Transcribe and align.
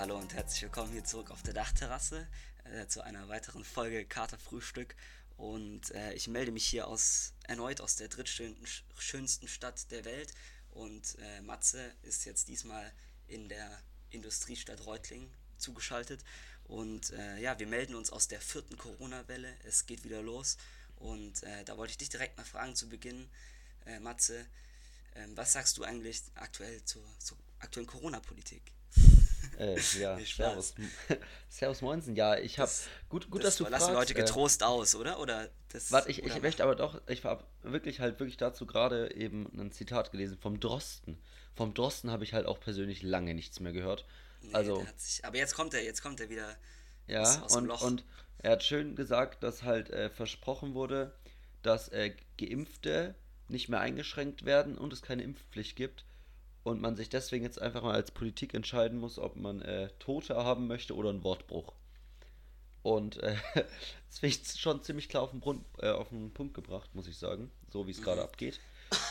Hallo 0.00 0.16
und 0.16 0.32
herzlich 0.32 0.62
willkommen 0.62 0.92
hier 0.92 1.04
zurück 1.04 1.30
auf 1.30 1.42
der 1.42 1.52
Dachterrasse 1.52 2.26
äh, 2.64 2.86
zu 2.86 3.02
einer 3.02 3.28
weiteren 3.28 3.64
Folge 3.64 4.06
Katerfrühstück. 4.06 4.96
Und 5.36 5.90
äh, 5.90 6.14
ich 6.14 6.26
melde 6.26 6.52
mich 6.52 6.66
hier 6.66 6.88
aus 6.88 7.34
erneut 7.46 7.82
aus 7.82 7.96
der 7.96 8.08
drittschönsten 8.08 9.46
Stadt 9.46 9.90
der 9.90 10.06
Welt. 10.06 10.32
Und 10.70 11.18
äh, 11.18 11.42
Matze 11.42 11.92
ist 12.00 12.24
jetzt 12.24 12.48
diesmal 12.48 12.90
in 13.26 13.50
der 13.50 13.78
Industriestadt 14.08 14.86
Reutlingen 14.86 15.30
zugeschaltet. 15.58 16.24
Und 16.64 17.10
äh, 17.10 17.38
ja, 17.38 17.58
wir 17.58 17.66
melden 17.66 17.94
uns 17.94 18.10
aus 18.10 18.26
der 18.26 18.40
vierten 18.40 18.78
Corona-Welle. 18.78 19.54
Es 19.64 19.84
geht 19.84 20.02
wieder 20.02 20.22
los. 20.22 20.56
Und 20.96 21.42
äh, 21.42 21.62
da 21.64 21.76
wollte 21.76 21.90
ich 21.90 21.98
dich 21.98 22.08
direkt 22.08 22.38
mal 22.38 22.44
fragen 22.44 22.74
zu 22.74 22.88
Beginn, 22.88 23.28
äh, 23.84 24.00
Matze, 24.00 24.46
ähm, 25.14 25.36
was 25.36 25.52
sagst 25.52 25.76
du 25.76 25.84
eigentlich 25.84 26.22
aktuell 26.36 26.82
zur, 26.86 27.04
zur 27.18 27.36
aktuellen 27.58 27.86
Corona-Politik? 27.86 28.62
Äh, 29.60 29.78
ja, 30.00 30.18
servus. 30.18 30.74
servus 31.48 31.82
Moinsen. 31.82 32.16
Ja, 32.16 32.36
ich 32.38 32.58
habe 32.58 32.70
gut, 33.08 33.30
gut, 33.30 33.44
das 33.44 33.56
dass 33.56 33.56
du 33.58 33.64
lassen 33.64 33.92
fragst. 33.92 34.10
Leute 34.10 34.14
äh, 34.14 34.22
getrost 34.24 34.62
aus, 34.62 34.94
oder? 34.94 35.20
Oder 35.20 35.48
das? 35.72 35.92
Warte, 35.92 36.10
ich, 36.10 36.22
oder 36.22 36.34
ich 36.34 36.42
möchte 36.42 36.62
aber 36.64 36.74
doch, 36.76 37.00
ich 37.08 37.24
habe 37.24 37.44
wirklich 37.62 38.00
halt 38.00 38.18
wirklich 38.20 38.36
dazu 38.38 38.66
gerade 38.66 39.14
eben 39.14 39.46
ein 39.58 39.70
Zitat 39.72 40.12
gelesen 40.12 40.38
vom 40.38 40.58
Drosten. 40.60 41.18
Vom 41.54 41.74
Drosten 41.74 42.10
habe 42.10 42.24
ich 42.24 42.32
halt 42.32 42.46
auch 42.46 42.58
persönlich 42.60 43.02
lange 43.02 43.34
nichts 43.34 43.60
mehr 43.60 43.72
gehört. 43.72 44.06
Nee, 44.42 44.54
also 44.54 44.86
sich, 44.96 45.24
aber 45.24 45.36
jetzt 45.36 45.54
kommt 45.54 45.74
er, 45.74 45.84
jetzt 45.84 46.00
kommt 46.02 46.20
er 46.20 46.30
wieder. 46.30 46.56
Ja, 47.06 47.22
aus- 47.22 47.42
aus 47.42 47.52
dem 47.52 47.62
und, 47.62 47.66
Loch. 47.68 47.82
und 47.82 48.04
er 48.38 48.52
hat 48.52 48.62
schön 48.64 48.96
gesagt, 48.96 49.42
dass 49.42 49.62
halt 49.64 49.90
äh, 49.90 50.08
versprochen 50.08 50.72
wurde, 50.74 51.12
dass 51.62 51.88
äh, 51.88 52.14
Geimpfte 52.38 53.14
nicht 53.48 53.68
mehr 53.68 53.80
eingeschränkt 53.80 54.44
werden 54.46 54.78
und 54.78 54.92
es 54.94 55.02
keine 55.02 55.22
Impfpflicht 55.24 55.76
gibt. 55.76 56.04
Und 56.62 56.80
man 56.80 56.94
sich 56.96 57.08
deswegen 57.08 57.44
jetzt 57.44 57.60
einfach 57.60 57.82
mal 57.82 57.94
als 57.94 58.10
Politik 58.10 58.52
entscheiden 58.54 58.98
muss, 58.98 59.18
ob 59.18 59.36
man 59.36 59.62
äh, 59.62 59.88
Tote 59.98 60.36
haben 60.36 60.66
möchte 60.66 60.94
oder 60.94 61.08
einen 61.10 61.24
Wortbruch. 61.24 61.72
Und 62.82 63.16
äh, 63.18 63.34
das 63.54 64.18
finde 64.18 64.36
ich 64.36 64.60
schon 64.60 64.82
ziemlich 64.82 65.08
klar 65.08 65.22
auf 65.22 65.30
den, 65.30 65.40
Grund, 65.40 65.64
äh, 65.78 65.88
auf 65.90 66.08
den 66.10 66.32
Punkt 66.32 66.54
gebracht, 66.54 66.94
muss 66.94 67.08
ich 67.08 67.16
sagen, 67.16 67.50
so 67.70 67.86
wie 67.86 67.90
es 67.92 68.02
gerade 68.02 68.22
abgeht. 68.22 68.60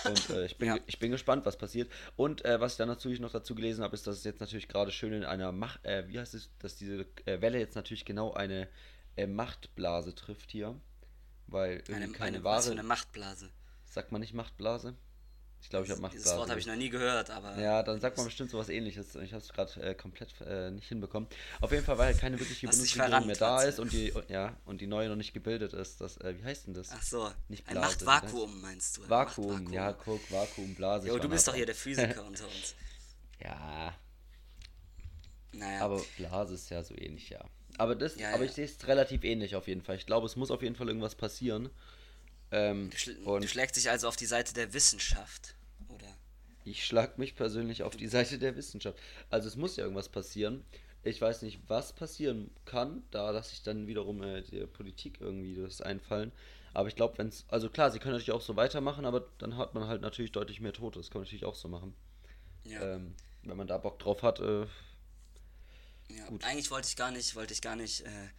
Und 0.05 0.30
äh, 0.31 0.45
ich, 0.45 0.58
bin, 0.58 0.67
Ja. 0.67 0.77
ich 0.88 1.00
bin 1.00 1.09
gespannt, 1.11 1.45
was 1.45 1.58
passiert. 1.58 1.89
Und 2.17 2.44
äh, 2.45 2.59
was 2.59 2.73
ich 2.73 2.77
dann 2.77 2.88
natürlich 2.89 3.20
noch 3.20 3.31
dazu 3.31 3.55
gelesen 3.55 3.83
habe, 3.83 3.95
ist, 3.95 4.05
dass 4.05 4.17
es 4.17 4.23
jetzt 4.25 4.42
natürlich 4.42 4.67
gerade 4.67 4.92
schön 4.92 5.14
in 5.14 5.23
einer 5.23 5.52
Macht, 5.52 5.83
äh, 5.86 6.08
wie 6.08 6.20
heißt 6.20 6.33
es, 6.33 6.50
dass 6.59 6.75
diese 6.75 7.05
äh, 7.25 7.42
Welle 7.42 7.59
jetzt 7.59 7.75
natürlich 7.75 8.05
genau 8.05 8.33
eine 8.33 8.67
Machtblase 9.27 10.16
trifft 10.16 10.52
hier. 10.52 10.80
Weil 11.47 11.83
Eine, 11.88 12.08
keine 12.09 12.25
eine, 12.25 12.38
für 12.38 12.44
wahre. 12.44 12.72
eine 12.72 12.83
Machtblase. 12.83 13.50
Sagt 13.86 14.11
man 14.14 14.22
nicht 14.22 14.33
Machtblase? 14.33 14.95
Ich 15.61 15.69
glaube, 15.69 15.85
ich 15.85 15.91
habe 15.91 16.02
Machtblase. 16.02 16.23
Dieses 16.23 16.38
Wort 16.39 16.49
habe 16.49 16.59
ich 16.59 16.65
noch 16.65 16.75
nie 16.75 16.89
gehört, 16.89 17.29
aber. 17.29 17.59
Ja, 17.59 17.83
dann 17.83 17.99
sagt 17.99 18.17
man 18.17 18.25
bestimmt 18.25 18.49
sowas 18.49 18.69
ähnliches. 18.69 19.13
Ich 19.15 19.33
habe 19.33 19.43
es 19.43 19.49
gerade 19.53 19.81
äh, 19.81 19.93
komplett 19.93 20.33
äh, 20.41 20.71
nicht 20.71 20.88
hinbekommen. 20.88 21.29
Auf 21.61 21.71
jeden 21.71 21.83
Fall, 21.83 21.97
weil 21.97 22.15
keine 22.15 22.39
wirkliche 22.39 22.67
Bundesregierung 22.67 23.27
mehr 23.27 23.35
da 23.35 23.61
ist 23.63 23.80
und 23.80 23.91
die, 23.91 24.13
ja, 24.30 24.55
und 24.65 24.81
die 24.81 24.87
neue 24.87 25.09
noch 25.09 25.15
nicht 25.15 25.33
gebildet 25.33 25.73
ist. 25.73 26.02
Das, 26.02 26.17
äh, 26.17 26.33
wie 26.39 26.43
heißt 26.43 26.67
denn 26.67 26.73
das? 26.73 26.89
Ach 26.91 27.03
so, 27.03 27.30
Nicht 27.49 27.67
ein 27.67 27.73
Blase, 27.73 28.03
Machtvakuum 28.05 28.61
meinst 28.61 28.97
du? 28.97 29.03
ein 29.03 29.09
Vakuum, 29.09 29.47
Machtvakuum. 29.47 29.73
ja, 29.73 29.93
guck, 29.93 30.31
Vakuum, 30.31 30.75
Blase. 30.75 31.07
Jo, 31.07 31.19
du 31.19 31.30
bist 31.30 31.47
doch 31.47 31.53
hier 31.55 31.65
der 31.65 31.75
Physiker 31.75 32.26
unter 32.26 32.45
uns. 32.45 32.76
Ja, 33.41 33.93
Naja, 35.53 35.81
aber 35.81 36.02
Blase 36.17 36.55
ist 36.55 36.70
ja 36.70 36.83
so 36.83 36.93
ähnlich, 36.97 37.30
ja. 37.30 37.39
Aber 37.77 37.95
das, 37.95 38.17
Ja, 38.17 38.30
aber 38.33 38.43
ja. 38.43 38.49
ich 38.49 38.52
sehe 38.52 38.65
es 38.65 38.87
relativ 38.87 39.23
ähnlich 39.23 39.55
auf 39.55 39.67
jeden 39.67 39.81
Fall. 39.81 39.95
Ich 39.95 40.05
glaube, 40.05 40.26
es 40.26 40.36
muss 40.36 40.52
auf 40.52 40.61
jeden 40.61 40.76
Fall 40.76 40.87
irgendwas 40.87 41.15
passieren. 41.15 41.70
Ähm, 42.52 42.89
du, 42.89 42.98
schl 42.98 43.17
und 43.23 43.43
du 43.43 43.48
schlägst 43.48 43.76
dich 43.76 43.89
also 43.89 44.08
auf 44.08 44.15
die 44.15 44.26
Seite 44.26 44.54
der 44.54 44.73
Wissenschaft, 44.73 45.55
oder? 45.87 46.17
Ich 46.65 46.86
schlag 46.86 47.17
mich 47.17 47.36
persönlich 47.36 47.83
auf 47.83 47.95
die 47.95 48.08
Seite 48.08 48.37
der 48.39 48.55
Wissenschaft. 48.55 48.98
Also 49.30 49.48
es 49.48 49.55
muss 49.55 49.76
ja 49.76 49.83
irgendwas 49.83 50.10
passieren. 50.10 50.64
Ich 51.04 51.21
weiß 51.21 51.43
nicht, 51.43 51.59
was 51.67 51.93
passieren 51.93 52.52
kann, 52.65 53.04
da 53.11 53.30
lasse 53.32 53.54
ich 53.54 53.64
dann 53.64 53.88
wiederum 53.88 54.21
äh, 54.21 54.42
der 54.42 54.67
Politik 54.67 55.21
irgendwie 55.21 55.55
das 55.55 55.82
einfallen. 55.82 56.32
Aber 56.73 56.88
ich 56.89 56.95
glaube, 56.95 57.17
wenn 57.17 57.30
es, 57.30 57.45
also 57.48 57.70
klar, 57.70 57.89
sie 57.92 57.99
können 57.99 58.14
natürlich 58.14 58.32
auch 58.33 58.42
so 58.42 58.55
weitermachen, 58.55 59.05
aber 59.05 59.27
dann 59.38 59.58
hat 59.58 59.73
man 59.73 59.88
halt 59.88 60.02
natürlich 60.02 60.32
deutlich 60.32 60.59
mehr 60.59 60.73
Tote. 60.73 60.99
Das 60.99 61.09
kann 61.09 61.20
man 61.21 61.26
natürlich 61.26 61.45
auch 61.45 61.55
so 61.55 61.67
machen. 61.67 61.95
Ja. 62.65 62.82
Ähm, 62.95 63.15
wenn 63.43 63.58
man 63.58 63.67
da 63.67 63.77
Bock 63.77 63.98
drauf 63.99 64.21
hat, 64.21 64.39
äh, 64.39 64.65
Ja, 66.09 66.26
Gut. 66.27 66.43
eigentlich 66.43 66.70
wollte 66.71 66.88
ich 66.88 66.95
gar 66.95 67.11
nicht, 67.11 67.36
wollte 67.36 67.54
ich 67.54 67.61
gar 67.61 67.76
nicht 67.76 68.02
äh, 68.02 68.30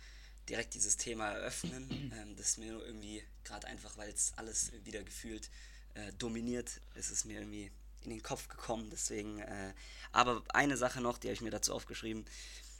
direkt 0.50 0.74
dieses 0.74 0.96
Thema 0.96 1.30
eröffnen. 1.30 2.12
ähm, 2.14 2.36
das 2.36 2.50
ist 2.50 2.58
mir 2.58 2.72
nur 2.72 2.84
irgendwie 2.84 3.22
gerade 3.44 3.66
einfach, 3.68 3.96
weil 3.96 4.10
es 4.10 4.32
alles 4.36 4.72
wieder 4.84 5.02
gefühlt 5.02 5.48
äh, 5.94 6.12
dominiert, 6.18 6.80
ist 6.94 7.10
es 7.10 7.24
mir 7.24 7.38
irgendwie 7.40 7.70
in 8.02 8.10
den 8.10 8.22
Kopf 8.22 8.48
gekommen. 8.48 8.90
Deswegen, 8.90 9.38
äh, 9.40 9.72
aber 10.12 10.42
eine 10.48 10.76
Sache 10.76 11.00
noch, 11.00 11.18
die 11.18 11.28
habe 11.28 11.34
ich 11.34 11.40
mir 11.40 11.50
dazu 11.50 11.72
aufgeschrieben. 11.74 12.24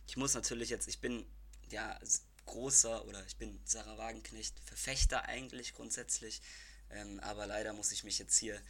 Ich 0.06 0.16
muss 0.16 0.34
natürlich 0.34 0.68
jetzt, 0.70 0.88
ich 0.88 0.98
bin 1.00 1.24
ja 1.70 1.98
großer 2.46 3.04
oder 3.06 3.24
ich 3.26 3.36
bin 3.36 3.60
Sarah 3.64 3.96
Wagenknecht 3.98 4.58
Verfechter 4.64 5.24
eigentlich 5.26 5.72
grundsätzlich, 5.74 6.42
ähm, 6.90 7.20
aber 7.20 7.46
leider 7.46 7.72
muss 7.72 7.92
ich 7.92 8.02
mich 8.02 8.18
jetzt 8.18 8.36
hier 8.36 8.60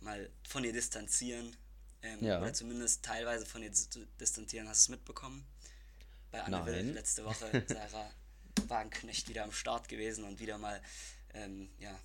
mal 0.00 0.28
von 0.48 0.62
ihr 0.64 0.72
distanzieren. 0.72 1.56
Ähm, 2.02 2.22
Ja. 2.24 2.40
Oder 2.40 2.52
zumindest 2.54 3.02
teilweise 3.04 3.44
von 3.46 3.62
ihr 3.62 3.70
dis- 3.70 3.88
distanzieren. 4.20 4.68
Hast 4.68 4.80
du 4.88 4.92
es 4.92 4.98
mitbekommen? 4.98 5.46
Bei 6.30 6.42
Anne 6.42 6.64
Will 6.66 6.92
letzte 6.92 7.24
Woche 7.24 7.64
Sarah 7.68 8.10
Wagenknecht 8.68 9.28
wieder 9.28 9.44
am 9.44 9.52
Start 9.52 9.88
gewesen 9.88 10.24
und 10.24 10.40
wieder 10.40 10.58
mal 10.58 10.80
ähm, 11.34 11.70
ja, 11.78 11.98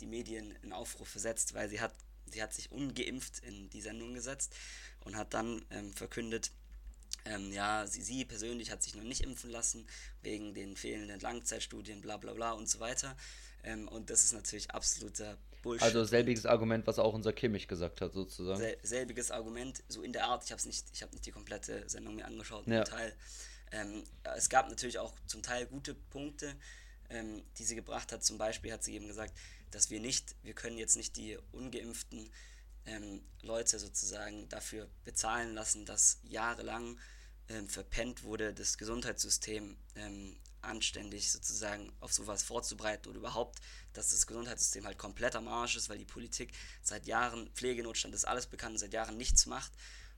die 0.00 0.06
Medien 0.06 0.54
in 0.62 0.72
Aufruf 0.72 1.08
versetzt, 1.08 1.54
weil 1.54 1.68
sie 1.68 1.80
hat, 1.80 1.94
sie 2.30 2.42
hat 2.42 2.54
sich 2.54 2.70
ungeimpft 2.70 3.40
in 3.40 3.68
die 3.70 3.80
Sendung 3.80 4.14
gesetzt 4.14 4.54
und 5.04 5.16
hat 5.16 5.34
dann 5.34 5.64
ähm, 5.70 5.92
verkündet, 5.92 6.50
ähm, 7.24 7.52
ja, 7.52 7.86
sie, 7.86 8.02
sie 8.02 8.24
persönlich 8.24 8.70
hat 8.70 8.82
sich 8.82 8.94
noch 8.94 9.02
nicht 9.02 9.22
impfen 9.22 9.50
lassen, 9.50 9.86
wegen 10.22 10.54
den 10.54 10.76
fehlenden 10.76 11.20
Langzeitstudien, 11.20 12.00
bla 12.00 12.16
bla 12.16 12.32
bla 12.32 12.52
und 12.52 12.68
so 12.68 12.80
weiter. 12.80 13.16
Ähm, 13.64 13.88
und 13.88 14.10
das 14.10 14.22
ist 14.24 14.32
natürlich 14.32 14.70
absoluter 14.70 15.36
Bullshit. 15.62 15.82
also 15.82 16.04
selbiges 16.04 16.46
Argument, 16.46 16.86
was 16.86 16.98
auch 16.98 17.12
unser 17.14 17.32
Kimmich 17.32 17.66
gesagt 17.66 18.00
hat, 18.00 18.12
sozusagen. 18.12 18.60
Sel 18.60 18.78
selbiges 18.82 19.30
Argument, 19.30 19.82
so 19.88 20.02
in 20.02 20.12
der 20.12 20.24
Art. 20.26 20.44
Ich 20.44 20.52
habe 20.52 20.62
nicht, 20.66 20.86
ich 20.92 21.02
habe 21.02 21.12
nicht 21.12 21.26
die 21.26 21.32
komplette 21.32 21.88
Sendung 21.88 22.14
mir 22.14 22.24
angeschaut, 22.24 22.66
Ja. 22.66 22.84
Teil. 22.84 23.12
Ähm, 23.72 24.04
es 24.36 24.48
gab 24.48 24.68
natürlich 24.68 24.98
auch 24.98 25.14
zum 25.26 25.42
Teil 25.42 25.66
gute 25.66 25.94
Punkte, 25.94 26.54
ähm, 27.10 27.42
die 27.58 27.64
sie 27.64 27.74
gebracht 27.74 28.12
hat. 28.12 28.24
Zum 28.24 28.38
Beispiel 28.38 28.72
hat 28.72 28.84
sie 28.84 28.94
eben 28.94 29.06
gesagt, 29.06 29.34
dass 29.70 29.90
wir 29.90 30.00
nicht, 30.00 30.34
wir 30.42 30.54
können 30.54 30.78
jetzt 30.78 30.96
nicht 30.96 31.16
die 31.16 31.38
ungeimpften 31.52 32.30
ähm, 32.86 33.22
Leute 33.42 33.78
sozusagen 33.78 34.48
dafür 34.48 34.88
bezahlen 35.04 35.54
lassen, 35.54 35.84
dass 35.84 36.18
jahrelang 36.22 36.98
ähm, 37.48 37.68
verpennt 37.68 38.22
wurde, 38.22 38.54
das 38.54 38.78
Gesundheitssystem 38.78 39.76
ähm, 39.94 40.36
anständig 40.60 41.30
sozusagen 41.30 41.92
auf 42.00 42.12
sowas 42.12 42.42
vorzubereiten 42.42 43.08
oder 43.08 43.18
überhaupt, 43.18 43.60
dass 43.92 44.10
das 44.10 44.26
Gesundheitssystem 44.26 44.84
halt 44.86 44.98
komplett 44.98 45.36
am 45.36 45.48
Arsch 45.48 45.76
ist, 45.76 45.88
weil 45.88 45.98
die 45.98 46.04
Politik 46.04 46.52
seit 46.82 47.06
Jahren, 47.06 47.50
Pflegenotstand 47.54 48.14
ist 48.14 48.26
alles 48.26 48.46
bekannt, 48.46 48.78
seit 48.78 48.92
Jahren 48.92 49.16
nichts 49.16 49.46
macht 49.46 49.72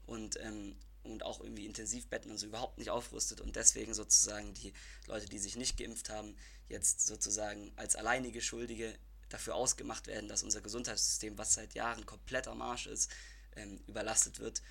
und, 0.07 0.39
ähm, 0.41 0.77
und 1.03 1.23
auch 1.23 1.41
irgendwie 1.41 1.67
Intensivbetten 1.67 2.31
und 2.31 2.39
so 2.39 2.47
überhaupt 2.47 2.79
nicht 2.79 2.91
aufrüstet 2.91 3.41
und 3.41 3.57
deswegen 3.57 3.95
sozusagen 3.95 4.55
die 4.55 4.73
Leute, 5.07 5.27
die 5.27 5.39
sich 5.39 5.57
nicht 5.57 5.77
geimpft 5.77 6.11
haben, 6.11 6.37
jetzt 6.69 7.07
sozusagen 7.07 7.73
als 7.77 7.97
alleinige 7.97 8.41
Schuldige 8.41 8.95
dafür 9.29 9.55
ausgemacht 9.55 10.07
werden, 10.07 10.29
dass 10.29 10.43
unser 10.43 10.61
Gesundheitssystem, 10.61 11.39
was 11.39 11.55
seit 11.55 11.75
Jahren 11.75 12.05
komplett 12.05 12.49
am 12.49 12.63
Arsch 12.63 12.87
ist, 12.87 13.11
ähm, 13.57 13.81
überlastet 13.87 14.39
wird. 14.41 14.63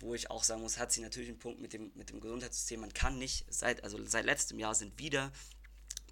Wo 0.00 0.14
ich 0.14 0.30
auch 0.30 0.44
sagen 0.44 0.62
muss, 0.62 0.78
hat 0.78 0.92
sie 0.92 1.00
natürlich 1.00 1.28
einen 1.28 1.38
Punkt 1.38 1.60
mit 1.60 1.72
dem, 1.72 1.90
mit 1.94 2.10
dem 2.10 2.20
Gesundheitssystem. 2.20 2.80
Man 2.80 2.92
kann 2.92 3.18
nicht, 3.18 3.46
seit, 3.48 3.82
also 3.82 4.04
seit 4.06 4.24
letztem 4.24 4.58
Jahr 4.58 4.74
sind 4.74 4.98
wieder 4.98 5.32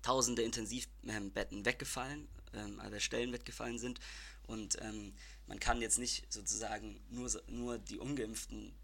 tausende 0.02 0.42
Intensivbetten 0.42 1.64
weggefallen, 1.64 2.28
ähm, 2.52 2.80
also 2.80 2.98
Stellen 2.98 3.32
weggefallen 3.32 3.78
sind. 3.78 4.00
Und 4.46 4.80
ähm, 4.80 5.14
man 5.46 5.60
kann 5.60 5.80
jetzt 5.80 5.98
nicht 5.98 6.32
sozusagen 6.32 7.00
nur, 7.10 7.30
nur 7.48 7.78
die 7.78 7.98
Ungeimpften 7.98 8.74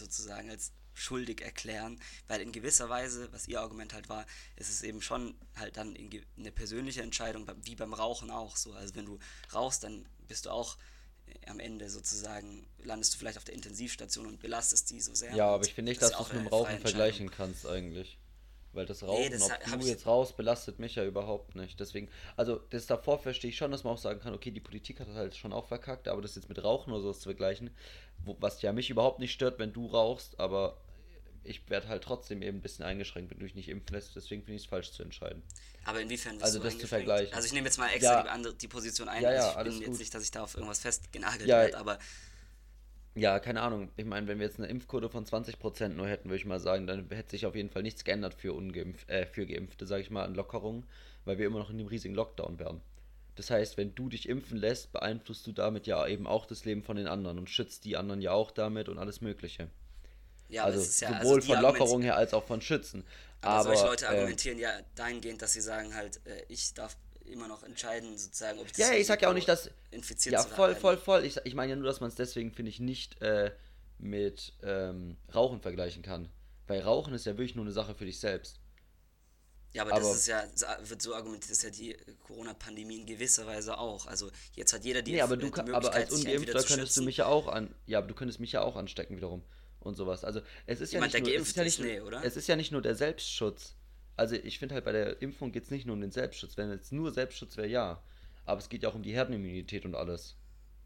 sozusagen 0.00 0.50
als 0.50 0.72
schuldig 0.94 1.42
erklären, 1.42 2.00
weil 2.28 2.40
in 2.40 2.52
gewisser 2.52 2.88
Weise, 2.88 3.32
was 3.32 3.48
ihr 3.48 3.60
Argument 3.60 3.94
halt 3.94 4.08
war, 4.08 4.26
ist 4.56 4.68
es 4.68 4.82
eben 4.82 5.00
schon 5.00 5.34
halt 5.56 5.76
dann 5.76 5.96
eine 6.36 6.52
persönliche 6.52 7.02
Entscheidung, 7.02 7.46
wie 7.62 7.76
beim 7.76 7.94
Rauchen 7.94 8.30
auch 8.30 8.56
so. 8.56 8.72
Also 8.72 8.94
wenn 8.96 9.06
du 9.06 9.18
rauchst, 9.52 9.84
dann 9.84 10.06
bist 10.28 10.46
du 10.46 10.50
auch 10.50 10.76
äh, 11.26 11.50
am 11.50 11.60
Ende 11.60 11.88
sozusagen, 11.88 12.66
landest 12.78 13.14
du 13.14 13.18
vielleicht 13.18 13.38
auf 13.38 13.44
der 13.44 13.54
Intensivstation 13.54 14.26
und 14.26 14.40
belastest 14.40 14.90
die 14.90 15.00
so 15.00 15.14
sehr. 15.14 15.34
Ja, 15.34 15.46
aber 15.54 15.64
ich 15.64 15.74
finde 15.74 15.90
nicht, 15.92 16.02
das 16.02 16.10
dass 16.10 16.20
ist 16.20 16.26
du 16.26 16.32
es 16.32 16.42
mit 16.42 16.46
dem 16.46 16.52
Rauchen 16.52 16.80
vergleichen 16.80 17.30
kannst 17.30 17.66
eigentlich. 17.66 18.18
Weil 18.72 18.86
das 18.86 19.02
Rauchen, 19.02 19.32
das 19.32 19.42
ob 19.42 19.64
du 19.64 19.78
ich- 19.80 19.86
jetzt 19.86 20.06
raus, 20.06 20.32
belastet 20.32 20.78
mich 20.78 20.94
ja 20.94 21.04
überhaupt 21.04 21.56
nicht. 21.56 21.80
Deswegen, 21.80 22.08
also 22.36 22.60
das 22.70 22.86
davor 22.86 23.18
verstehe 23.18 23.50
ich 23.50 23.56
schon, 23.56 23.72
dass 23.72 23.82
man 23.82 23.94
auch 23.94 23.98
sagen 23.98 24.20
kann, 24.20 24.32
okay, 24.32 24.52
die 24.52 24.60
Politik 24.60 25.00
hat 25.00 25.08
das 25.08 25.16
halt 25.16 25.34
schon 25.36 25.52
auch 25.52 25.66
verkackt, 25.66 26.06
aber 26.06 26.22
das 26.22 26.36
jetzt 26.36 26.48
mit 26.48 26.62
Rauchen 26.62 26.92
oder 26.92 27.02
sowas 27.02 27.18
zu 27.18 27.24
vergleichen, 27.24 27.70
wo, 28.24 28.36
was 28.40 28.62
ja 28.62 28.72
mich 28.72 28.88
überhaupt 28.90 29.18
nicht 29.18 29.32
stört, 29.32 29.58
wenn 29.58 29.72
du 29.72 29.86
rauchst, 29.86 30.38
aber 30.38 30.76
ich 31.42 31.68
werde 31.68 31.88
halt 31.88 32.04
trotzdem 32.04 32.42
eben 32.42 32.58
ein 32.58 32.60
bisschen 32.60 32.84
eingeschränkt, 32.84 33.30
wenn 33.32 33.38
du 33.38 33.44
dich 33.46 33.54
nicht 33.56 33.68
impfen 33.70 33.94
lässt, 33.94 34.14
deswegen 34.14 34.42
finde 34.42 34.56
ich 34.56 34.62
es 34.62 34.68
falsch 34.68 34.92
zu 34.92 35.02
entscheiden. 35.02 35.42
Aber 35.84 36.00
inwiefern 36.00 36.34
wirst 36.34 36.44
Also 36.44 36.58
du 36.58 36.64
das 36.64 36.78
zu 36.78 36.86
vergleichen. 36.86 37.34
Also 37.34 37.46
ich 37.46 37.52
nehme 37.54 37.66
jetzt 37.66 37.78
mal 37.78 37.88
extra 37.88 38.18
Ja. 38.18 38.22
die, 38.22 38.28
andere, 38.28 38.54
die 38.54 38.68
Position 38.68 39.08
ein. 39.08 39.22
Ja, 39.22 39.32
ja, 39.32 39.38
also 39.38 39.50
ich 39.52 39.56
alles 39.56 39.72
bin 39.74 39.80
jetzt 39.82 39.90
gut. 39.92 39.98
nicht, 40.00 40.14
dass 40.14 40.22
ich 40.22 40.30
da 40.30 40.42
auf 40.44 40.54
irgendwas 40.54 40.80
festgenagelt 40.80 41.48
Ja, 41.48 41.62
werde, 41.62 41.78
aber 41.78 41.98
Ja, 43.14 43.40
keine 43.40 43.62
Ahnung. 43.62 43.90
Ich 43.96 44.04
meine, 44.04 44.28
wenn 44.28 44.38
wir 44.38 44.46
jetzt 44.46 44.58
eine 44.58 44.68
Impfquote 44.68 45.08
von 45.08 45.26
20% 45.26 45.88
nur 45.88 46.06
hätten, 46.06 46.28
würde 46.28 46.36
ich 46.36 46.46
mal 46.46 46.60
sagen, 46.60 46.86
dann 46.86 47.08
hätte 47.10 47.30
sich 47.30 47.44
auf 47.44 47.56
jeden 47.56 47.70
Fall 47.70 47.82
nichts 47.82 48.04
geändert 48.04 48.34
für, 48.34 48.52
ungeimpf 48.52 49.08
äh, 49.08 49.26
für 49.26 49.46
Geimpfte, 49.46 49.86
sage 49.86 50.02
ich 50.02 50.10
mal, 50.10 50.24
an 50.24 50.34
Lockerungen, 50.34 50.86
weil 51.24 51.38
wir 51.38 51.46
immer 51.46 51.58
noch 51.58 51.70
in 51.70 51.78
dem 51.78 51.88
riesigen 51.88 52.14
Lockdown 52.14 52.58
wären. 52.58 52.80
Das 53.34 53.50
heißt, 53.50 53.76
wenn 53.76 53.94
du 53.94 54.08
dich 54.08 54.28
impfen 54.28 54.58
lässt, 54.58 54.92
beeinflusst 54.92 55.46
du 55.46 55.52
damit 55.52 55.86
ja 55.86 56.06
eben 56.06 56.26
auch 56.26 56.46
das 56.46 56.64
Leben 56.64 56.82
von 56.82 56.96
den 56.96 57.06
anderen 57.06 57.38
und 57.38 57.50
schützt 57.50 57.84
die 57.84 57.96
anderen 57.96 58.20
ja 58.20 58.32
auch 58.32 58.50
damit 58.50 58.88
und 58.88 58.98
alles 58.98 59.20
Mögliche. 59.20 59.68
Ja, 60.48 60.64
also 60.64 60.80
ja, 61.04 61.22
sowohl 61.22 61.36
also 61.36 61.54
von 61.54 61.62
Lockerung 61.62 62.02
her 62.02 62.16
als 62.16 62.34
auch 62.34 62.44
von 62.44 62.60
Schützen. 62.60 63.04
Aber, 63.40 63.54
aber 63.54 63.64
solche 63.64 63.86
Leute 63.86 64.04
äh, 64.04 64.08
argumentieren 64.08 64.58
ja 64.58 64.70
dahingehend, 64.94 65.40
dass 65.42 65.52
sie 65.52 65.60
sagen 65.60 65.94
halt, 65.94 66.20
äh, 66.26 66.42
ich 66.48 66.74
darf 66.74 66.96
immer 67.30 67.48
noch 67.48 67.62
entscheiden, 67.62 68.16
sozusagen, 68.16 68.58
ob 68.58 68.66
ich 68.66 68.72
das 68.72 68.88
Ja, 68.88 68.94
ich 68.94 69.06
sag 69.06 69.22
ja 69.22 69.30
auch 69.30 69.34
nicht, 69.34 69.48
dass. 69.48 69.70
Infiziert 69.90 70.34
ja, 70.34 70.42
voll, 70.42 70.74
voll, 70.74 70.96
voll. 70.96 71.24
Ich, 71.24 71.36
ich 71.44 71.54
meine 71.54 71.70
ja 71.70 71.76
nur, 71.76 71.86
dass 71.86 72.00
man 72.00 72.08
es 72.08 72.14
deswegen, 72.14 72.52
finde 72.52 72.70
ich, 72.70 72.80
nicht 72.80 73.20
äh, 73.22 73.52
mit 73.98 74.54
ähm, 74.62 75.16
Rauchen 75.34 75.60
vergleichen 75.60 76.02
kann. 76.02 76.28
Weil 76.66 76.80
Rauchen 76.80 77.14
ist 77.14 77.26
ja 77.26 77.32
wirklich 77.32 77.54
nur 77.54 77.64
eine 77.64 77.72
Sache 77.72 77.94
für 77.94 78.04
dich 78.04 78.20
selbst. 78.20 78.60
Ja, 79.72 79.82
aber, 79.82 79.92
aber 79.92 80.00
das 80.00 80.16
ist 80.16 80.26
ja, 80.26 80.44
wird 80.82 81.00
so 81.00 81.14
argumentiert, 81.14 81.52
dass 81.52 81.62
ja 81.62 81.70
die 81.70 81.96
Corona-Pandemie 82.26 83.00
in 83.00 83.06
gewisser 83.06 83.46
Weise 83.46 83.78
auch. 83.78 84.06
Also 84.06 84.30
jetzt 84.54 84.72
hat 84.72 84.84
jeder 84.84 85.02
die, 85.02 85.12
nee, 85.12 85.20
aber 85.20 85.36
du 85.36 85.50
kann, 85.50 85.72
aber 85.72 85.92
als 85.92 86.12
Ungeimpfter 86.12 86.62
könntest 86.64 86.96
du 86.96 87.02
mich 87.02 87.18
ja 87.18 87.26
auch 87.26 87.46
an, 87.46 87.72
ja, 87.86 87.98
aber 87.98 88.08
du 88.08 88.14
könntest 88.14 88.40
mich 88.40 88.52
ja 88.52 88.62
auch 88.62 88.74
anstecken 88.74 89.16
wiederum 89.16 89.44
und 89.78 89.94
sowas. 89.94 90.24
Also 90.24 90.40
es 90.66 90.80
ist 90.80 90.92
Jemand, 90.92 91.12
ja 91.12 91.20
nicht 91.20 91.28
nur, 91.28 91.42
es 91.42 91.48
ist 91.48 91.56
ja 91.56 91.64
nicht, 91.64 91.78
ist, 91.78 91.84
nee, 91.84 92.00
oder? 92.00 92.24
es 92.24 92.36
ist 92.36 92.48
ja 92.48 92.56
nicht 92.56 92.72
nur 92.72 92.82
der 92.82 92.96
Selbstschutz. 92.96 93.76
Also 94.20 94.34
ich 94.34 94.58
finde 94.58 94.74
halt 94.74 94.84
bei 94.84 94.92
der 94.92 95.22
Impfung 95.22 95.50
geht 95.50 95.64
es 95.64 95.70
nicht 95.70 95.86
nur 95.86 95.94
um 95.94 96.00
den 96.02 96.12
Selbstschutz. 96.12 96.58
Wenn 96.58 96.68
es 96.68 96.92
nur 96.92 97.10
Selbstschutz 97.10 97.56
wäre, 97.56 97.68
ja. 97.68 98.02
Aber 98.44 98.60
es 98.60 98.68
geht 98.68 98.82
ja 98.82 98.90
auch 98.90 98.94
um 98.94 99.02
die 99.02 99.14
Herdenimmunität 99.14 99.86
und 99.86 99.94
alles. 99.94 100.36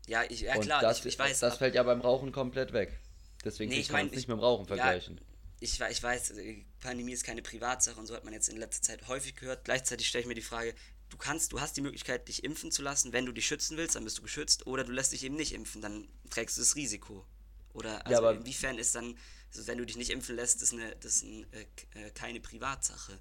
Ja, 0.07 0.23
ich, 0.29 0.43
ja 0.43 0.57
klar, 0.57 0.81
das, 0.81 1.01
ich, 1.01 1.07
ich, 1.07 1.19
weiß. 1.19 1.41
Das 1.41 1.59
fällt 1.59 1.75
ja 1.75 1.83
beim 1.83 2.01
Rauchen 2.01 2.31
komplett 2.31 2.73
weg. 2.73 3.01
Deswegen 3.45 3.73
nee, 3.73 3.81
ich 3.81 3.89
kann 3.89 4.03
man 4.03 4.07
es 4.07 4.13
nicht 4.13 4.29
mit 4.29 4.37
dem 4.37 4.41
Rauchen 4.41 4.67
vergleichen. 4.67 5.17
Ja, 5.17 5.23
ich, 5.59 5.81
ich 5.81 6.03
weiß, 6.03 6.31
äh, 6.31 6.65
Pandemie 6.79 7.11
ist 7.11 7.25
keine 7.25 7.43
Privatsache 7.43 7.99
und 7.99 8.07
so 8.07 8.15
hat 8.15 8.23
man 8.23 8.33
jetzt 8.33 8.49
in 8.49 8.57
letzter 8.57 8.83
Zeit 8.83 9.09
häufig 9.09 9.35
gehört. 9.35 9.65
Gleichzeitig 9.65 10.07
stelle 10.07 10.23
ich 10.23 10.29
mir 10.29 10.35
die 10.35 10.41
Frage, 10.41 10.73
du 11.09 11.17
kannst, 11.17 11.53
du 11.53 11.61
hast 11.61 11.77
die 11.77 11.81
Möglichkeit, 11.81 12.29
dich 12.29 12.45
impfen 12.45 12.71
zu 12.71 12.83
lassen. 12.83 13.13
Wenn 13.13 13.27
du 13.27 13.33
dich 13.33 13.49
schützen 13.49 13.77
willst, 13.77 13.97
dann 13.97 14.05
bist 14.05 14.17
du 14.17 14.23
geschützt. 14.23 14.69
Oder 14.69 14.85
du 14.85 14.93
lässt 14.93 15.11
dich 15.11 15.25
eben 15.25 15.35
nicht 15.35 15.55
impfen, 15.55 15.83
dann 15.83 16.07
trägst 16.31 16.57
du 16.57 16.61
das 16.61 16.77
Risiko. 16.77 17.27
Oder 17.73 18.07
also 18.07 18.23
ja, 18.23 18.31
inwiefern 18.31 18.79
ist 18.79 18.95
dann, 18.95 19.19
also 19.57 19.69
wenn 19.69 19.79
du 19.79 19.87
dich 19.87 19.97
nicht 19.97 20.11
impfen 20.11 20.37
lässt, 20.37 20.63
das 20.63 20.73
ist, 20.73 20.79
eine, 20.79 20.97
das 20.97 21.17
ist 21.17 21.25
ein, 21.25 21.47
äh, 21.53 22.07
äh 22.07 22.11
keine 22.11 22.41
Privatsache. 22.41 23.19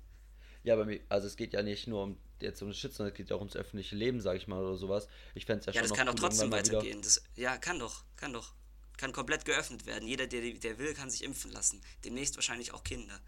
Ja, 0.64 0.76
aber 0.76 0.92
also 1.10 1.28
es 1.28 1.36
geht 1.36 1.54
ja 1.54 1.62
nicht 1.62 1.88
nur 1.88 2.04
um 2.04 2.18
jetzt 2.40 2.62
um 2.62 2.70
das 2.70 2.78
Schützen, 2.78 2.98
sondern 2.98 3.14
es 3.14 3.18
geht 3.18 3.30
ja 3.30 3.36
auch 3.36 3.42
ums 3.42 3.56
öffentliche 3.56 3.96
Leben, 3.96 4.22
sag 4.22 4.38
ich 4.38 4.48
mal, 4.48 4.62
oder 4.62 4.76
sowas. 4.76 5.08
Ich 5.36 5.46
fände 5.46 5.62
es 5.62 5.66
ja, 5.68 5.72
ja 5.74 5.80
schon. 5.80 5.84
Ja, 5.84 5.90
das 5.90 5.98
kann 5.98 6.08
doch 6.08 6.16
trotzdem 6.16 6.52
weitergehen. 6.52 7.02
Das, 7.02 7.22
ja, 7.36 7.58
kann 7.58 7.80
doch, 7.80 8.04
kann 8.16 8.34
doch 8.34 8.54
kann 8.98 9.12
komplett 9.12 9.46
geöffnet 9.46 9.86
werden. 9.86 10.08
Jeder, 10.08 10.28
der, 10.28 10.54
der 10.54 10.78
will, 10.78 10.94
kann 10.94 11.10
sich 11.10 11.24
impfen 11.24 11.52
lassen. 11.52 11.82
Demnächst 12.06 12.36
wahrscheinlich 12.36 12.74
auch 12.74 12.84
Kinder. 12.84 13.20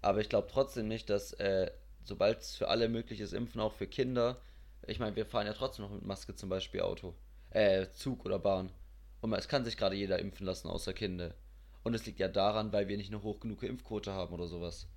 Aber 0.00 0.20
ich 0.20 0.28
glaube 0.28 0.48
trotzdem 0.50 0.88
nicht, 0.88 1.10
dass 1.10 1.32
äh, 1.34 1.70
sobald 2.04 2.40
es 2.40 2.56
für 2.56 2.68
alle 2.68 2.88
möglich 2.88 3.20
ist, 3.20 3.32
impfen 3.32 3.60
auch 3.60 3.74
für 3.74 3.86
Kinder. 3.86 4.40
Ich 4.86 4.98
meine, 4.98 5.14
wir 5.16 5.26
fahren 5.26 5.46
ja 5.46 5.52
trotzdem 5.52 5.84
noch 5.84 5.92
mit 5.92 6.04
Maske 6.04 6.34
zum 6.34 6.48
Beispiel 6.48 6.80
Auto. 6.80 7.14
Äh, 7.50 7.88
Zug 7.90 8.24
oder 8.24 8.38
Bahn. 8.38 8.70
Und 9.20 9.32
es 9.34 9.48
kann 9.48 9.64
sich 9.64 9.76
gerade 9.76 9.94
jeder 9.94 10.18
impfen 10.18 10.46
lassen, 10.46 10.68
außer 10.68 10.92
Kinder. 10.92 11.34
Und 11.82 11.94
es 11.94 12.06
liegt 12.06 12.20
ja 12.20 12.28
daran, 12.28 12.72
weil 12.72 12.88
wir 12.88 12.96
nicht 12.96 13.12
eine 13.12 13.22
hoch 13.22 13.40
genug 13.40 13.62
Impfquote 13.62 14.12
haben 14.12 14.32
oder 14.32 14.46
sowas. 14.46 14.88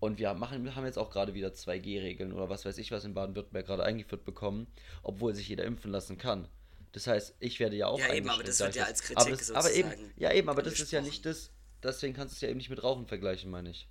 Und 0.00 0.18
wir 0.18 0.34
machen, 0.34 0.74
haben 0.74 0.84
jetzt 0.84 0.98
auch 0.98 1.10
gerade 1.10 1.34
wieder 1.34 1.48
2G-Regeln 1.48 2.32
oder 2.32 2.48
was 2.48 2.64
weiß 2.64 2.78
ich, 2.78 2.90
was 2.90 3.04
in 3.04 3.14
Baden-Württemberg 3.14 3.66
gerade 3.66 3.84
eingeführt 3.84 4.24
bekommen, 4.24 4.66
obwohl 5.02 5.34
sich 5.34 5.48
jeder 5.48 5.64
impfen 5.64 5.90
lassen 5.90 6.18
kann. 6.18 6.48
Das 6.92 7.06
heißt, 7.06 7.34
ich 7.40 7.58
werde 7.58 7.76
ja 7.76 7.86
auch 7.88 7.98
Ja, 7.98 8.14
eben, 8.14 8.28
aber 8.28 8.44
das 8.44 8.60
wird 8.60 8.76
ja 8.76 8.84
als 8.84 9.02
Kritik 9.02 9.18
aber 9.18 9.30
das, 9.30 9.50
aber 9.50 9.72
eben, 9.72 10.12
Ja, 10.16 10.32
eben, 10.32 10.48
aber 10.48 10.62
das 10.62 10.78
ist 10.78 10.92
ja 10.92 11.00
nicht 11.00 11.26
das, 11.26 11.50
deswegen 11.82 12.14
kannst 12.14 12.34
du 12.34 12.36
es 12.36 12.40
ja 12.42 12.48
eben 12.48 12.58
nicht 12.58 12.70
mit 12.70 12.82
Rauchen 12.82 13.06
vergleichen, 13.06 13.50
meine 13.50 13.70
ich. 13.70 13.88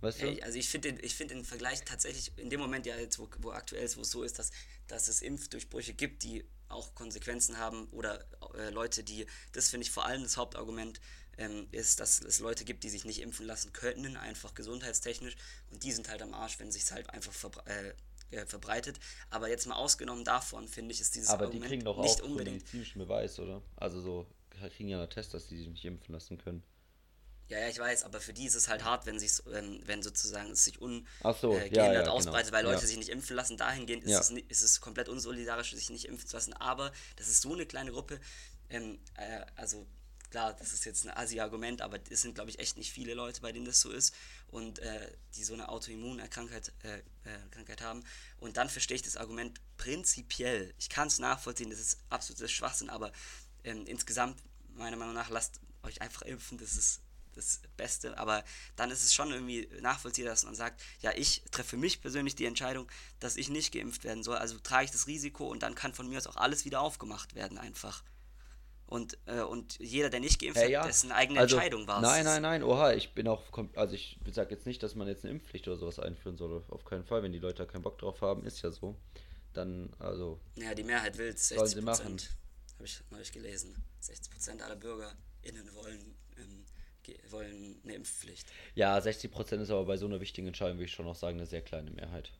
Weißt 0.00 0.22
du? 0.22 0.42
also 0.42 0.58
ich 0.58 0.68
finde 0.68 0.90
ich 1.02 1.14
find 1.14 1.30
den 1.30 1.44
Vergleich 1.44 1.84
tatsächlich 1.84 2.32
in 2.36 2.50
dem 2.50 2.60
Moment 2.60 2.84
ja 2.84 2.96
jetzt, 2.96 3.18
wo, 3.18 3.28
wo 3.38 3.50
aktuell 3.50 3.84
ist, 3.84 3.96
wo 3.96 4.02
es 4.02 4.10
so 4.10 4.22
ist, 4.22 4.38
dass, 4.38 4.50
dass 4.88 5.08
es 5.08 5.22
Impfdurchbrüche 5.22 5.94
gibt, 5.94 6.22
die 6.22 6.44
auch 6.68 6.94
Konsequenzen 6.94 7.58
haben 7.58 7.86
oder 7.92 8.24
äh, 8.56 8.70
Leute, 8.70 9.04
die, 9.04 9.26
das 9.52 9.70
finde 9.70 9.84
ich 9.84 9.90
vor 9.90 10.04
allem 10.04 10.22
das 10.22 10.36
Hauptargument, 10.36 11.00
ähm, 11.38 11.68
ist, 11.72 12.00
dass 12.00 12.20
es 12.20 12.40
Leute 12.40 12.64
gibt, 12.64 12.84
die 12.84 12.88
sich 12.88 13.04
nicht 13.04 13.20
impfen 13.20 13.46
lassen 13.46 13.72
können, 13.72 14.16
einfach 14.16 14.54
gesundheitstechnisch 14.54 15.36
und 15.70 15.82
die 15.82 15.92
sind 15.92 16.08
halt 16.08 16.22
am 16.22 16.34
Arsch, 16.34 16.58
wenn 16.58 16.72
sich 16.72 16.82
es 16.82 16.92
halt 16.92 17.10
einfach 17.10 17.34
äh, 17.66 17.92
äh, 18.30 18.46
verbreitet. 18.46 18.98
Aber 19.30 19.48
jetzt 19.48 19.66
mal 19.66 19.76
ausgenommen 19.76 20.24
davon, 20.24 20.68
finde 20.68 20.92
ich, 20.92 21.00
ist 21.00 21.14
dieses 21.14 21.30
Aber 21.30 21.44
Argument 21.44 21.64
die 21.64 21.68
kriegen 21.68 21.84
doch 21.84 21.98
nicht 21.98 22.20
auch 22.20 22.26
unbedingt. 22.26 22.58
medizinischen 22.58 22.98
Beweis, 22.98 23.38
oder? 23.38 23.62
Also 23.76 24.00
so 24.00 24.26
kriegen 24.76 24.88
ja 24.88 24.98
einen 24.98 25.10
Test, 25.10 25.34
dass 25.34 25.48
die 25.48 25.58
sich 25.58 25.68
nicht 25.68 25.84
impfen 25.84 26.12
lassen 26.14 26.38
können. 26.38 26.62
Ja, 27.48 27.60
ja, 27.60 27.68
ich 27.68 27.78
weiß, 27.78 28.02
aber 28.02 28.20
für 28.20 28.32
die 28.32 28.46
ist 28.46 28.56
es 28.56 28.66
halt 28.66 28.82
hart, 28.82 29.06
wenn, 29.06 29.20
sich's, 29.20 29.42
wenn, 29.46 29.86
wenn 29.86 30.02
sozusagen 30.02 30.50
es 30.50 30.64
sich 30.64 30.80
ungehindert 30.80 31.40
so, 31.40 31.52
äh, 31.52 31.72
ja, 31.72 31.92
ja, 31.92 32.00
genau. 32.00 32.14
ausbreitet, 32.14 32.50
weil 32.50 32.64
Leute 32.64 32.80
ja. 32.80 32.86
sich 32.86 32.96
nicht 32.96 33.08
impfen 33.08 33.36
lassen. 33.36 33.56
Dahingehend 33.56 34.02
ist, 34.02 34.18
es, 34.18 34.30
ist 34.30 34.62
es 34.62 34.80
komplett 34.80 35.08
unsolidarisch, 35.08 35.70
sich 35.72 35.90
nicht 35.90 36.06
impfen 36.06 36.26
zu 36.26 36.36
lassen. 36.36 36.54
Aber 36.54 36.90
das 37.14 37.28
ist 37.28 37.42
so 37.42 37.52
eine 37.52 37.64
kleine 37.64 37.92
Gruppe. 37.92 38.18
Ähm, 38.68 38.98
äh, 39.14 39.42
also 39.54 39.86
klar, 40.36 40.52
das 40.52 40.74
ist 40.74 40.84
jetzt 40.84 41.06
ein 41.06 41.16
Asi-Argument, 41.16 41.80
aber 41.80 41.98
es 42.10 42.20
sind, 42.20 42.34
glaube 42.34 42.50
ich, 42.50 42.58
echt 42.58 42.76
nicht 42.76 42.92
viele 42.92 43.14
Leute, 43.14 43.40
bei 43.40 43.52
denen 43.52 43.64
das 43.64 43.80
so 43.80 43.90
ist 43.90 44.14
und 44.48 44.80
äh, 44.80 45.10
die 45.34 45.44
so 45.44 45.54
eine 45.54 45.70
Autoimmunerkrankheit 45.70 46.74
äh, 46.82 46.98
äh, 47.24 47.80
haben. 47.80 48.04
Und 48.38 48.58
dann 48.58 48.68
verstehe 48.68 48.96
ich 48.96 49.02
das 49.02 49.16
Argument 49.16 49.58
prinzipiell. 49.78 50.74
Ich 50.78 50.90
kann 50.90 51.08
es 51.08 51.18
nachvollziehen, 51.18 51.70
das 51.70 51.80
ist 51.80 52.00
absolutes 52.10 52.52
Schwachsinn, 52.52 52.90
aber 52.90 53.12
ähm, 53.64 53.86
insgesamt, 53.86 54.38
meiner 54.74 54.98
Meinung 54.98 55.14
nach, 55.14 55.30
lasst 55.30 55.58
euch 55.82 56.02
einfach 56.02 56.20
impfen, 56.20 56.58
das 56.58 56.76
ist 56.76 57.00
das 57.34 57.62
Beste. 57.78 58.18
Aber 58.18 58.44
dann 58.76 58.90
ist 58.90 59.04
es 59.04 59.14
schon 59.14 59.32
irgendwie 59.32 59.70
nachvollziehbar, 59.80 60.32
dass 60.32 60.44
man 60.44 60.54
sagt, 60.54 60.82
ja, 61.00 61.12
ich 61.16 61.44
treffe 61.50 61.70
für 61.70 61.76
mich 61.78 62.02
persönlich 62.02 62.34
die 62.34 62.44
Entscheidung, 62.44 62.90
dass 63.20 63.36
ich 63.36 63.48
nicht 63.48 63.72
geimpft 63.72 64.04
werden 64.04 64.22
soll. 64.22 64.36
Also 64.36 64.58
trage 64.58 64.84
ich 64.84 64.90
das 64.90 65.06
Risiko 65.06 65.48
und 65.48 65.62
dann 65.62 65.74
kann 65.74 65.94
von 65.94 66.06
mir 66.06 66.18
aus 66.18 66.26
auch 66.26 66.36
alles 66.36 66.66
wieder 66.66 66.82
aufgemacht 66.82 67.34
werden 67.34 67.56
einfach. 67.56 68.04
Und, 68.86 69.18
äh, 69.26 69.40
und 69.40 69.78
jeder, 69.80 70.10
der 70.10 70.20
nicht 70.20 70.40
geimpft 70.40 70.60
hey, 70.60 70.70
ja. 70.70 70.80
hat, 70.80 70.88
dessen 70.88 71.10
eigene 71.10 71.40
also, 71.40 71.56
Entscheidung 71.56 71.88
war 71.88 72.00
Nein, 72.00 72.24
nein, 72.24 72.42
nein, 72.42 72.62
oha, 72.62 72.92
ich 72.92 73.14
bin 73.14 73.26
auch, 73.26 73.42
also 73.74 73.94
ich 73.94 74.16
sage 74.30 74.54
jetzt 74.54 74.64
nicht, 74.64 74.80
dass 74.82 74.94
man 74.94 75.08
jetzt 75.08 75.24
eine 75.24 75.32
Impfpflicht 75.32 75.66
oder 75.66 75.76
sowas 75.76 75.98
einführen 75.98 76.36
soll, 76.36 76.62
auf 76.68 76.84
keinen 76.84 77.04
Fall, 77.04 77.22
wenn 77.24 77.32
die 77.32 77.40
Leute 77.40 77.64
da 77.64 77.64
keinen 77.64 77.82
Bock 77.82 77.98
drauf 77.98 78.20
haben, 78.20 78.44
ist 78.44 78.62
ja 78.62 78.70
so. 78.70 78.96
Dann, 79.54 79.90
also. 79.98 80.38
Ja, 80.54 80.74
die 80.74 80.84
Mehrheit 80.84 81.18
will 81.18 81.28
es, 81.28 81.48
60 81.48 81.84
Prozent. 81.84 82.30
Habe 82.74 82.84
ich 82.84 83.00
neulich 83.10 83.32
gelesen. 83.32 83.74
60 84.00 84.32
Prozent 84.32 84.62
aller 84.62 84.76
BürgerInnen 84.76 85.74
wollen, 85.74 86.14
ähm, 86.38 86.64
wollen 87.30 87.80
eine 87.82 87.94
Impfpflicht. 87.94 88.46
Ja, 88.74 89.00
60 89.00 89.32
Prozent 89.32 89.62
ist 89.62 89.70
aber 89.70 89.86
bei 89.86 89.96
so 89.96 90.06
einer 90.06 90.20
wichtigen 90.20 90.46
Entscheidung, 90.46 90.76
würde 90.76 90.84
ich 90.84 90.92
schon 90.92 91.06
noch 91.06 91.16
sagen, 91.16 91.38
eine 91.38 91.46
sehr 91.46 91.62
kleine 91.62 91.90
Mehrheit. 91.90 92.32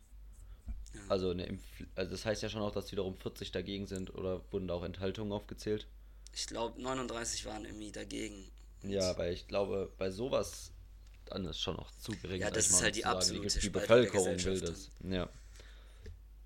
Ja. 0.94 1.00
Also, 1.08 1.30
eine 1.30 1.46
Impf 1.46 1.64
also 1.96 2.10
das 2.12 2.24
heißt 2.24 2.42
ja 2.42 2.50
schon 2.50 2.62
auch, 2.62 2.72
dass 2.72 2.92
wiederum 2.92 3.16
40 3.16 3.50
dagegen 3.50 3.86
sind 3.86 4.14
oder 4.14 4.40
wurden 4.52 4.68
da 4.68 4.74
auch 4.74 4.84
Enthaltungen 4.84 5.32
aufgezählt? 5.32 5.88
Ich 6.36 6.46
glaube, 6.46 6.80
39 6.80 7.46
waren 7.46 7.64
irgendwie 7.64 7.90
dagegen. 7.90 8.46
Ja, 8.82 9.16
weil 9.16 9.32
ich 9.32 9.48
glaube, 9.48 9.90
bei 9.96 10.10
sowas 10.10 10.70
dann 11.24 11.46
ist 11.46 11.60
schon 11.60 11.76
noch 11.76 11.90
zu 11.92 12.12
gering. 12.12 12.42
Ja, 12.42 12.50
das 12.50 12.68
ist 12.68 12.82
halt 12.82 12.94
die 12.94 13.06
absolute 13.06 13.58
Die 13.58 13.70
Bevölkerung 13.70 14.44
will 14.44 14.60
das. 14.60 14.90
Ja. 15.02 15.10
Ja. 15.10 15.28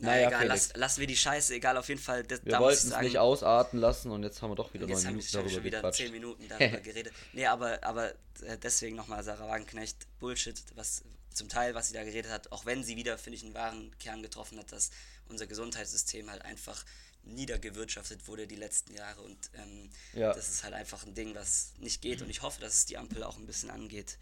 Naja, 0.00 0.28
egal, 0.28 0.46
lass, 0.46 0.76
lassen 0.76 1.00
wir 1.00 1.08
die 1.08 1.16
Scheiße, 1.16 1.56
egal, 1.56 1.76
auf 1.76 1.88
jeden 1.88 2.00
Fall. 2.00 2.22
Das, 2.22 2.44
wir 2.44 2.56
wollten 2.60 2.92
es 2.92 3.00
nicht 3.00 3.18
ausarten 3.18 3.80
lassen 3.80 4.12
und 4.12 4.22
jetzt 4.22 4.40
haben 4.40 4.52
wir 4.52 4.54
doch 4.54 4.72
wieder 4.72 4.86
neun 4.86 5.04
Minuten 5.04 5.26
darüber 5.32 5.50
schon 5.50 5.64
wieder 5.64 5.78
gequatscht. 5.78 5.98
10 5.98 6.12
Minuten 6.12 6.48
darüber 6.48 6.78
geredet. 6.78 7.12
Nee, 7.32 7.46
aber, 7.46 7.82
aber 7.82 8.12
äh, 8.42 8.56
deswegen 8.62 8.94
nochmal 8.94 9.24
Sarah 9.24 9.48
Wagenknecht, 9.48 10.06
Bullshit, 10.20 10.54
was 10.76 11.02
zum 11.34 11.48
Teil, 11.48 11.74
was 11.74 11.88
sie 11.88 11.94
da 11.94 12.04
geredet 12.04 12.30
hat, 12.30 12.52
auch 12.52 12.64
wenn 12.64 12.84
sie 12.84 12.96
wieder, 12.96 13.18
finde 13.18 13.38
ich, 13.38 13.42
einen 13.42 13.54
wahren 13.54 13.90
Kern 13.98 14.22
getroffen 14.22 14.56
hat, 14.60 14.70
dass 14.70 14.92
unser 15.28 15.48
Gesundheitssystem 15.48 16.30
halt 16.30 16.42
einfach 16.42 16.84
niedergewirtschaftet 17.28 18.26
wurde 18.26 18.46
die 18.46 18.56
letzten 18.56 18.94
Jahre 18.94 19.20
und 19.22 19.38
ähm, 19.54 19.90
ja. 20.14 20.32
das 20.32 20.48
ist 20.48 20.64
halt 20.64 20.74
einfach 20.74 21.04
ein 21.06 21.14
Ding, 21.14 21.34
was 21.34 21.72
nicht 21.78 22.02
geht 22.02 22.22
und 22.22 22.30
ich 22.30 22.42
hoffe, 22.42 22.60
dass 22.60 22.74
es 22.74 22.86
die 22.86 22.98
Ampel 22.98 23.22
auch 23.22 23.36
ein 23.36 23.46
bisschen 23.46 23.70
angeht. 23.70 24.18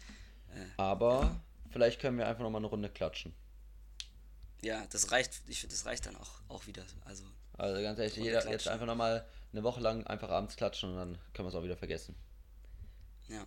Äh, 0.53 0.65
Aber 0.77 1.21
ja. 1.21 1.41
vielleicht 1.71 1.99
können 1.99 2.17
wir 2.17 2.27
einfach 2.27 2.43
nochmal 2.43 2.61
eine 2.61 2.67
Runde 2.67 2.89
klatschen. 2.89 3.33
Ja, 4.61 4.85
das 4.91 5.11
reicht, 5.11 5.41
ich 5.47 5.61
finde, 5.61 5.75
das 5.75 5.85
reicht 5.85 6.05
dann 6.05 6.15
auch, 6.15 6.41
auch 6.47 6.67
wieder. 6.67 6.83
Also, 7.05 7.23
also 7.53 7.81
ganz 7.81 7.99
ehrlich, 7.99 8.15
jeder 8.15 8.31
klatschen. 8.31 8.51
jetzt 8.51 8.67
einfach 8.67 8.85
nochmal 8.85 9.25
eine 9.53 9.63
Woche 9.63 9.79
lang 9.79 10.05
einfach 10.07 10.29
abends 10.29 10.55
klatschen 10.55 10.91
und 10.91 10.97
dann 10.97 11.17
können 11.33 11.47
wir 11.47 11.49
es 11.49 11.55
auch 11.55 11.63
wieder 11.63 11.77
vergessen. 11.77 12.15
Ja. 13.29 13.45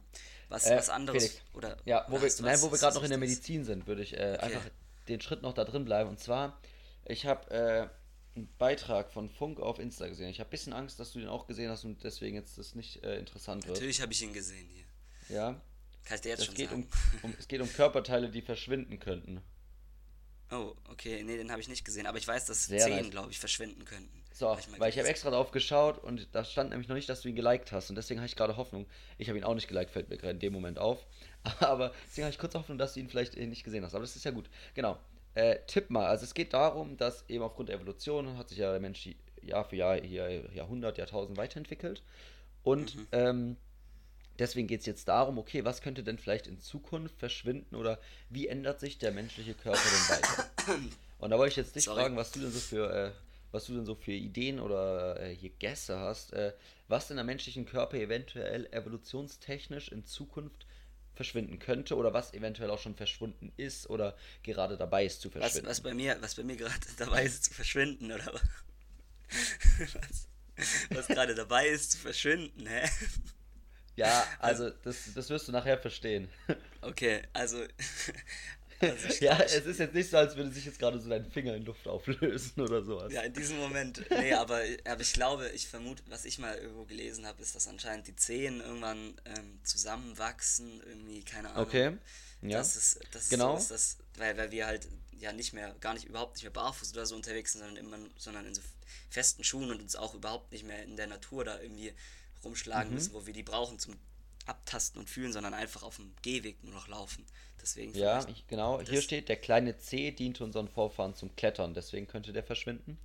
Was, 0.49 0.67
äh, 0.67 0.76
was 0.76 0.90
anderes 0.90 1.25
Felix, 1.25 1.43
oder 1.55 1.76
ja, 1.85 2.05
wo 2.09 2.21
wir, 2.21 2.31
nein, 2.40 2.61
wo 2.61 2.71
wir 2.71 2.79
gerade 2.79 2.97
noch 2.97 3.05
in 3.05 3.11
der 3.11 3.19
Medizin 3.19 3.64
sind, 3.64 3.87
würde 3.87 4.02
ich 4.02 4.14
äh, 4.14 4.37
okay. 4.37 4.47
einfach 4.47 4.62
den 5.09 5.21
Schritt 5.21 5.43
noch 5.43 5.52
da 5.52 5.64
drin 5.64 5.85
bleiben. 5.85 6.11
Und 6.11 6.21
zwar, 6.21 6.59
ich 7.05 7.26
habe 7.26 7.50
äh, 7.50 7.88
einen 8.40 8.56
Beitrag 8.59 9.12
von 9.12 9.28
Funk 9.28 9.61
auf 9.61 9.78
Insta 9.78 10.09
gesehen. 10.09 10.28
Ich 10.30 10.40
habe 10.40 10.49
ein 10.49 10.50
bisschen 10.50 10.73
Angst, 10.73 10.99
dass 10.99 11.12
du 11.12 11.20
den 11.20 11.28
auch 11.28 11.47
gesehen 11.47 11.70
hast 11.70 11.85
und 11.85 12.02
deswegen 12.02 12.37
jetzt 12.37 12.59
das 12.59 12.75
nicht 12.75 13.02
äh, 13.04 13.18
interessant 13.18 13.66
wird. 13.66 13.76
Natürlich 13.76 14.00
habe 14.00 14.12
ich 14.12 14.23
ihn 14.23 14.32
gesehen 14.32 14.68
hier. 14.68 15.37
Ja. 15.37 15.61
Kann 16.04 16.14
ich 16.16 16.20
dir 16.23 16.30
jetzt 16.30 16.40
das 16.40 16.47
schon 16.47 16.54
geht 16.54 16.70
sagen. 16.70 16.88
Um, 17.23 17.30
um, 17.30 17.37
es 17.38 17.47
geht 17.47 17.61
um 17.61 17.73
Körperteile, 17.73 18.30
die 18.30 18.42
verschwinden 18.42 18.99
könnten. 18.99 19.40
Oh, 20.50 20.75
okay, 20.90 21.23
nee, 21.23 21.37
den 21.37 21.52
habe 21.52 21.61
ich 21.61 21.68
nicht 21.68 21.85
gesehen, 21.85 22.06
aber 22.06 22.18
ich 22.18 22.26
weiß, 22.26 22.47
dass 22.47 22.64
Sehr 22.64 22.80
Zehen, 22.80 22.97
nice. 22.97 23.11
glaube 23.11 23.30
ich, 23.30 23.38
verschwinden 23.38 23.85
könnten. 23.85 24.20
So, 24.32 24.56
ich 24.59 24.80
weil 24.80 24.90
ich 24.90 24.99
habe 24.99 25.06
extra 25.06 25.30
drauf 25.30 25.50
geschaut 25.50 25.99
und 26.02 26.28
da 26.32 26.44
stand 26.44 26.70
nämlich 26.70 26.88
noch 26.88 26.97
nicht, 26.97 27.09
dass 27.09 27.20
du 27.20 27.28
ihn 27.28 27.37
geliked 27.37 27.73
hast 27.73 27.90
und 27.90 27.97
deswegen 27.97 28.20
habe 28.20 28.26
ich 28.26 28.37
gerade 28.37 28.56
Hoffnung. 28.56 28.87
Ich 29.18 29.28
habe 29.28 29.38
ihn 29.38 29.44
auch 29.44 29.54
nicht 29.54 29.68
geliked, 29.68 29.90
fällt 29.90 30.09
mir 30.09 30.16
gerade 30.16 30.32
in 30.32 30.40
dem 30.40 30.52
Moment 30.52 30.78
auf. 30.78 31.06
Aber 31.61 31.92
deswegen 32.06 32.25
habe 32.25 32.32
ich 32.32 32.38
kurz 32.38 32.54
Hoffnung, 32.54 32.78
dass 32.78 32.94
du 32.94 33.00
ihn 33.00 33.09
vielleicht 33.09 33.37
nicht 33.37 33.64
gesehen 33.64 33.85
hast. 33.85 33.94
Aber 33.94 34.02
das 34.02 34.16
ist 34.16 34.25
ja 34.25 34.30
gut. 34.30 34.49
Genau. 34.75 34.99
Äh, 35.35 35.59
tipp 35.67 35.91
mal. 35.91 36.07
Also 36.07 36.25
es 36.25 36.35
geht 36.35 36.53
darum, 36.53 36.97
dass 36.97 37.25
eben 37.29 37.45
aufgrund 37.45 37.69
der 37.69 37.77
Evolution 37.77 38.37
hat 38.37 38.49
sich 38.49 38.59
ja 38.59 38.73
der 38.73 38.81
Mensch 38.81 39.09
Jahr 39.43 39.65
für 39.65 39.77
Jahr, 39.77 40.01
hier 40.01 40.51
Jahrhundert, 40.55 40.99
Jahrtausend 40.99 41.37
weiterentwickelt. 41.37 42.03
Und 42.63 42.97
mhm. 42.97 43.07
ähm, 43.13 43.57
deswegen 44.39 44.69
geht 44.69 44.81
es 44.81 44.87
jetzt 44.87 45.09
darum, 45.09 45.39
okay, 45.39 45.65
was 45.65 45.83
könnte 45.83 46.03
denn 46.03 46.19
vielleicht 46.19 46.47
in 46.47 46.59
Zukunft 46.59 47.19
verschwinden 47.19 47.77
oder 47.77 47.99
wie 48.29 48.49
ändert 48.49 48.81
sich 48.81 48.99
der 48.99 49.13
menschliche 49.13 49.55
Körper 49.55 49.79
denn 49.79 50.17
weiter? 50.17 50.51
Und 51.19 51.31
da 51.31 51.39
wollte 51.39 51.51
ich 51.51 51.57
jetzt 51.57 51.77
dich 51.77 51.85
Sorry. 51.85 52.01
fragen, 52.01 52.17
was 52.17 52.33
du 52.33 52.41
denn 52.41 52.51
so 52.51 52.59
für, 52.59 52.93
äh, 52.93 53.13
was 53.53 53.67
du 53.67 53.75
denn 53.75 53.85
so 53.85 53.95
für 53.95 54.13
Ideen 54.13 54.59
oder 54.61 55.21
äh, 55.21 55.35
hier 55.35 55.51
Gäste 55.51 55.99
hast, 55.99 56.33
äh, 56.33 56.53
was 56.89 57.11
in 57.11 57.17
der 57.17 57.25
menschlichen 57.25 57.67
Körper 57.67 57.99
eventuell 57.99 58.67
evolutionstechnisch 58.73 59.93
in 59.93 60.05
Zukunft 60.05 60.67
verschwinden 61.21 61.59
könnte 61.59 61.97
oder 61.97 62.15
was 62.15 62.33
eventuell 62.33 62.71
auch 62.71 62.79
schon 62.79 62.95
verschwunden 62.95 63.53
ist 63.59 63.91
oder 63.91 64.17
gerade 64.43 64.79
dabei 64.79 65.05
ist 65.05 65.21
zu 65.21 65.29
verschwinden. 65.29 65.69
Was, 65.69 65.79
was 65.79 65.83
bei 65.83 65.93
mir, 65.93 66.17
was 66.23 66.35
bei 66.35 66.45
mir 66.45 66.57
gerade 66.57 66.87
dabei 66.97 67.25
ist 67.25 67.45
zu 67.45 67.53
verschwinden 67.53 68.11
oder 68.11 68.25
was, 68.33 70.29
was 70.89 71.07
gerade 71.09 71.35
dabei 71.35 71.69
ist 71.69 71.93
zu 71.93 71.99
verschwinden, 71.99 72.67
hä? 72.67 72.89
Ja, 73.97 74.27
also 74.39 74.71
das, 74.71 75.12
das 75.15 75.29
wirst 75.29 75.47
du 75.47 75.53
nachher 75.53 75.77
verstehen. 75.77 76.31
Okay, 76.81 77.21
also 77.35 77.67
also 78.81 79.09
ja, 79.25 79.39
es 79.41 79.67
ist 79.67 79.79
jetzt 79.79 79.95
nicht 79.95 80.11
so, 80.11 80.17
als 80.17 80.37
würde 80.37 80.51
sich 80.51 80.65
jetzt 80.65 80.79
gerade 80.79 80.99
so 81.01 81.09
dein 81.09 81.31
Finger 81.31 81.55
in 81.55 81.65
Luft 81.65 81.87
auflösen 81.87 82.61
oder 82.61 82.83
sowas. 82.83 83.13
Ja, 83.13 83.23
in 83.23 83.33
diesem 83.33 83.59
Moment. 83.59 84.05
Nee, 84.11 84.33
aber, 84.33 84.63
aber 84.85 85.01
ich 85.01 85.13
glaube, 85.13 85.49
ich 85.51 85.69
vermute, 85.69 86.03
was 86.09 86.25
ich 86.25 86.39
mal 86.39 86.57
irgendwo 86.57 86.85
gelesen 86.85 87.27
habe, 87.27 87.43
ist, 87.43 87.55
dass 87.55 87.69
anscheinend 87.69 88.07
die 88.07 88.17
Zehen 88.17 88.61
irgendwann 88.61 89.15
ähm, 89.25 89.61
zusammenwachsen, 89.63 90.83
irgendwie, 90.87 91.23
keine 91.23 91.51
Ahnung. 91.51 91.67
Okay. 91.67 91.93
Ja. 92.43 92.59
Das 92.59 92.77
ist, 92.77 93.01
das 93.13 93.25
ist 93.25 93.31
genau. 93.31 93.53
so 93.53 93.59
ist 93.59 93.71
das, 93.71 93.97
weil, 94.17 94.37
weil 94.37 94.51
wir 94.51 94.67
halt 94.67 94.89
ja 95.13 95.33
nicht 95.33 95.53
mehr, 95.53 95.75
gar 95.81 95.95
nicht, 95.95 96.07
überhaupt 96.07 96.37
nicht 96.37 96.45
mehr 96.45 96.53
barfuß 96.53 96.93
oder 96.93 97.05
so 97.05 97.15
unterwegs 97.15 97.53
sind, 97.53 97.61
sondern 97.61 97.85
immer, 97.85 97.99
sondern 98.17 98.47
in 98.47 98.55
so 98.55 98.63
festen 99.11 99.45
Schuhen 99.45 99.71
und 99.71 99.83
uns 99.83 99.97
auch 99.97 100.15
überhaupt 100.15 100.53
nicht 100.53 100.65
mehr 100.65 100.83
in 100.85 100.97
der 100.97 101.07
Natur 101.07 101.45
da 101.45 101.61
irgendwie 101.61 101.93
rumschlagen 102.43 102.89
mhm. 102.89 102.95
müssen, 102.95 103.13
wo 103.13 103.27
wir 103.27 103.35
die 103.35 103.43
brauchen 103.43 103.79
zum 103.79 103.95
Abtasten 104.50 105.00
und 105.00 105.09
Fühlen, 105.09 105.33
sondern 105.33 105.54
einfach 105.54 105.83
auf 105.83 105.97
dem 105.97 106.12
Gehweg 106.23 106.62
nur 106.62 106.75
noch 106.75 106.88
laufen. 106.88 107.25
Deswegen 107.62 107.95
ja, 107.95 108.26
ich, 108.28 108.47
genau. 108.47 108.80
Hier 108.80 109.02
steht, 109.02 109.28
der 109.28 109.37
kleine 109.37 109.78
C 109.78 110.11
diente 110.11 110.45
unseren 110.45 110.69
Vorfahren 110.69 111.14
zum 111.14 111.35
Klettern, 111.37 111.75
deswegen 111.75 112.07
könnte 112.07 112.33
der 112.33 112.42
verschwinden. 112.42 112.99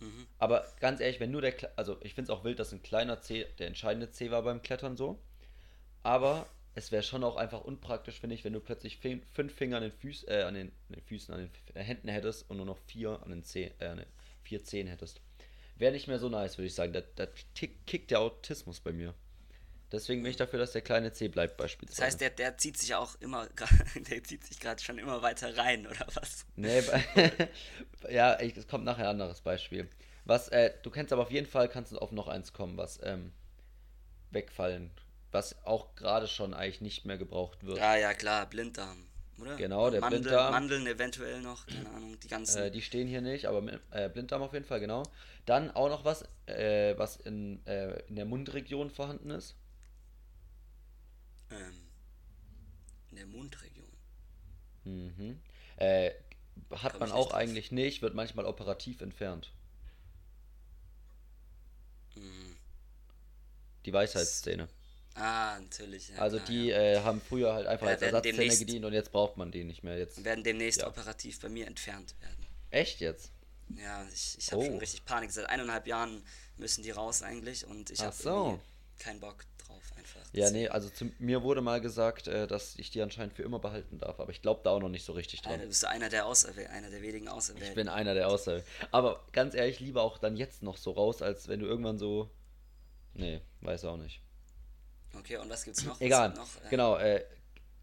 Mhm. 0.00 0.26
Aber 0.38 0.66
ganz 0.80 1.00
ehrlich, 1.00 1.20
wenn 1.20 1.30
nur 1.30 1.42
der, 1.42 1.54
also 1.76 1.98
ich 2.02 2.14
finde 2.14 2.32
es 2.32 2.38
auch 2.38 2.44
wild, 2.44 2.58
dass 2.58 2.72
ein 2.72 2.82
kleiner 2.82 3.20
C 3.20 3.46
der 3.58 3.66
entscheidende 3.66 4.10
C 4.10 4.30
war 4.30 4.42
beim 4.42 4.62
Klettern 4.62 4.96
so. 4.96 5.18
Aber 6.02 6.46
es 6.74 6.92
wäre 6.92 7.02
schon 7.02 7.24
auch 7.24 7.36
einfach 7.36 7.62
unpraktisch, 7.62 8.20
finde 8.20 8.34
ich, 8.34 8.44
wenn 8.44 8.52
du 8.52 8.60
plötzlich 8.60 8.98
fünf 8.98 9.54
Finger 9.54 9.76
an 9.76 9.84
den, 9.84 9.92
Füß, 9.92 10.24
äh, 10.28 10.42
an 10.42 10.54
den, 10.54 10.68
an 10.88 10.94
den 10.96 11.02
Füßen, 11.02 11.32
an 11.32 11.48
den 11.74 11.82
Händen 11.82 12.08
hättest 12.08 12.50
und 12.50 12.56
nur 12.56 12.66
noch 12.66 12.78
vier 12.86 13.22
an 13.22 13.30
den 13.30 13.44
Zeh, 13.44 13.70
äh, 13.78 13.94
ne, 13.94 14.06
vier 14.42 14.64
Zehen 14.64 14.88
hättest. 14.88 15.20
Wäre 15.76 15.92
nicht 15.92 16.08
mehr 16.08 16.18
so 16.18 16.28
nice, 16.28 16.58
würde 16.58 16.66
ich 16.66 16.74
sagen. 16.74 16.92
Da, 16.92 17.00
da 17.16 17.26
kickt 17.54 18.10
der 18.10 18.20
Autismus 18.20 18.80
bei 18.80 18.92
mir. 18.92 19.14
Deswegen 19.94 20.22
bin 20.22 20.30
ich 20.30 20.36
dafür, 20.36 20.58
dass 20.58 20.72
der 20.72 20.82
kleine 20.82 21.12
C 21.12 21.28
bleibt 21.28 21.56
beispielsweise. 21.56 22.00
Das 22.00 22.06
heißt, 22.06 22.20
der, 22.20 22.30
der 22.30 22.58
zieht 22.58 22.76
sich 22.76 22.94
auch 22.94 23.14
immer, 23.20 23.46
der 24.10 24.24
zieht 24.24 24.44
sich 24.44 24.58
gerade 24.58 24.82
schon 24.82 24.98
immer 24.98 25.22
weiter 25.22 25.56
rein, 25.56 25.86
oder 25.86 26.06
was? 26.14 26.44
Nee, 26.56 26.82
ja, 28.10 28.34
es 28.34 28.66
kommt 28.66 28.84
nachher 28.84 29.04
ein 29.04 29.10
anderes 29.10 29.40
Beispiel. 29.40 29.88
Was, 30.24 30.48
äh, 30.48 30.72
du 30.82 30.90
kennst 30.90 31.12
aber 31.12 31.22
auf 31.22 31.30
jeden 31.30 31.46
Fall, 31.46 31.68
kannst 31.68 31.92
du 31.92 31.98
auf 31.98 32.10
noch 32.10 32.28
eins 32.28 32.52
kommen, 32.52 32.76
was 32.76 32.98
ähm, 33.02 33.32
wegfallen, 34.30 34.90
was 35.30 35.64
auch 35.64 35.94
gerade 35.94 36.26
schon 36.26 36.54
eigentlich 36.54 36.80
nicht 36.80 37.04
mehr 37.04 37.18
gebraucht 37.18 37.64
wird. 37.64 37.78
Ja, 37.78 37.96
ja, 37.96 38.14
klar, 38.14 38.46
Blinddarm, 38.46 39.06
oder? 39.38 39.56
Genau, 39.56 39.90
der 39.90 40.00
Mandel, 40.00 40.20
Blinddarm. 40.20 40.52
Mandeln 40.52 40.86
eventuell 40.86 41.40
noch, 41.40 41.66
keine 41.66 41.90
Ahnung, 41.90 42.18
die 42.18 42.28
ganzen. 42.28 42.62
Äh, 42.64 42.70
die 42.70 42.82
stehen 42.82 43.06
hier 43.06 43.20
nicht, 43.20 43.46
aber 43.46 43.62
äh, 43.90 44.08
Blinddarm 44.08 44.42
auf 44.42 44.54
jeden 44.54 44.64
Fall, 44.64 44.80
genau. 44.80 45.04
Dann 45.46 45.70
auch 45.70 45.88
noch 45.88 46.04
was, 46.04 46.24
äh, 46.46 46.96
was 46.96 47.16
in, 47.16 47.64
äh, 47.66 48.00
in 48.08 48.16
der 48.16 48.24
Mundregion 48.24 48.90
vorhanden 48.90 49.30
ist 49.30 49.56
ähm, 51.54 51.74
in 53.10 53.16
der 53.16 53.26
Mundregion. 53.26 53.88
Mhm. 54.84 55.40
Äh, 55.76 56.10
hat 56.70 57.00
man 57.00 57.12
auch 57.12 57.32
eigentlich 57.32 57.72
nicht, 57.72 58.02
wird 58.02 58.14
manchmal 58.14 58.46
operativ 58.46 59.00
entfernt. 59.00 59.52
Mhm. 62.14 62.56
Die 63.84 63.92
Weisheitszähne. 63.92 64.68
Ah, 65.14 65.58
natürlich. 65.60 66.08
Ja, 66.08 66.18
also 66.18 66.38
die 66.40 66.66
ja. 66.66 66.76
äh, 66.76 67.00
haben 67.00 67.20
früher 67.20 67.54
halt 67.54 67.66
einfach 67.66 67.86
als 67.86 68.02
Ersatzzähne 68.02 68.56
gedient 68.56 68.84
und 68.84 68.92
jetzt 68.92 69.12
braucht 69.12 69.36
man 69.36 69.52
die 69.52 69.64
nicht 69.64 69.84
mehr. 69.84 69.96
Jetzt 69.96 70.24
werden 70.24 70.42
demnächst 70.42 70.80
ja. 70.80 70.88
operativ 70.88 71.40
bei 71.40 71.48
mir 71.48 71.66
entfernt 71.66 72.14
werden. 72.20 72.46
Echt 72.70 73.00
jetzt? 73.00 73.30
Ja, 73.76 74.04
ich, 74.12 74.36
ich 74.38 74.50
habe 74.50 74.62
oh. 74.62 74.66
schon 74.66 74.78
richtig 74.78 75.04
Panik. 75.04 75.30
Seit 75.30 75.48
eineinhalb 75.48 75.86
Jahren 75.86 76.22
müssen 76.56 76.82
die 76.82 76.90
raus 76.90 77.22
eigentlich 77.22 77.64
und 77.66 77.90
ich 77.90 78.00
habe 78.00 78.14
so. 78.14 78.60
keinen 78.98 79.20
Bock 79.20 79.44
einfach. 80.04 80.20
Ja, 80.32 80.50
nee, 80.50 80.68
also 80.68 80.88
zu 80.90 81.10
mir 81.18 81.42
wurde 81.42 81.60
mal 81.60 81.80
gesagt, 81.80 82.28
äh, 82.28 82.46
dass 82.46 82.76
ich 82.76 82.90
die 82.90 83.02
anscheinend 83.02 83.34
für 83.34 83.42
immer 83.42 83.58
behalten 83.58 83.98
darf, 83.98 84.20
aber 84.20 84.30
ich 84.30 84.42
glaube 84.42 84.60
da 84.64 84.70
auch 84.70 84.80
noch 84.80 84.88
nicht 84.88 85.04
so 85.04 85.12
richtig 85.12 85.42
dran. 85.42 85.52
Alter, 85.52 85.66
bist 85.66 85.82
du 85.82 85.88
einer 85.88 86.08
der 86.08 86.26
Auserwählten, 86.26 86.72
einer 86.72 86.90
der 86.90 87.02
wenigen 87.02 87.28
Auserwählten. 87.28 87.68
Ich 87.68 87.74
bin 87.74 87.88
einer 87.88 88.14
der 88.14 88.28
Auserwählten. 88.28 88.68
Aber 88.90 89.24
ganz 89.32 89.54
ehrlich, 89.54 89.80
lieber 89.80 90.02
auch 90.02 90.18
dann 90.18 90.36
jetzt 90.36 90.62
noch 90.62 90.76
so 90.76 90.92
raus, 90.92 91.22
als 91.22 91.48
wenn 91.48 91.60
du 91.60 91.66
irgendwann 91.66 91.98
so. 91.98 92.30
Nee, 93.14 93.40
weiß 93.60 93.84
auch 93.86 93.96
nicht. 93.96 94.20
Okay, 95.16 95.36
und 95.36 95.48
was 95.48 95.64
gibt's 95.64 95.84
noch? 95.84 96.00
Egal. 96.00 96.30
Noch, 96.30 96.56
äh... 96.64 96.68
Genau, 96.70 96.96
äh, 96.96 97.24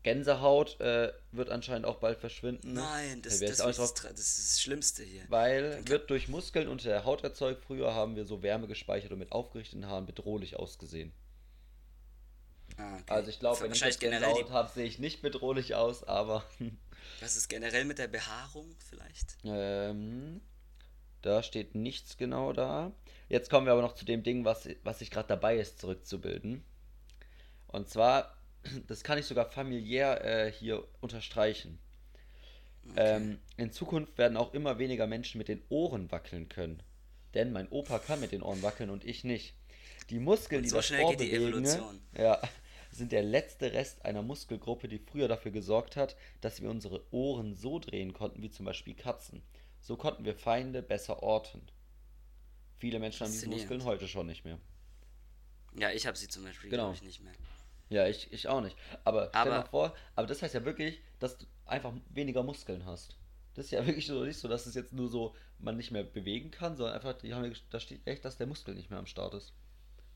Gänsehaut 0.03 0.79
äh, 0.79 1.13
wird 1.31 1.49
anscheinend 1.49 1.85
auch 1.85 1.97
bald 1.97 2.19
verschwinden. 2.19 2.73
Nein, 2.73 3.21
das, 3.21 3.39
das, 3.39 3.57
das, 3.57 3.77
ist, 3.77 4.03
das, 4.03 4.19
ist 4.19 4.39
das 4.39 4.61
Schlimmste 4.61 5.03
hier. 5.03 5.21
Weil 5.29 5.87
wird 5.87 6.09
durch 6.09 6.27
Muskeln 6.27 6.67
unter 6.67 6.89
der 6.89 7.05
Haut 7.05 7.23
erzeugt. 7.23 7.63
Früher 7.63 7.93
haben 7.93 8.15
wir 8.15 8.25
so 8.25 8.41
Wärme 8.41 8.67
gespeichert 8.67 9.11
und 9.11 9.19
mit 9.19 9.31
aufgerichteten 9.31 9.87
Haaren 9.87 10.07
bedrohlich 10.07 10.57
ausgesehen. 10.57 11.13
Ah, 12.81 12.95
okay. 12.95 13.03
Also 13.07 13.29
ich 13.29 13.39
glaube, 13.39 13.61
wenn 13.61 13.71
ich 13.71 13.79
jetzt 13.79 13.99
Gänsehaut 13.99 14.51
habe, 14.51 14.71
sehe 14.71 14.85
ich 14.85 14.99
nicht 14.99 15.21
bedrohlich 15.21 15.75
aus, 15.75 16.03
aber... 16.03 16.43
Was 17.19 17.35
ist 17.35 17.49
generell 17.49 17.85
mit 17.85 17.99
der 17.99 18.07
Behaarung 18.07 18.75
vielleicht? 18.89 19.37
Ähm, 19.43 20.41
da 21.21 21.43
steht 21.43 21.75
nichts 21.75 22.17
genau 22.17 22.53
da. 22.53 22.91
Jetzt 23.29 23.49
kommen 23.49 23.65
wir 23.65 23.73
aber 23.73 23.81
noch 23.81 23.95
zu 23.95 24.05
dem 24.05 24.23
Ding, 24.23 24.43
was, 24.43 24.67
was 24.83 24.99
sich 24.99 25.11
gerade 25.11 25.27
dabei 25.27 25.57
ist, 25.57 25.79
zurückzubilden. 25.79 26.63
Und 27.67 27.89
zwar, 27.89 28.35
das 28.87 29.03
kann 29.03 29.17
ich 29.17 29.25
sogar 29.25 29.45
familiär 29.45 30.23
äh, 30.25 30.51
hier 30.51 30.83
unterstreichen. 30.99 31.79
Okay. 32.89 33.15
Ähm, 33.15 33.39
in 33.57 33.71
Zukunft 33.71 34.17
werden 34.17 34.37
auch 34.37 34.53
immer 34.53 34.79
weniger 34.79 35.05
Menschen 35.05 35.37
mit 35.37 35.47
den 35.47 35.61
Ohren 35.69 36.11
wackeln 36.11 36.49
können. 36.49 36.81
Denn 37.35 37.51
mein 37.51 37.69
Opa 37.69 37.99
kann 37.99 38.19
mit 38.19 38.31
den 38.31 38.41
Ohren 38.41 38.63
wackeln 38.63 38.89
und 38.89 39.05
ich 39.05 39.23
nicht. 39.23 39.53
Die 40.09 40.19
Muskeln, 40.19 40.59
und 40.59 40.63
die 40.63 40.69
so 40.69 40.77
das 40.77 40.87
schnell 40.87 41.07
geht 41.11 41.21
die 41.21 41.33
Evolution. 41.33 42.01
Ja, 42.17 42.41
sind 42.91 43.11
der 43.11 43.23
letzte 43.23 43.73
Rest 43.73 44.05
einer 44.05 44.21
Muskelgruppe, 44.21 44.87
die 44.87 44.99
früher 44.99 45.27
dafür 45.27 45.51
gesorgt 45.51 45.95
hat, 45.95 46.15
dass 46.41 46.61
wir 46.61 46.69
unsere 46.69 47.03
Ohren 47.13 47.55
so 47.55 47.79
drehen 47.79 48.13
konnten, 48.13 48.41
wie 48.41 48.51
zum 48.51 48.65
Beispiel 48.65 48.93
Katzen. 48.93 49.41
So 49.79 49.95
konnten 49.95 50.25
wir 50.25 50.35
Feinde 50.35 50.81
besser 50.81 51.23
orten. 51.23 51.61
Viele 52.77 52.99
Menschen 52.99 53.25
haben 53.25 53.31
diese 53.31 53.47
Muskeln 53.47 53.83
heute 53.83 54.07
schon 54.07 54.27
nicht 54.27 54.43
mehr. 54.43 54.59
Ja, 55.77 55.91
ich 55.91 56.05
habe 56.05 56.17
sie 56.17 56.27
zum 56.27 56.43
Beispiel, 56.43 56.69
genau. 56.69 56.91
ich, 56.91 57.01
nicht 57.01 57.23
mehr. 57.23 57.33
Ja, 57.89 58.07
ich, 58.07 58.31
ich 58.33 58.47
auch 58.47 58.61
nicht. 58.61 58.75
Aber, 59.03 59.23
aber 59.23 59.29
stell 59.29 59.43
dir 59.45 59.49
mal 59.51 59.65
vor, 59.65 59.95
aber 60.15 60.27
das 60.27 60.41
heißt 60.41 60.53
ja 60.53 60.65
wirklich, 60.65 60.99
dass 61.19 61.37
du 61.37 61.45
einfach 61.65 61.93
weniger 62.09 62.43
Muskeln 62.43 62.85
hast. 62.85 63.17
Das 63.53 63.65
ist 63.65 63.71
ja 63.71 63.85
wirklich 63.87 64.07
so 64.07 64.23
nicht 64.23 64.37
so, 64.37 64.47
dass 64.47 64.65
es 64.65 64.75
jetzt 64.75 64.93
nur 64.93 65.09
so 65.09 65.35
man 65.59 65.77
nicht 65.77 65.91
mehr 65.91 66.03
bewegen 66.03 66.51
kann, 66.51 66.75
sondern 66.75 66.95
einfach, 66.95 67.13
die 67.13 67.33
haben, 67.33 67.53
da 67.69 67.79
steht 67.79 68.05
echt, 68.05 68.25
dass 68.25 68.37
der 68.37 68.47
Muskel 68.47 68.75
nicht 68.75 68.89
mehr 68.89 68.99
am 68.99 69.05
Start 69.05 69.33
ist. 69.33 69.53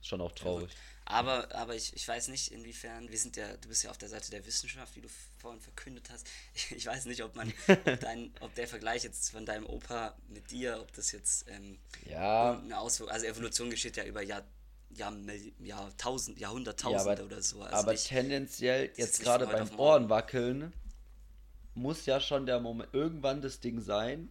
Schon 0.05 0.21
auch 0.21 0.31
traurig. 0.33 0.69
Aber, 1.05 1.53
aber 1.55 1.75
ich, 1.75 1.95
ich 1.95 2.07
weiß 2.07 2.27
nicht, 2.27 2.51
inwiefern, 2.51 3.09
wir 3.09 3.17
sind 3.17 3.37
ja, 3.37 3.57
du 3.57 3.67
bist 3.69 3.83
ja 3.83 3.89
auf 3.89 3.97
der 3.97 4.09
Seite 4.09 4.29
der 4.29 4.45
Wissenschaft, 4.45 4.95
wie 4.95 5.01
du 5.01 5.07
vorhin 5.39 5.59
verkündet 5.59 6.09
hast. 6.11 6.27
Ich, 6.53 6.71
ich 6.75 6.85
weiß 6.85 7.05
nicht, 7.05 7.23
ob 7.23 7.35
man, 7.35 7.51
ob, 7.67 7.99
dein, 7.99 8.31
ob 8.39 8.53
der 8.53 8.67
Vergleich 8.67 9.03
jetzt 9.03 9.31
von 9.31 9.45
deinem 9.45 9.65
Opa 9.65 10.15
mit 10.27 10.51
dir, 10.51 10.79
ob 10.79 10.93
das 10.93 11.11
jetzt 11.11 11.45
ähm, 11.49 11.79
ja. 12.07 12.59
eine 12.59 12.77
Auswirkung, 12.77 13.13
also 13.13 13.25
Evolution 13.25 13.71
geschieht 13.71 13.97
ja 13.97 14.03
über 14.03 14.21
Jahr, 14.21 14.43
Jahr, 14.91 15.13
Jahrtausend, 15.59 16.39
Jahrhunderttausende 16.39 17.21
ja, 17.21 17.25
oder 17.25 17.41
so. 17.41 17.61
Also 17.61 17.75
aber 17.75 17.91
nicht, 17.91 18.07
tendenziell, 18.07 18.91
jetzt 18.95 19.21
gerade 19.21 19.47
beim 19.47 19.79
Ohrenwackeln, 19.79 20.71
muss 21.73 22.05
ja 22.05 22.19
schon 22.19 22.45
der 22.45 22.59
Moment, 22.59 22.93
irgendwann 22.93 23.41
das 23.41 23.59
Ding 23.59 23.81
sein, 23.81 24.29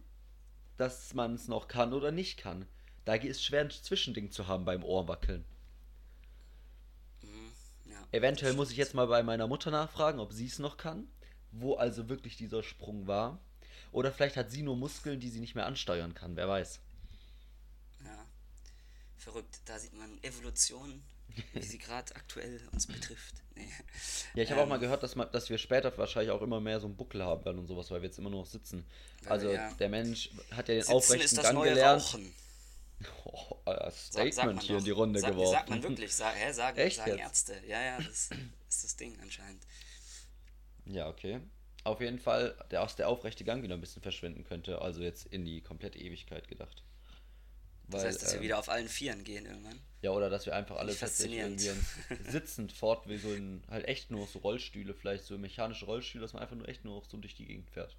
dass 0.77 1.13
man 1.13 1.35
es 1.35 1.49
noch 1.49 1.67
kann 1.67 1.93
oder 1.93 2.11
nicht 2.11 2.37
kann. 2.37 2.65
Da 3.05 3.15
ist 3.15 3.37
es 3.37 3.43
schwer, 3.43 3.61
ein 3.61 3.71
Zwischending 3.71 4.31
zu 4.31 4.47
haben 4.47 4.65
beim 4.65 4.83
Ohrwackeln. 4.83 5.45
Eventuell 8.11 8.53
muss 8.53 8.71
ich 8.71 8.77
jetzt 8.77 8.93
mal 8.93 9.07
bei 9.07 9.23
meiner 9.23 9.47
Mutter 9.47 9.71
nachfragen, 9.71 10.19
ob 10.19 10.33
sie 10.33 10.45
es 10.45 10.59
noch 10.59 10.77
kann, 10.77 11.07
wo 11.51 11.75
also 11.75 12.09
wirklich 12.09 12.37
dieser 12.37 12.63
Sprung 12.63 13.07
war. 13.07 13.39
Oder 13.91 14.11
vielleicht 14.11 14.35
hat 14.37 14.51
sie 14.51 14.61
nur 14.61 14.75
Muskeln, 14.75 15.19
die 15.19 15.29
sie 15.29 15.39
nicht 15.39 15.55
mehr 15.55 15.65
ansteuern 15.65 16.13
kann, 16.13 16.35
wer 16.35 16.47
weiß. 16.47 16.79
Ja, 18.03 18.25
verrückt. 19.17 19.59
Da 19.65 19.79
sieht 19.79 19.93
man 19.93 20.21
Evolution, 20.21 21.01
wie 21.53 21.61
sie 21.63 21.77
gerade 21.77 22.13
aktuell 22.15 22.61
uns 22.71 22.87
betrifft. 22.87 23.35
Nee. 23.55 23.69
Ja, 24.33 24.43
ich 24.43 24.51
habe 24.51 24.59
ähm, 24.59 24.65
auch 24.65 24.69
mal 24.69 24.79
gehört, 24.79 25.01
dass, 25.01 25.15
man, 25.15 25.31
dass 25.31 25.49
wir 25.49 25.57
später 25.57 25.97
wahrscheinlich 25.97 26.31
auch 26.31 26.41
immer 26.41 26.59
mehr 26.59 26.79
so 26.81 26.87
einen 26.87 26.97
Buckel 26.97 27.23
haben 27.23 27.45
werden 27.45 27.59
und 27.59 27.67
sowas, 27.67 27.89
weil 27.89 28.01
wir 28.01 28.09
jetzt 28.09 28.19
immer 28.19 28.29
nur 28.29 28.41
noch 28.41 28.49
sitzen. 28.49 28.85
Also 29.27 29.49
ja. 29.49 29.71
der 29.73 29.89
Mensch 29.89 30.29
hat 30.51 30.67
ja 30.67 30.75
den 30.75 30.81
sitzen 30.81 30.93
aufrechten 30.93 31.41
Gang 31.41 31.63
gelernt. 31.63 32.03
Rauchen. 32.03 32.33
Oh, 33.25 33.57
Statement 33.91 34.33
sag, 34.33 34.33
sag 34.33 34.61
hier 34.61 34.77
in 34.77 34.83
die 34.83 34.91
Runde 34.91 35.19
sag, 35.19 35.31
geworfen. 35.31 35.51
Sagt 35.51 35.69
man 35.69 35.83
wirklich, 35.83 36.13
sag, 36.13 36.35
hä, 36.35 36.51
sagen, 36.51 36.77
Echt 36.77 36.97
sagen 36.97 37.17
Ärzte. 37.17 37.61
Ja, 37.67 37.81
ja, 37.81 37.97
das 37.97 38.29
ist 38.69 38.83
das 38.83 38.95
Ding 38.95 39.17
anscheinend. 39.21 39.61
Ja, 40.85 41.07
okay. 41.09 41.41
Auf 41.83 42.01
jeden 42.01 42.19
Fall, 42.19 42.57
der, 42.71 42.85
der 42.97 43.09
aufrechte 43.09 43.43
Gang 43.43 43.61
wieder 43.63 43.75
ein 43.75 43.81
bisschen 43.81 44.01
verschwinden 44.01 44.43
könnte, 44.43 44.81
also 44.81 45.01
jetzt 45.01 45.25
in 45.27 45.45
die 45.45 45.61
komplette 45.61 45.99
Ewigkeit 45.99 46.47
gedacht. 46.47 46.83
Weil, 47.87 48.01
das 48.01 48.07
heißt, 48.07 48.23
dass 48.23 48.33
ähm, 48.33 48.39
wir 48.39 48.45
wieder 48.45 48.59
auf 48.59 48.69
allen 48.69 48.87
Vieren 48.87 49.23
gehen 49.23 49.45
irgendwann. 49.45 49.79
Ja, 50.01 50.11
oder 50.11 50.29
dass 50.29 50.45
wir 50.45 50.55
einfach 50.55 50.77
alle 50.77 50.95
tatsächlich 50.95 51.39
irgendwie 51.39 51.71
sitzend 52.29 52.71
fort, 52.71 53.07
wie 53.07 53.17
so 53.17 53.31
in 53.33 53.63
halt 53.69 53.87
echt 53.87 54.09
nur 54.09 54.25
so 54.25 54.39
Rollstühle, 54.39 54.93
vielleicht 54.93 55.25
so 55.25 55.37
mechanische 55.37 55.85
Rollstühle, 55.85 56.23
dass 56.23 56.33
man 56.33 56.41
einfach 56.41 56.55
nur 56.55 56.67
echt 56.67 56.83
nur 56.83 57.03
so 57.07 57.17
durch 57.17 57.35
die 57.35 57.45
Gegend 57.45 57.69
fährt. 57.69 57.95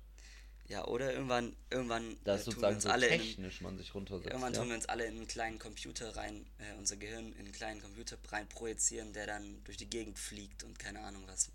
Ja, 0.69 0.85
oder 0.87 1.13
irgendwann, 1.13 1.55
irgendwann 1.71 2.17
das 2.25 2.41
äh, 2.41 2.45
sozusagen 2.45 2.73
wir 2.73 2.75
uns 2.77 2.83
so 2.85 2.91
alle 2.91 3.09
technisch 3.09 3.61
in, 3.61 3.65
man 3.65 3.79
sich 3.79 3.95
runtersetzt. 3.95 4.31
Irgendwann 4.31 4.53
ja? 4.53 4.61
tun 4.61 4.69
wir 4.69 4.77
uns 4.77 4.87
alle 4.87 5.05
in 5.05 5.17
einen 5.17 5.29
kleinen 5.29 5.59
Computer 5.59 6.17
rein, 6.17 6.45
äh, 6.59 6.77
unser 6.79 6.97
Gehirn 6.97 7.33
in 7.35 7.41
einen 7.41 7.53
kleinen 7.53 7.81
Computer 7.81 8.19
rein 8.31 8.49
projizieren, 8.49 9.13
der 9.13 9.27
dann 9.27 9.63
durch 9.65 9.77
die 9.77 9.89
Gegend 9.89 10.19
fliegt 10.19 10.65
und 10.65 10.79
keine 10.79 11.01
Ahnung 11.01 11.23
was. 11.27 11.51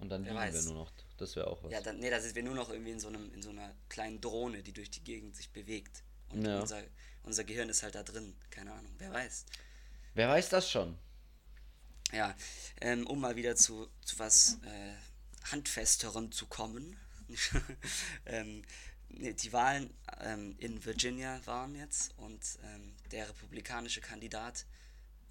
Und 0.00 0.08
dann 0.08 0.24
liegen 0.24 0.36
wir 0.36 0.62
nur 0.62 0.74
noch. 0.74 0.92
Das 1.16 1.36
wäre 1.36 1.46
auch 1.46 1.62
was. 1.62 1.70
Ja, 1.70 1.80
dann, 1.80 2.00
nee, 2.00 2.10
da 2.10 2.20
sind 2.20 2.34
wir 2.34 2.42
nur 2.42 2.56
noch 2.56 2.70
irgendwie 2.70 2.90
in 2.90 2.98
so, 2.98 3.06
einem, 3.06 3.32
in 3.32 3.42
so 3.42 3.50
einer 3.50 3.72
kleinen 3.88 4.20
Drohne, 4.20 4.64
die 4.64 4.72
durch 4.72 4.90
die 4.90 5.04
Gegend 5.04 5.36
sich 5.36 5.50
bewegt. 5.50 6.02
Und 6.30 6.44
ja. 6.44 6.60
unser, 6.60 6.82
unser 7.22 7.44
Gehirn 7.44 7.68
ist 7.68 7.84
halt 7.84 7.94
da 7.94 8.02
drin. 8.02 8.34
Keine 8.50 8.72
Ahnung, 8.72 8.92
wer 8.98 9.12
weiß. 9.12 9.44
Wer 10.14 10.28
weiß 10.28 10.48
das 10.48 10.68
schon? 10.68 10.98
Ja, 12.12 12.34
ähm, 12.80 13.06
um 13.06 13.20
mal 13.20 13.36
wieder 13.36 13.54
zu, 13.54 13.88
zu 14.04 14.18
was 14.18 14.58
äh, 14.64 15.50
Handfesterem 15.52 16.32
zu 16.32 16.46
kommen. 16.46 16.96
ähm, 18.26 18.62
die 19.08 19.52
Wahlen 19.52 19.92
ähm, 20.20 20.54
in 20.58 20.84
Virginia 20.84 21.40
waren 21.44 21.74
jetzt 21.74 22.16
und 22.18 22.40
ähm, 22.64 22.94
der 23.10 23.28
republikanische 23.28 24.00
Kandidat 24.00 24.64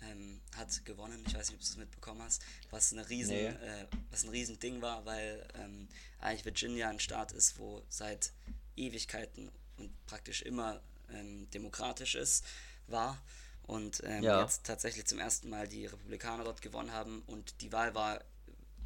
ähm, 0.03 0.41
hat 0.55 0.83
gewonnen. 0.85 1.23
Ich 1.27 1.35
weiß 1.35 1.49
nicht, 1.49 1.55
ob 1.55 1.61
du 1.61 1.67
es 1.67 1.77
mitbekommen 1.77 2.21
hast, 2.21 2.43
was, 2.69 2.91
eine 2.91 3.07
riesen, 3.09 3.35
nee. 3.35 3.47
äh, 3.47 3.87
was 4.09 4.23
ein 4.23 4.29
riesen 4.29 4.59
Ding 4.59 4.81
war, 4.81 5.05
weil 5.05 5.45
ähm, 5.55 5.87
eigentlich 6.19 6.45
Virginia 6.45 6.89
ein 6.89 6.99
Staat 6.99 7.31
ist, 7.31 7.57
wo 7.59 7.83
seit 7.89 8.31
Ewigkeiten 8.75 9.51
und 9.77 10.05
praktisch 10.05 10.41
immer 10.41 10.81
ähm, 11.09 11.49
demokratisch 11.51 12.15
ist, 12.15 12.45
war 12.87 13.21
und 13.63 14.01
ähm, 14.05 14.23
ja. 14.23 14.41
jetzt 14.41 14.65
tatsächlich 14.65 15.05
zum 15.05 15.19
ersten 15.19 15.49
Mal 15.49 15.67
die 15.67 15.85
Republikaner 15.85 16.43
dort 16.43 16.61
gewonnen 16.61 16.91
haben 16.91 17.23
und 17.27 17.61
die 17.61 17.71
Wahl 17.71 17.93
war 17.95 18.23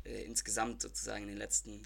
äh, 0.04 0.24
insgesamt 0.24 0.82
sozusagen 0.82 1.24
in 1.24 1.30
den 1.30 1.38
letzten 1.38 1.82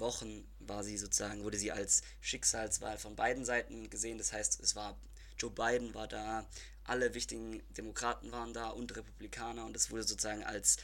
Wochen 0.00 0.46
war 0.58 0.84
sie 0.84 0.96
sozusagen, 0.96 1.44
wurde 1.44 1.58
sie 1.58 1.72
als 1.72 2.02
Schicksalswahl 2.20 2.98
von 2.98 3.16
beiden 3.16 3.44
Seiten 3.44 3.90
gesehen. 3.90 4.18
Das 4.18 4.32
heißt, 4.32 4.60
es 4.60 4.74
war 4.76 4.98
Joe 5.38 5.50
Biden 5.50 5.94
war 5.94 6.06
da, 6.06 6.46
alle 6.84 7.14
wichtigen 7.14 7.62
Demokraten 7.76 8.32
waren 8.32 8.52
da 8.52 8.68
und 8.68 8.94
Republikaner 8.94 9.64
und 9.64 9.76
es 9.76 9.90
wurde 9.90 10.02
sozusagen 10.02 10.44
als 10.44 10.76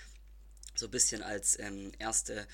so 0.75 0.87
ein 0.87 0.91
bisschen 0.91 1.23
als 1.23 1.59
ähm, 1.59 1.93
erste 1.99 2.47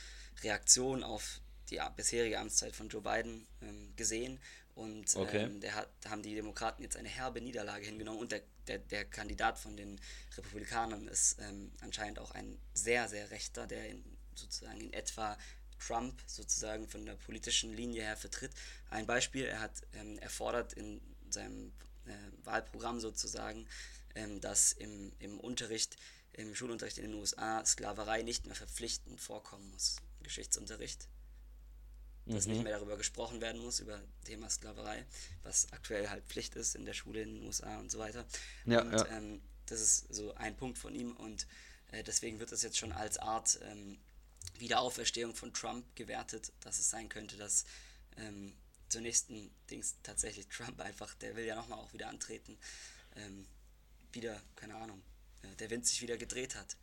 Reaktion 0.42 1.02
auf 1.02 1.40
die 1.70 1.80
bisherige 1.96 2.38
Amtszeit 2.38 2.74
von 2.74 2.88
Joe 2.88 3.02
Biden 3.02 3.46
ähm, 3.62 3.92
gesehen 3.96 4.40
und 4.74 5.14
okay. 5.16 5.44
ähm, 5.44 5.60
der 5.60 5.74
hat, 5.74 5.88
da 6.00 6.10
haben 6.10 6.22
die 6.22 6.34
Demokraten 6.34 6.82
jetzt 6.82 6.96
eine 6.96 7.08
herbe 7.08 7.40
Niederlage 7.40 7.84
hingenommen 7.84 8.20
und 8.20 8.32
der, 8.32 8.42
der, 8.66 8.78
der 8.78 9.04
Kandidat 9.04 9.58
von 9.58 9.76
den 9.76 10.00
Republikanern 10.36 11.08
ist 11.08 11.38
ähm, 11.40 11.72
anscheinend 11.80 12.18
auch 12.18 12.30
ein 12.32 12.58
sehr, 12.74 13.08
sehr 13.08 13.30
rechter, 13.30 13.66
der 13.66 13.88
in, 13.88 14.02
sozusagen 14.34 14.80
in 14.80 14.92
etwa 14.92 15.36
Trump 15.86 16.20
sozusagen 16.26 16.88
von 16.88 17.04
der 17.04 17.14
politischen 17.14 17.72
Linie 17.74 18.02
her 18.02 18.16
vertritt. 18.16 18.52
Ein 18.90 19.06
Beispiel, 19.06 19.44
er 19.44 19.60
hat 19.60 19.72
ähm, 19.94 20.18
erfordert 20.18 20.72
in 20.74 21.00
seinem 21.30 21.72
äh, 22.06 22.12
Wahlprogramm 22.44 23.00
sozusagen, 23.00 23.66
ähm, 24.14 24.40
dass 24.40 24.72
im, 24.72 25.12
im 25.18 25.40
Unterricht, 25.40 25.96
im 26.32 26.54
Schulunterricht 26.54 26.98
in 26.98 27.10
den 27.10 27.14
USA 27.14 27.64
Sklaverei 27.64 28.22
nicht 28.22 28.46
mehr 28.46 28.54
verpflichtend 28.54 29.20
vorkommen 29.20 29.70
muss, 29.70 29.96
Geschichtsunterricht. 30.22 31.08
Dass 32.26 32.46
mhm. 32.46 32.52
nicht 32.52 32.64
mehr 32.64 32.74
darüber 32.74 32.96
gesprochen 32.96 33.40
werden 33.40 33.60
muss, 33.60 33.80
über 33.80 34.00
Thema 34.24 34.48
Sklaverei, 34.48 35.04
was 35.42 35.72
aktuell 35.72 36.08
halt 36.08 36.24
Pflicht 36.24 36.54
ist 36.54 36.76
in 36.76 36.84
der 36.84 36.94
Schule 36.94 37.22
in 37.22 37.34
den 37.34 37.46
USA 37.46 37.80
und 37.80 37.90
so 37.90 37.98
weiter. 37.98 38.24
Ja, 38.64 38.82
und 38.82 38.92
ja. 38.92 39.06
Ähm, 39.06 39.40
das 39.66 39.80
ist 39.80 40.14
so 40.14 40.34
ein 40.34 40.56
Punkt 40.56 40.78
von 40.78 40.94
ihm 40.94 41.16
und 41.16 41.46
äh, 41.90 42.02
deswegen 42.04 42.38
wird 42.38 42.52
das 42.52 42.62
jetzt 42.62 42.78
schon 42.78 42.92
als 42.92 43.18
Art 43.18 43.58
ähm, 43.62 43.98
Wiederauferstehung 44.58 45.34
von 45.34 45.52
Trump 45.52 45.84
gewertet, 45.96 46.52
dass 46.60 46.78
es 46.78 46.90
sein 46.90 47.08
könnte, 47.08 47.36
dass 47.36 47.64
ähm, 48.16 48.52
zur 48.88 49.00
nächsten 49.00 49.50
Dings 49.70 49.96
tatsächlich 50.02 50.46
Trump 50.48 50.80
einfach, 50.80 51.14
der 51.14 51.34
will 51.34 51.44
ja 51.44 51.56
nochmal 51.56 51.78
auch 51.78 51.92
wieder 51.92 52.08
antreten, 52.08 52.58
ähm, 53.16 53.46
wieder, 54.12 54.40
keine 54.56 54.76
Ahnung, 54.76 55.02
äh, 55.42 55.56
der 55.56 55.70
Wind 55.70 55.86
sich 55.86 56.02
wieder 56.02 56.16
gedreht 56.16 56.54
hat. 56.56 56.76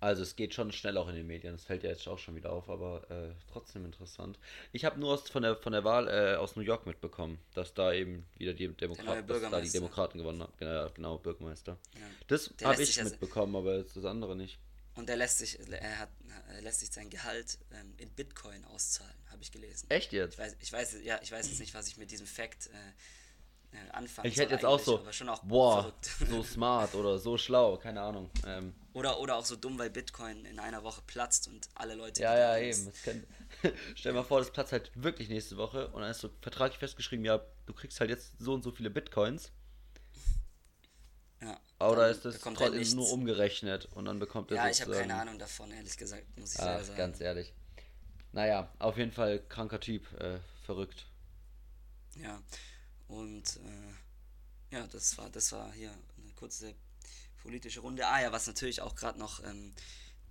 Also 0.00 0.22
es 0.22 0.34
geht 0.34 0.54
schon 0.54 0.72
schnell 0.72 0.96
auch 0.96 1.08
in 1.08 1.14
den 1.14 1.26
Medien, 1.26 1.52
das 1.52 1.64
fällt 1.64 1.82
ja 1.82 1.90
jetzt 1.90 2.08
auch 2.08 2.18
schon 2.18 2.34
wieder 2.34 2.50
auf, 2.50 2.70
aber 2.70 3.08
äh, 3.10 3.34
trotzdem 3.52 3.84
interessant. 3.84 4.38
Ich 4.72 4.86
habe 4.86 4.98
nur 4.98 5.18
von 5.18 5.42
der, 5.42 5.56
von 5.56 5.74
der 5.74 5.84
Wahl 5.84 6.08
äh, 6.08 6.36
aus 6.36 6.56
New 6.56 6.62
York 6.62 6.86
mitbekommen, 6.86 7.38
dass 7.52 7.74
da 7.74 7.92
eben 7.92 8.26
wieder 8.38 8.54
die 8.54 8.68
Demokraten, 8.68 9.28
dass 9.28 9.50
da 9.50 9.60
die 9.60 9.70
Demokraten 9.70 10.18
gewonnen 10.18 10.42
haben. 10.42 10.54
Genau, 10.58 10.88
genau 10.94 11.18
Bürgermeister. 11.18 11.76
Ja. 11.94 12.00
Das 12.28 12.50
habe 12.64 12.82
ich 12.82 13.02
mitbekommen, 13.04 13.54
aber 13.54 13.82
das 13.82 14.04
andere 14.06 14.34
nicht. 14.34 14.58
Und 15.00 15.08
er 15.08 15.16
lässt 15.16 15.38
sich, 15.38 15.58
er 15.70 15.98
hat, 15.98 16.10
er 16.54 16.60
lässt 16.60 16.80
sich 16.80 16.92
sein 16.92 17.08
Gehalt 17.08 17.58
ähm, 17.72 17.94
in 17.96 18.10
Bitcoin 18.10 18.62
auszahlen, 18.66 19.14
habe 19.30 19.42
ich 19.42 19.50
gelesen. 19.50 19.88
Echt 19.88 20.12
jetzt? 20.12 20.34
Ich 20.34 20.38
weiß, 20.38 20.56
ich 20.60 20.72
weiß, 20.72 20.96
ja, 21.02 21.18
ich 21.22 21.32
weiß 21.32 21.48
jetzt 21.48 21.58
nicht, 21.58 21.72
was 21.72 21.88
ich 21.88 21.96
mit 21.96 22.10
diesem 22.10 22.26
Fact 22.26 22.66
äh, 22.66 23.76
äh 23.78 23.90
anfangen 23.92 24.28
Ich 24.28 24.36
hätte 24.36 24.52
jetzt 24.52 24.66
auch 24.66 24.78
so, 24.78 25.02
auch 25.26 25.42
boah, 25.42 25.94
so 26.28 26.42
smart 26.42 26.94
oder 26.94 27.18
so 27.18 27.38
schlau, 27.38 27.78
keine 27.78 28.02
Ahnung. 28.02 28.28
Ähm. 28.46 28.74
Oder, 28.92 29.18
oder 29.20 29.36
auch 29.36 29.44
so 29.46 29.56
dumm, 29.56 29.78
weil 29.78 29.88
Bitcoin 29.88 30.44
in 30.44 30.58
einer 30.58 30.82
Woche 30.84 31.00
platzt 31.06 31.48
und 31.48 31.66
alle 31.76 31.94
Leute. 31.94 32.20
Ja, 32.20 32.36
ja, 32.36 32.58
eben. 32.58 32.92
Kann, 33.02 33.24
stell 33.94 34.12
dir 34.12 34.18
mal 34.18 34.24
vor, 34.24 34.40
das 34.40 34.52
platzt 34.52 34.72
halt 34.72 34.90
wirklich 34.94 35.30
nächste 35.30 35.56
Woche 35.56 35.88
und 35.88 36.02
dann 36.02 36.10
ist 36.10 36.20
so 36.20 36.28
vertraglich 36.42 36.78
festgeschrieben, 36.78 37.24
ja, 37.24 37.40
du 37.64 37.72
kriegst 37.72 37.98
halt 38.00 38.10
jetzt 38.10 38.34
so 38.38 38.52
und 38.52 38.62
so 38.62 38.70
viele 38.70 38.90
Bitcoins. 38.90 39.50
Oder 41.80 42.10
ist 42.10 42.24
das 42.26 42.38
trotzdem 42.40 42.96
nur 42.96 43.10
umgerechnet 43.10 43.88
und 43.94 44.04
dann 44.04 44.18
bekommt 44.18 44.50
er 44.50 44.58
Ja, 44.58 44.68
ich 44.68 44.82
habe 44.82 44.92
keine 44.92 45.14
Ahnung 45.14 45.38
davon, 45.38 45.70
ehrlich 45.70 45.96
gesagt, 45.96 46.24
muss 46.38 46.54
ich 46.54 46.60
Ach, 46.60 46.84
sagen. 46.84 46.96
Ganz 46.98 47.20
ehrlich. 47.20 47.54
Naja, 48.32 48.70
auf 48.78 48.98
jeden 48.98 49.12
Fall 49.12 49.40
kranker 49.48 49.80
Typ, 49.80 50.12
äh, 50.20 50.40
verrückt. 50.64 51.06
Ja, 52.16 52.40
und 53.08 53.56
äh, 53.56 54.74
ja, 54.74 54.86
das 54.86 55.16
war, 55.16 55.30
das 55.30 55.52
war 55.52 55.72
hier 55.72 55.90
eine 55.90 56.32
kurze 56.34 56.74
politische 57.42 57.80
Runde. 57.80 58.06
Ah 58.06 58.20
ja, 58.20 58.30
was 58.30 58.46
natürlich 58.46 58.82
auch 58.82 58.94
gerade 58.94 59.18
noch 59.18 59.42
ähm, 59.42 59.72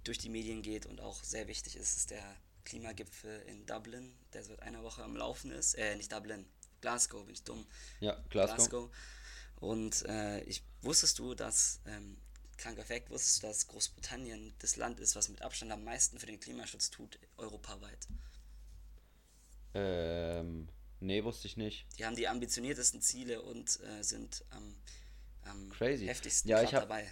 durch 0.04 0.20
die 0.20 0.30
Medien 0.30 0.62
geht 0.62 0.86
und 0.86 1.02
auch 1.02 1.24
sehr 1.24 1.48
wichtig 1.48 1.76
ist, 1.76 1.98
ist 1.98 2.12
der 2.12 2.24
Klimagipfel 2.64 3.42
in 3.48 3.66
Dublin, 3.66 4.14
der 4.34 4.44
seit 4.44 4.62
einer 4.62 4.84
Woche 4.84 5.04
am 5.04 5.16
Laufen 5.16 5.52
ist. 5.52 5.74
Äh, 5.74 5.96
nicht 5.96 6.12
Dublin, 6.12 6.46
Glasgow, 6.82 7.26
bin 7.26 7.34
ich 7.34 7.44
dumm. 7.44 7.66
Ja, 8.00 8.14
Glasgow. 8.30 8.56
Glasgow. 8.56 8.92
Und 9.60 10.06
äh, 10.06 10.42
ich 10.42 10.64
wusstest 10.82 11.20
du, 11.20 11.36
dass, 11.36 11.82
ähm, 11.86 12.18
kranker 12.58 12.84
Fakt, 12.84 13.10
wusstest 13.10 13.44
du, 13.44 13.48
dass 13.48 13.68
Großbritannien 13.68 14.54
das 14.60 14.76
Land 14.76 15.00
ist, 15.00 15.16
was 15.16 15.30
mit 15.30 15.42
Abstand 15.42 15.72
am 15.72 15.84
meisten 15.84 16.20
für 16.20 16.28
den 16.28 16.40
Klimaschutz 16.40 16.90
tut, 16.90 17.20
europaweit? 17.38 18.08
Ähm, 19.74 20.70
nee, 21.00 21.24
wusste 21.24 21.48
ich 21.48 21.58
nicht. 21.58 21.86
Die 21.98 22.06
haben 22.06 22.16
die 22.16 22.28
ambitioniertesten 22.28 23.02
Ziele 23.02 23.42
und 23.42 23.80
äh, 23.82 24.04
sind 24.04 24.44
am, 24.50 24.76
am 25.44 25.70
Crazy. 25.70 26.06
heftigsten 26.06 26.50
ja, 26.50 26.62
ich 26.64 26.74
hab, 26.74 26.84
dabei. 26.84 27.08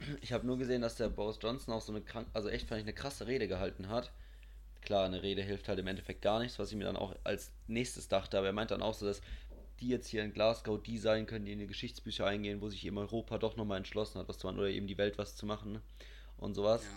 Ich 0.22 0.32
habe 0.32 0.46
nur 0.46 0.56
gesehen, 0.56 0.80
dass 0.80 0.96
der 0.96 1.10
Boris 1.10 1.38
Johnson 1.42 1.74
auch 1.74 1.82
so 1.82 1.92
eine 1.92 2.00
krank, 2.00 2.26
also 2.32 2.48
echt 2.48 2.66
fand 2.66 2.80
ich 2.80 2.86
eine 2.86 2.94
krasse 2.94 3.26
Rede 3.26 3.48
gehalten 3.48 3.90
hat. 3.90 4.10
Klar, 4.80 5.04
eine 5.04 5.22
Rede 5.22 5.42
hilft 5.42 5.68
halt 5.68 5.78
im 5.78 5.86
Endeffekt 5.86 6.22
gar 6.22 6.38
nichts, 6.38 6.58
was 6.58 6.70
ich 6.70 6.76
mir 6.76 6.84
dann 6.84 6.96
auch 6.96 7.14
als 7.22 7.52
nächstes 7.66 8.08
dachte, 8.08 8.38
aber 8.38 8.46
er 8.46 8.54
meint 8.54 8.70
dann 8.70 8.80
auch 8.80 8.94
so, 8.94 9.04
dass 9.04 9.20
die 9.80 9.88
jetzt 9.88 10.08
hier 10.08 10.22
in 10.22 10.32
Glasgow 10.32 10.80
die 10.80 10.98
sein 10.98 11.26
können, 11.26 11.46
die 11.46 11.52
in 11.52 11.58
die 11.58 11.66
Geschichtsbücher 11.66 12.26
eingehen, 12.26 12.60
wo 12.60 12.68
sich 12.68 12.84
eben 12.84 12.98
Europa 12.98 13.38
doch 13.38 13.56
nochmal 13.56 13.78
entschlossen 13.78 14.18
hat, 14.18 14.28
was 14.28 14.38
zu 14.38 14.46
machen, 14.46 14.58
oder 14.58 14.68
eben 14.68 14.86
die 14.86 14.98
Welt 14.98 15.18
was 15.18 15.36
zu 15.36 15.46
machen 15.46 15.72
ne? 15.72 15.82
und 16.38 16.54
sowas. 16.54 16.82
Ja. 16.82 16.90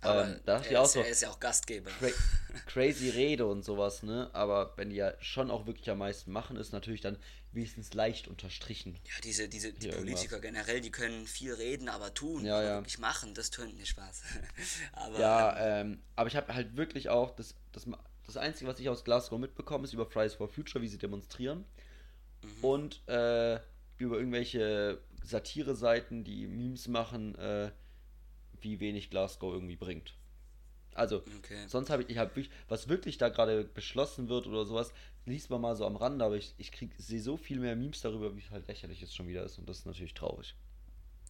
Aber 0.00 0.26
ähm, 0.26 0.40
da 0.44 0.58
dachte 0.58 0.70
ich 0.70 0.76
auch 0.76 0.86
so, 0.86 1.00
er 1.00 1.08
ist 1.08 1.22
ja 1.22 1.30
auch 1.30 1.40
Gastgeber. 1.40 1.90
Cra 1.90 2.08
crazy 2.66 3.10
Rede 3.10 3.46
und 3.46 3.64
sowas, 3.64 4.04
ne? 4.04 4.30
Aber 4.32 4.72
wenn 4.76 4.90
die 4.90 4.96
ja 4.96 5.12
schon 5.20 5.50
auch 5.50 5.66
wirklich 5.66 5.90
am 5.90 5.98
meisten 5.98 6.30
machen, 6.30 6.56
ist 6.56 6.72
natürlich 6.72 7.00
dann 7.00 7.18
wenigstens 7.52 7.94
leicht 7.94 8.28
unterstrichen. 8.28 8.96
Ja, 9.04 9.20
diese, 9.24 9.48
diese 9.48 9.72
die 9.72 9.88
Politiker 9.88 10.36
irgendwas. 10.36 10.40
generell, 10.40 10.80
die 10.80 10.90
können 10.90 11.26
viel 11.26 11.52
reden, 11.52 11.88
aber 11.88 12.14
tun, 12.14 12.44
ja, 12.44 12.58
aber 12.58 12.64
ja. 12.64 12.76
wirklich 12.76 12.98
machen, 12.98 13.34
das 13.34 13.50
tut 13.50 13.74
nicht 13.74 13.88
Spaß. 13.88 14.22
aber, 14.92 15.18
ja, 15.18 15.80
ähm, 15.80 16.00
aber 16.14 16.28
ich 16.28 16.36
habe 16.36 16.54
halt 16.54 16.76
wirklich 16.76 17.08
auch, 17.08 17.34
das, 17.34 17.54
das, 17.72 17.86
das 18.26 18.36
Einzige, 18.36 18.70
was 18.70 18.78
ich 18.78 18.88
aus 18.88 19.02
Glasgow 19.02 19.38
mitbekomme, 19.38 19.84
ist 19.84 19.94
über 19.94 20.06
Fridays 20.06 20.34
for 20.34 20.48
Future, 20.48 20.82
wie 20.82 20.88
sie 20.88 20.98
demonstrieren. 20.98 21.64
Mhm. 22.42 22.64
Und 22.64 23.08
äh, 23.08 23.60
über 23.98 24.18
irgendwelche 24.18 25.00
Satire-Seiten, 25.24 26.24
die 26.24 26.46
Memes 26.46 26.88
machen, 26.88 27.34
äh, 27.36 27.70
wie 28.60 28.80
wenig 28.80 29.10
Glasgow 29.10 29.52
irgendwie 29.52 29.76
bringt. 29.76 30.14
Also, 30.94 31.22
okay. 31.38 31.64
sonst 31.68 31.90
habe 31.90 32.02
ich, 32.02 32.10
ich 32.10 32.18
habe 32.18 32.44
was 32.68 32.88
wirklich 32.88 33.18
da 33.18 33.28
gerade 33.28 33.64
beschlossen 33.64 34.28
wird 34.28 34.46
oder 34.46 34.64
sowas, 34.64 34.92
liest 35.26 35.50
man 35.50 35.60
mal 35.60 35.76
so 35.76 35.86
am 35.86 35.96
Rande, 35.96 36.24
aber 36.24 36.36
ich, 36.36 36.54
ich 36.58 36.72
sehe 36.98 37.20
so 37.20 37.36
viel 37.36 37.60
mehr 37.60 37.76
Memes 37.76 38.00
darüber, 38.00 38.36
wie 38.36 38.42
halt 38.50 38.66
lächerlich 38.66 39.02
es 39.02 39.14
schon 39.14 39.28
wieder 39.28 39.44
ist 39.44 39.58
und 39.58 39.68
das 39.68 39.80
ist 39.80 39.86
natürlich 39.86 40.14
traurig. 40.14 40.56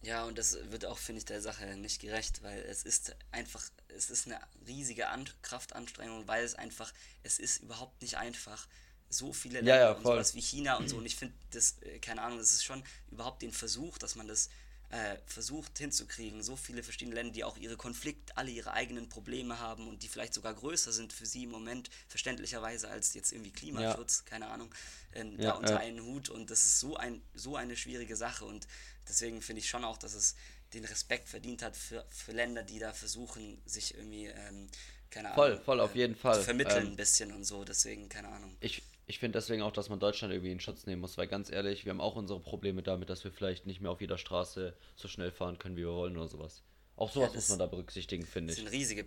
Ja, 0.01 0.25
und 0.25 0.37
das 0.37 0.57
wird 0.71 0.85
auch, 0.85 0.97
finde 0.97 1.19
ich, 1.19 1.25
der 1.25 1.41
Sache 1.41 1.65
nicht 1.75 2.01
gerecht, 2.01 2.41
weil 2.41 2.59
es 2.61 2.83
ist 2.83 3.15
einfach, 3.31 3.63
es 3.89 4.09
ist 4.09 4.27
eine 4.27 4.39
riesige 4.65 5.09
An 5.09 5.29
Kraftanstrengung, 5.41 6.27
weil 6.27 6.43
es 6.43 6.55
einfach, 6.55 6.93
es 7.23 7.37
ist 7.37 7.61
überhaupt 7.61 8.01
nicht 8.01 8.15
einfach, 8.17 8.67
so 9.09 9.33
viele 9.33 9.55
Länder 9.55 9.75
ja, 9.75 9.81
ja, 9.81 9.91
und 9.91 10.03
sowas 10.03 10.35
wie 10.35 10.41
China 10.41 10.77
und 10.77 10.89
so. 10.89 10.97
Und 10.97 11.05
ich 11.05 11.15
finde 11.15 11.33
das, 11.51 11.77
äh, 11.81 11.99
keine 11.99 12.21
Ahnung, 12.21 12.37
das 12.37 12.53
ist 12.53 12.63
schon 12.63 12.83
überhaupt 13.11 13.41
den 13.41 13.51
Versuch, 13.51 13.97
dass 13.97 14.15
man 14.15 14.27
das 14.27 14.49
äh, 14.89 15.17
versucht 15.25 15.77
hinzukriegen. 15.77 16.41
So 16.41 16.55
viele 16.55 16.83
verschiedene 16.83 17.15
Länder, 17.15 17.33
die 17.33 17.43
auch 17.43 17.57
ihre 17.57 17.77
Konflikte, 17.77 18.35
alle 18.37 18.51
ihre 18.51 18.73
eigenen 18.73 19.09
Probleme 19.09 19.59
haben 19.59 19.87
und 19.87 20.03
die 20.03 20.07
vielleicht 20.07 20.33
sogar 20.33 20.53
größer 20.53 20.91
sind 20.91 21.13
für 21.13 21.25
sie 21.25 21.43
im 21.43 21.51
Moment, 21.51 21.89
verständlicherweise 22.07 22.89
als 22.89 23.13
jetzt 23.13 23.31
irgendwie 23.31 23.51
Klimaschutz, 23.51 24.23
ja. 24.25 24.29
keine 24.29 24.47
Ahnung, 24.47 24.73
ja, 25.13 25.23
da 25.37 25.51
unter 25.53 25.79
einen 25.79 26.03
Hut. 26.03 26.29
Und 26.29 26.49
das 26.49 26.65
ist 26.65 26.79
so, 26.79 26.95
ein, 26.97 27.21
so 27.33 27.55
eine 27.55 27.75
schwierige 27.75 28.15
Sache. 28.15 28.45
Und 28.45 28.67
deswegen 29.07 29.41
finde 29.41 29.61
ich 29.61 29.69
schon 29.69 29.85
auch, 29.85 29.97
dass 29.97 30.13
es 30.13 30.35
den 30.73 30.85
Respekt 30.85 31.29
verdient 31.29 31.63
hat 31.63 31.75
für, 31.75 32.05
für 32.09 32.31
Länder, 32.31 32.63
die 32.63 32.79
da 32.79 32.93
versuchen, 32.93 33.61
sich 33.65 33.95
irgendwie, 33.95 34.25
ähm, 34.25 34.69
keine 35.09 35.33
voll, 35.33 35.51
Ahnung, 35.53 35.63
voll, 35.63 35.79
auf 35.79 35.95
äh, 35.95 35.99
jeden 35.99 36.15
Fall. 36.15 36.35
zu 36.35 36.43
vermitteln 36.43 36.85
ähm, 36.85 36.91
ein 36.93 36.95
bisschen 36.95 37.31
und 37.31 37.43
so. 37.43 37.63
Deswegen, 37.63 38.09
keine 38.09 38.29
Ahnung. 38.29 38.55
Ich, 38.59 38.83
ich 39.09 39.17
finde 39.17 39.39
deswegen 39.39 39.63
auch, 39.63 39.71
dass 39.71 39.89
man 39.89 39.99
Deutschland 39.99 40.31
irgendwie 40.31 40.51
in 40.51 40.59
Schutz 40.59 40.85
nehmen 40.85 41.01
muss, 41.01 41.17
weil 41.17 41.25
ganz 41.25 41.49
ehrlich, 41.49 41.83
wir 41.83 41.89
haben 41.89 41.99
auch 41.99 42.15
unsere 42.15 42.39
Probleme 42.39 42.83
damit, 42.83 43.09
dass 43.09 43.23
wir 43.23 43.31
vielleicht 43.31 43.65
nicht 43.65 43.81
mehr 43.81 43.89
auf 43.89 44.01
jeder 44.01 44.19
Straße 44.19 44.77
so 44.95 45.07
schnell 45.07 45.31
fahren 45.31 45.57
können, 45.57 45.75
wie 45.75 45.81
wir 45.81 45.93
wollen 45.93 46.15
oder 46.15 46.27
sowas. 46.27 46.61
Auch 46.95 47.11
sowas 47.11 47.29
ja, 47.29 47.35
muss 47.35 47.49
man 47.49 47.57
da 47.57 47.65
berücksichtigen, 47.65 48.23
finde 48.23 48.53
ich. 48.53 48.59
Das 48.59 48.69
sind 48.69 48.79
riesige, 48.79 49.05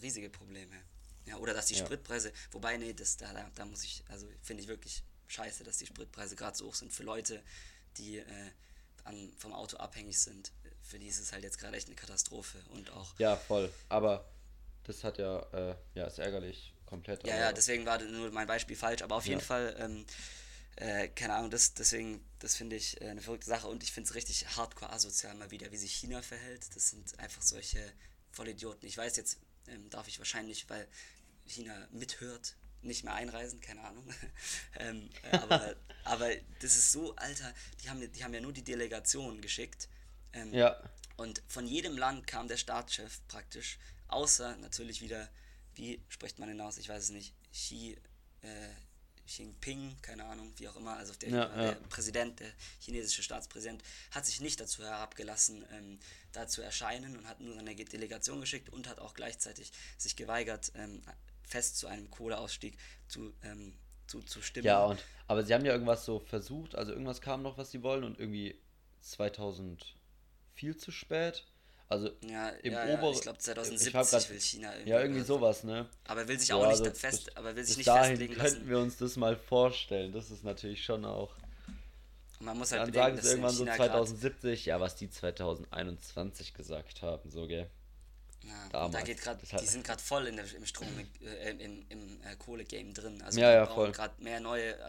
riesige 0.00 0.30
Probleme. 0.30 0.74
Ja, 1.26 1.36
oder 1.36 1.52
dass 1.52 1.66
die 1.66 1.74
ja. 1.74 1.84
Spritpreise, 1.84 2.32
wobei, 2.52 2.78
nee, 2.78 2.94
das, 2.94 3.18
da, 3.18 3.50
da, 3.54 3.64
muss 3.66 3.84
ich, 3.84 4.02
also 4.08 4.26
finde 4.40 4.62
ich 4.62 4.68
wirklich 4.68 5.02
scheiße, 5.26 5.62
dass 5.62 5.76
die 5.76 5.86
Spritpreise 5.86 6.36
gerade 6.36 6.56
so 6.56 6.64
hoch 6.64 6.74
sind 6.74 6.90
für 6.90 7.02
Leute, 7.02 7.42
die 7.98 8.20
äh, 8.20 8.50
an, 9.04 9.30
vom 9.36 9.52
Auto 9.52 9.76
abhängig 9.76 10.18
sind. 10.18 10.52
Für 10.80 10.98
die 10.98 11.08
ist 11.08 11.20
es 11.20 11.32
halt 11.32 11.44
jetzt 11.44 11.58
gerade 11.58 11.76
echt 11.76 11.88
eine 11.88 11.96
Katastrophe 11.96 12.56
und 12.70 12.90
auch. 12.92 13.18
Ja, 13.18 13.36
voll. 13.36 13.70
Aber 13.90 14.26
das 14.84 15.04
hat 15.04 15.18
ja, 15.18 15.40
äh, 15.52 15.76
ja, 15.94 16.06
ist 16.06 16.18
ärgerlich 16.18 16.73
komplett. 16.86 17.26
Ja, 17.26 17.36
ja, 17.36 17.52
deswegen 17.52 17.86
war 17.86 18.00
nur 18.02 18.30
mein 18.30 18.46
Beispiel 18.46 18.76
falsch, 18.76 19.02
aber 19.02 19.16
auf 19.16 19.26
jeden 19.26 19.40
Fall, 19.40 19.76
ähm, 19.78 20.06
äh, 20.76 21.08
keine 21.08 21.34
Ahnung, 21.34 21.50
das, 21.50 21.74
deswegen, 21.74 22.24
das 22.38 22.56
finde 22.56 22.76
ich 22.76 23.00
äh, 23.00 23.08
eine 23.08 23.20
verrückte 23.20 23.46
Sache 23.46 23.68
und 23.68 23.82
ich 23.82 23.92
finde 23.92 24.08
es 24.08 24.14
richtig 24.14 24.46
hardcore 24.56 24.92
asozial 24.92 25.34
mal 25.34 25.50
wieder, 25.50 25.70
wie 25.72 25.76
sich 25.76 25.94
China 25.94 26.22
verhält. 26.22 26.64
Das 26.74 26.90
sind 26.90 27.18
einfach 27.18 27.42
solche 27.42 27.80
Vollidioten. 28.32 28.88
Ich 28.88 28.96
weiß 28.96 29.16
jetzt, 29.16 29.38
ähm, 29.68 29.88
darf 29.90 30.08
ich 30.08 30.18
wahrscheinlich, 30.18 30.68
weil 30.68 30.86
China 31.46 31.88
mithört, 31.92 32.56
nicht 32.82 33.04
mehr 33.04 33.14
einreisen, 33.14 33.60
keine 33.60 33.82
Ahnung. 33.82 34.04
ähm, 34.78 35.08
äh, 35.30 35.36
aber, 35.38 35.76
aber 36.04 36.30
das 36.60 36.76
ist 36.76 36.92
so, 36.92 37.14
Alter, 37.16 37.52
die 37.82 37.90
haben, 37.90 38.12
die 38.12 38.24
haben 38.24 38.34
ja 38.34 38.40
nur 38.40 38.52
die 38.52 38.64
Delegation 38.64 39.40
geschickt. 39.40 39.88
Ähm, 40.32 40.52
ja. 40.52 40.76
Und 41.16 41.42
von 41.46 41.66
jedem 41.66 41.96
Land 41.96 42.26
kam 42.26 42.48
der 42.48 42.56
Staatschef 42.56 43.20
praktisch, 43.28 43.78
außer 44.08 44.56
natürlich 44.56 45.00
wieder 45.00 45.28
wie 45.76 46.00
spricht 46.08 46.38
man 46.38 46.48
denn 46.48 46.60
aus? 46.60 46.78
Ich 46.78 46.88
weiß 46.88 47.04
es 47.04 47.10
nicht. 47.10 47.34
Xi 47.52 47.96
äh, 48.42 48.48
Jinping, 49.26 49.96
keine 50.02 50.24
Ahnung, 50.24 50.52
wie 50.56 50.68
auch 50.68 50.76
immer, 50.76 50.96
also 50.96 51.14
der, 51.14 51.28
ja, 51.30 51.46
der 51.46 51.64
ja. 51.64 51.76
Präsident, 51.88 52.40
der 52.40 52.50
chinesische 52.80 53.22
Staatspräsident, 53.22 53.82
hat 54.10 54.26
sich 54.26 54.40
nicht 54.40 54.60
dazu 54.60 54.82
herabgelassen, 54.82 55.64
ähm, 55.72 55.98
da 56.32 56.46
zu 56.46 56.60
erscheinen 56.60 57.16
und 57.16 57.26
hat 57.26 57.40
nur 57.40 57.58
eine 57.58 57.74
Delegation 57.74 58.40
geschickt 58.40 58.68
und 58.68 58.88
hat 58.88 58.98
auch 58.98 59.14
gleichzeitig 59.14 59.72
sich 59.96 60.16
geweigert, 60.16 60.72
ähm, 60.74 61.02
fest 61.42 61.78
zu 61.78 61.86
einem 61.86 62.10
Kohleausstieg 62.10 62.76
zu, 63.08 63.32
ähm, 63.42 63.74
zu, 64.06 64.20
zu 64.22 64.42
stimmen. 64.42 64.66
Ja, 64.66 64.84
und 64.84 65.02
aber 65.26 65.42
sie 65.42 65.54
haben 65.54 65.64
ja 65.64 65.72
irgendwas 65.72 66.04
so 66.04 66.18
versucht, 66.20 66.74
also 66.74 66.92
irgendwas 66.92 67.20
kam 67.20 67.42
noch, 67.42 67.56
was 67.56 67.70
sie 67.70 67.82
wollen 67.82 68.04
und 68.04 68.18
irgendwie 68.18 68.60
2000 69.00 69.96
viel 70.54 70.76
zu 70.76 70.90
spät. 70.90 71.46
Also 71.94 72.10
ja, 72.22 72.48
im 72.48 72.72
ja, 72.72 72.88
ja. 72.88 73.10
Ich 73.10 73.20
glaube 73.20 73.38
2070 73.38 73.92
grad, 73.92 74.30
will 74.30 74.40
China 74.40 74.72
irgendwie. 74.72 74.90
Ja, 74.90 75.00
irgendwie 75.00 75.20
sowas, 75.22 75.62
ne? 75.62 75.88
Aber 76.08 76.22
er 76.22 76.28
will 76.28 76.40
sich 76.40 76.48
ja, 76.48 76.56
auch 76.56 76.66
nicht 76.66 76.80
also 76.80 76.90
fest, 76.90 77.26
bis, 77.26 77.36
aber 77.36 77.54
will 77.54 77.64
sich 77.64 77.76
nicht 77.76 77.88
festlegen 77.88 78.34
lassen. 78.34 78.54
könnten 78.56 78.68
wir 78.68 78.78
uns 78.80 78.96
das 78.96 79.16
mal 79.16 79.36
vorstellen. 79.36 80.12
Das 80.12 80.32
ist 80.32 80.42
natürlich 80.42 80.84
schon 80.84 81.04
auch. 81.04 81.30
Und 82.40 82.46
man 82.46 82.58
muss 82.58 82.72
halt 82.72 82.82
Dann 82.82 82.90
bedenken, 82.90 83.16
sagen 83.16 83.22
sie 83.22 83.30
irgendwann 83.30 83.54
so 83.54 83.64
2070, 83.64 84.66
ja, 84.66 84.80
was 84.80 84.96
die 84.96 85.08
2021 85.08 86.52
gesagt 86.52 87.02
haben, 87.02 87.30
so, 87.30 87.46
gell? 87.46 87.70
Ja, 88.42 88.68
Damals. 88.72 88.92
da 88.92 89.00
geht 89.02 89.24
halt 89.24 89.38
die 89.60 89.66
sind 89.66 89.84
gerade 89.84 90.02
voll 90.02 90.26
in 90.26 90.36
der, 90.36 90.52
im 90.52 90.66
Strom, 90.66 90.88
äh, 91.22 91.50
im, 91.50 91.86
im 91.88 92.20
äh, 92.22 92.34
Kohlegame 92.36 92.92
drin. 92.92 93.22
Also 93.22 93.40
ja, 93.40 93.50
wir 93.50 93.54
ja, 93.54 93.64
brauchen 93.66 93.92
gerade 93.92 94.22
mehr 94.22 94.40
neue 94.40 94.74
äh, 94.74 94.88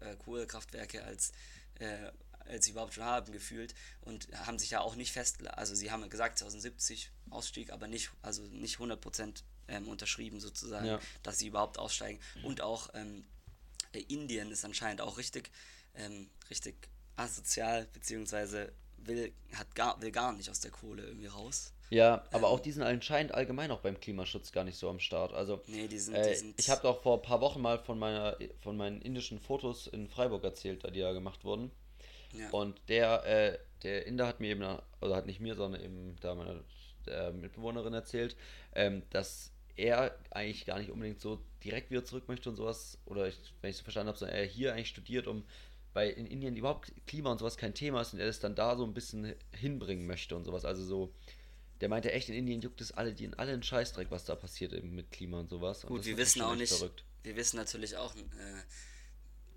äh, 0.00 0.16
Kohlekraftwerke 0.24 1.04
als 1.04 1.32
äh, 1.78 2.10
als 2.48 2.64
sie 2.64 2.72
überhaupt 2.72 2.94
schon 2.94 3.04
haben, 3.04 3.32
gefühlt. 3.32 3.74
Und 4.00 4.28
haben 4.34 4.58
sich 4.58 4.70
ja 4.70 4.80
auch 4.80 4.96
nicht 4.96 5.12
fest, 5.12 5.46
also 5.48 5.74
sie 5.74 5.90
haben 5.90 6.08
gesagt 6.08 6.38
2070 6.38 7.10
Ausstieg, 7.30 7.70
aber 7.72 7.86
nicht, 7.86 8.10
also 8.22 8.42
nicht 8.42 8.78
100% 8.78 9.42
ähm, 9.68 9.88
unterschrieben 9.88 10.40
sozusagen, 10.40 10.86
ja. 10.86 11.00
dass 11.22 11.38
sie 11.38 11.48
überhaupt 11.48 11.78
aussteigen. 11.78 12.20
Und 12.42 12.60
auch 12.60 12.88
ähm, 12.94 13.24
äh, 13.92 14.00
Indien 14.00 14.50
ist 14.50 14.64
anscheinend 14.64 15.00
auch 15.00 15.18
richtig, 15.18 15.50
ähm, 15.94 16.28
richtig 16.50 16.88
asozial, 17.16 17.86
beziehungsweise 17.92 18.72
will, 18.98 19.32
hat 19.54 19.74
gar, 19.74 20.00
will 20.00 20.10
gar 20.10 20.32
nicht 20.32 20.50
aus 20.50 20.60
der 20.60 20.70
Kohle 20.70 21.04
irgendwie 21.04 21.26
raus. 21.26 21.72
Ja, 21.90 22.24
aber 22.32 22.48
ähm, 22.48 22.52
auch 22.52 22.60
die 22.60 22.72
sind 22.72 22.82
anscheinend 22.82 23.32
allgemein 23.32 23.70
auch 23.70 23.80
beim 23.80 23.98
Klimaschutz 23.98 24.52
gar 24.52 24.64
nicht 24.64 24.76
so 24.76 24.90
am 24.90 25.00
Start. 25.00 25.32
Also, 25.32 25.62
nee, 25.66 25.88
die 25.88 25.98
sind, 25.98 26.14
äh, 26.14 26.30
die 26.30 26.36
sind 26.36 26.60
ich 26.60 26.68
habe 26.70 26.82
doch 26.82 27.02
vor 27.02 27.16
ein 27.16 27.22
paar 27.22 27.40
Wochen 27.40 27.60
mal 27.60 27.78
von, 27.78 27.98
meiner, 27.98 28.36
von 28.60 28.76
meinen 28.76 29.00
indischen 29.00 29.40
Fotos 29.40 29.86
in 29.86 30.08
Freiburg 30.08 30.44
erzählt, 30.44 30.84
die 30.94 30.98
ja 30.98 31.12
gemacht 31.12 31.44
wurden. 31.44 31.70
Ja. 32.32 32.50
Und 32.50 32.80
der, 32.88 33.24
äh, 33.24 33.58
der 33.82 34.06
Inder 34.06 34.26
hat 34.26 34.40
mir 34.40 34.50
eben, 34.50 34.62
also 34.62 35.14
hat 35.14 35.26
nicht 35.26 35.40
mir, 35.40 35.54
sondern 35.54 35.82
eben 35.82 36.16
da 36.20 36.34
meine 36.34 36.62
Mitbewohnerin 37.32 37.94
erzählt, 37.94 38.36
ähm, 38.74 39.02
dass 39.10 39.50
er 39.76 40.14
eigentlich 40.30 40.66
gar 40.66 40.78
nicht 40.78 40.90
unbedingt 40.90 41.20
so 41.20 41.40
direkt 41.64 41.90
wieder 41.90 42.04
zurück 42.04 42.28
möchte 42.28 42.50
und 42.50 42.56
sowas, 42.56 42.98
oder 43.06 43.28
ich, 43.28 43.38
wenn 43.62 43.70
ich 43.70 43.76
so 43.76 43.82
verstanden 43.84 44.08
habe, 44.08 44.18
sondern 44.18 44.36
er 44.36 44.44
hier 44.44 44.74
eigentlich 44.74 44.88
studiert, 44.88 45.26
um 45.26 45.44
weil 45.94 46.10
in 46.10 46.26
Indien 46.26 46.54
überhaupt 46.56 46.92
Klima 47.06 47.32
und 47.32 47.38
sowas 47.38 47.56
kein 47.56 47.74
Thema 47.74 48.02
ist 48.02 48.12
und 48.12 48.20
er 48.20 48.26
das 48.26 48.38
dann 48.38 48.54
da 48.54 48.76
so 48.76 48.84
ein 48.84 48.94
bisschen 48.94 49.34
hinbringen 49.52 50.06
möchte 50.06 50.36
und 50.36 50.44
sowas. 50.44 50.64
Also 50.64 50.84
so, 50.84 51.12
der 51.80 51.88
meinte 51.88 52.12
echt, 52.12 52.28
in 52.28 52.36
Indien 52.36 52.60
juckt 52.60 52.80
es 52.80 52.92
alle, 52.92 53.14
die 53.14 53.24
in 53.24 53.34
allen 53.34 53.62
Scheißdreck, 53.62 54.10
was 54.10 54.24
da 54.24 54.36
passiert 54.36 54.72
eben 54.72 54.94
mit 54.94 55.10
Klima 55.10 55.40
und 55.40 55.50
sowas. 55.50 55.82
Gut, 55.82 55.98
und 55.98 56.04
wir 56.04 56.16
wissen 56.16 56.42
auch 56.42 56.54
nicht, 56.54 56.72
verrückt. 56.72 57.04
wir 57.22 57.36
wissen 57.36 57.56
natürlich 57.56 57.96
auch, 57.96 58.14
äh, 58.14 58.20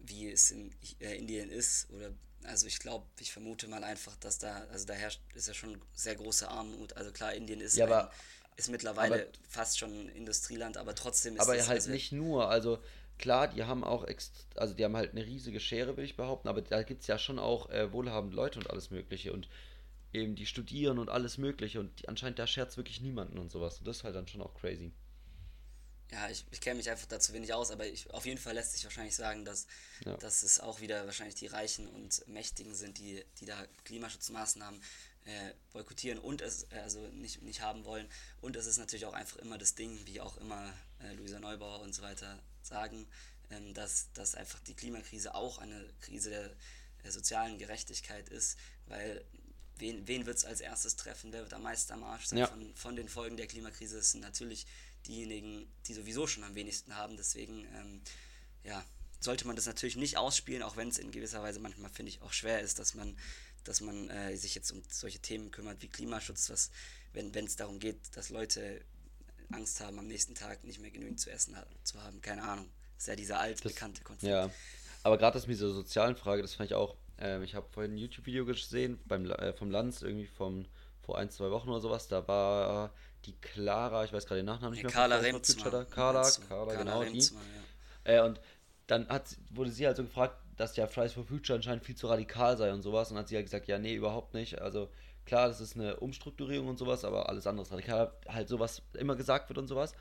wie 0.05 0.31
es 0.31 0.51
in 0.51 0.71
äh, 0.99 1.15
Indien 1.17 1.49
ist 1.49 1.89
oder 1.91 2.11
also 2.43 2.67
ich 2.67 2.79
glaube, 2.79 3.05
ich 3.19 3.31
vermute 3.31 3.67
mal 3.67 3.83
einfach, 3.83 4.15
dass 4.17 4.39
da, 4.39 4.65
also 4.71 4.85
da 4.85 4.93
herrscht, 4.93 5.21
ist 5.35 5.47
ja 5.47 5.53
schon 5.53 5.79
sehr 5.93 6.15
große 6.15 6.49
Armut. 6.49 6.95
Also 6.97 7.11
klar, 7.11 7.33
Indien 7.33 7.61
ist, 7.61 7.77
ja, 7.77 7.85
aber, 7.85 8.09
ein, 8.09 8.15
ist 8.57 8.69
mittlerweile 8.69 9.23
aber, 9.23 9.31
fast 9.47 9.79
schon 9.79 9.91
ein 9.91 10.09
Industrieland, 10.09 10.77
aber 10.77 10.95
trotzdem 10.95 11.35
ist 11.35 11.41
Aber 11.41 11.55
es, 11.55 11.67
halt 11.67 11.81
also, 11.81 11.91
nicht 11.91 12.11
nur, 12.11 12.49
also 12.49 12.79
klar, 13.17 13.47
die 13.47 13.63
haben 13.63 13.83
auch, 13.83 14.07
also 14.55 14.73
die 14.73 14.83
haben 14.83 14.95
halt 14.95 15.11
eine 15.11 15.25
riesige 15.25 15.59
Schere, 15.59 15.97
will 15.97 16.05
ich 16.05 16.15
behaupten, 16.15 16.47
aber 16.47 16.61
da 16.61 16.83
gibt 16.83 17.01
es 17.01 17.07
ja 17.07 17.17
schon 17.17 17.39
auch 17.39 17.69
äh, 17.69 17.91
wohlhabende 17.93 18.35
Leute 18.35 18.59
und 18.59 18.69
alles 18.69 18.89
mögliche 18.89 19.33
und 19.33 19.47
eben 20.13 20.35
die 20.35 20.45
studieren 20.45 20.99
und 20.99 21.09
alles 21.09 21.37
mögliche 21.37 21.79
und 21.79 21.99
die, 21.99 22.07
anscheinend 22.07 22.39
da 22.39 22.47
scherzt 22.47 22.75
wirklich 22.77 23.01
niemanden 23.01 23.37
und 23.37 23.51
sowas. 23.51 23.77
Und 23.77 23.87
das 23.87 23.97
ist 23.97 24.03
halt 24.03 24.15
dann 24.15 24.27
schon 24.27 24.41
auch 24.41 24.53
crazy 24.55 24.91
ja, 26.11 26.29
ich, 26.29 26.45
ich 26.51 26.59
kenne 26.59 26.75
mich 26.75 26.89
einfach 26.89 27.07
dazu 27.07 27.33
wenig 27.33 27.53
aus, 27.53 27.71
aber 27.71 27.87
ich, 27.87 28.09
auf 28.13 28.25
jeden 28.25 28.37
Fall 28.37 28.53
lässt 28.53 28.73
sich 28.73 28.83
wahrscheinlich 28.83 29.15
sagen, 29.15 29.45
dass, 29.45 29.65
ja. 30.05 30.17
dass 30.17 30.43
es 30.43 30.59
auch 30.59 30.81
wieder 30.81 31.05
wahrscheinlich 31.05 31.35
die 31.35 31.47
Reichen 31.47 31.87
und 31.87 32.27
Mächtigen 32.27 32.75
sind, 32.75 32.97
die, 32.97 33.23
die 33.39 33.45
da 33.45 33.65
Klimaschutzmaßnahmen 33.85 34.81
äh, 35.25 35.53
boykottieren 35.71 36.19
und 36.19 36.41
es 36.41 36.63
äh, 36.71 36.79
also 36.83 36.99
nicht, 37.09 37.41
nicht 37.43 37.61
haben 37.61 37.85
wollen. 37.85 38.07
Und 38.41 38.55
es 38.55 38.65
ist 38.65 38.77
natürlich 38.77 39.05
auch 39.05 39.13
einfach 39.13 39.37
immer 39.37 39.57
das 39.57 39.75
Ding, 39.75 40.05
wie 40.05 40.19
auch 40.19 40.37
immer 40.37 40.73
äh, 40.99 41.13
Luisa 41.13 41.39
Neubauer 41.39 41.79
und 41.79 41.93
so 41.93 42.01
weiter 42.01 42.39
sagen, 42.61 43.07
ähm, 43.49 43.73
dass, 43.73 44.11
dass 44.13 44.35
einfach 44.35 44.59
die 44.59 44.73
Klimakrise 44.73 45.33
auch 45.33 45.59
eine 45.59 45.93
Krise 46.01 46.29
der, 46.29 46.51
der 47.03 47.11
sozialen 47.11 47.57
Gerechtigkeit 47.57 48.27
ist, 48.29 48.57
weil 48.87 49.23
wen, 49.77 50.07
wen 50.07 50.25
wird 50.25 50.37
es 50.37 50.45
als 50.45 50.59
erstes 50.59 50.95
treffen? 50.95 51.31
Wer 51.31 51.41
wird 51.43 51.53
am 51.53 51.63
meisten 51.63 51.93
am 51.93 52.03
Arsch 52.03 52.25
sein 52.25 52.39
ja. 52.39 52.47
von, 52.47 52.75
von 52.75 52.95
den 52.95 53.07
Folgen 53.07 53.37
der 53.37 53.47
Klimakrise? 53.47 53.97
Es 53.97 54.11
sind 54.11 54.21
natürlich 54.21 54.65
diejenigen, 55.07 55.71
die 55.87 55.93
sowieso 55.93 56.27
schon 56.27 56.43
am 56.43 56.55
wenigsten 56.55 56.95
haben. 56.95 57.17
Deswegen, 57.17 57.65
ähm, 57.75 58.01
ja, 58.63 58.83
sollte 59.19 59.45
man 59.45 59.55
das 59.55 59.65
natürlich 59.65 59.95
nicht 59.95 60.17
ausspielen, 60.17 60.63
auch 60.63 60.77
wenn 60.77 60.89
es 60.89 60.97
in 60.97 61.11
gewisser 61.11 61.43
Weise 61.43 61.59
manchmal, 61.59 61.91
finde 61.91 62.11
ich, 62.11 62.21
auch 62.21 62.33
schwer 62.33 62.61
ist, 62.61 62.79
dass 62.79 62.95
man, 62.95 63.17
dass 63.63 63.81
man 63.81 64.09
äh, 64.09 64.35
sich 64.35 64.55
jetzt 64.55 64.71
um 64.71 64.81
solche 64.89 65.19
Themen 65.19 65.51
kümmert 65.51 65.81
wie 65.81 65.87
Klimaschutz, 65.87 66.49
was, 66.49 66.71
wenn 67.13 67.33
es 67.45 67.55
darum 67.55 67.79
geht, 67.79 67.99
dass 68.15 68.29
Leute 68.29 68.83
Angst 69.51 69.79
haben, 69.81 69.99
am 69.99 70.07
nächsten 70.07 70.33
Tag 70.33 70.63
nicht 70.63 70.79
mehr 70.79 70.91
genügend 70.91 71.19
zu 71.19 71.29
essen 71.29 71.55
zu 71.83 72.01
haben. 72.01 72.21
Keine 72.21 72.43
Ahnung. 72.43 72.69
Das 72.95 73.03
ist 73.03 73.07
ja 73.07 73.15
dieser 73.15 73.39
altbekannte 73.39 74.03
Konflikt. 74.03 74.31
Ja, 74.31 74.49
aber 75.03 75.17
gerade 75.17 75.33
das 75.33 75.47
mit 75.47 75.55
dieser 75.55 75.73
sozialen 75.73 76.15
Frage, 76.15 76.41
das 76.41 76.55
fand 76.55 76.69
ich 76.69 76.75
auch. 76.75 76.95
Ähm, 77.17 77.43
ich 77.43 77.55
habe 77.55 77.67
vorhin 77.69 77.93
ein 77.93 77.97
YouTube-Video 77.97 78.45
gesehen 78.45 78.99
beim, 79.05 79.29
äh, 79.29 79.53
vom 79.53 79.71
Lanz, 79.71 80.01
irgendwie 80.01 80.27
vom, 80.27 80.65
vor 81.01 81.17
ein, 81.17 81.29
zwei 81.29 81.51
Wochen 81.51 81.69
oder 81.69 81.81
sowas. 81.81 82.07
Da 82.07 82.27
war 82.27 82.93
die 83.25 83.33
Clara, 83.33 84.03
ich 84.03 84.13
weiß 84.13 84.25
gerade 84.25 84.39
den 84.41 84.45
Nachnamen 84.45 84.73
nicht 84.73 84.83
mehr. 84.83 84.91
Carla 84.91 85.17
Remzma. 85.17 85.85
Carla, 85.85 86.29
Carla, 86.47 86.75
genau 86.75 86.99
Remzma, 87.01 87.39
die. 87.39 88.11
Ja. 88.11 88.17
Äh, 88.17 88.25
und 88.25 88.39
dann 88.87 89.07
hat, 89.09 89.37
wurde 89.51 89.71
sie 89.71 89.85
halt 89.85 89.97
so 89.97 90.03
gefragt, 90.03 90.35
dass 90.57 90.73
der 90.73 90.87
Fridays 90.87 91.13
for 91.13 91.23
Future 91.23 91.55
anscheinend 91.55 91.83
viel 91.83 91.95
zu 91.95 92.07
radikal 92.07 92.57
sei 92.57 92.73
und 92.73 92.81
sowas. 92.81 93.11
Und 93.11 93.17
hat 93.17 93.27
sie 93.27 93.35
halt 93.35 93.45
gesagt, 93.45 93.67
ja, 93.67 93.77
nee, 93.77 93.95
überhaupt 93.95 94.33
nicht. 94.33 94.61
Also 94.61 94.89
klar, 95.25 95.47
das 95.47 95.61
ist 95.61 95.75
eine 95.75 95.97
Umstrukturierung 95.97 96.67
und 96.67 96.77
sowas, 96.77 97.05
aber 97.05 97.29
alles 97.29 97.47
andere 97.47 97.65
ist 97.65 97.71
radikal. 97.71 98.11
Halt 98.27 98.49
sowas 98.49 98.81
immer 98.93 99.15
gesagt 99.15 99.49
wird 99.49 99.57
und 99.57 99.67
sowas. 99.67 99.93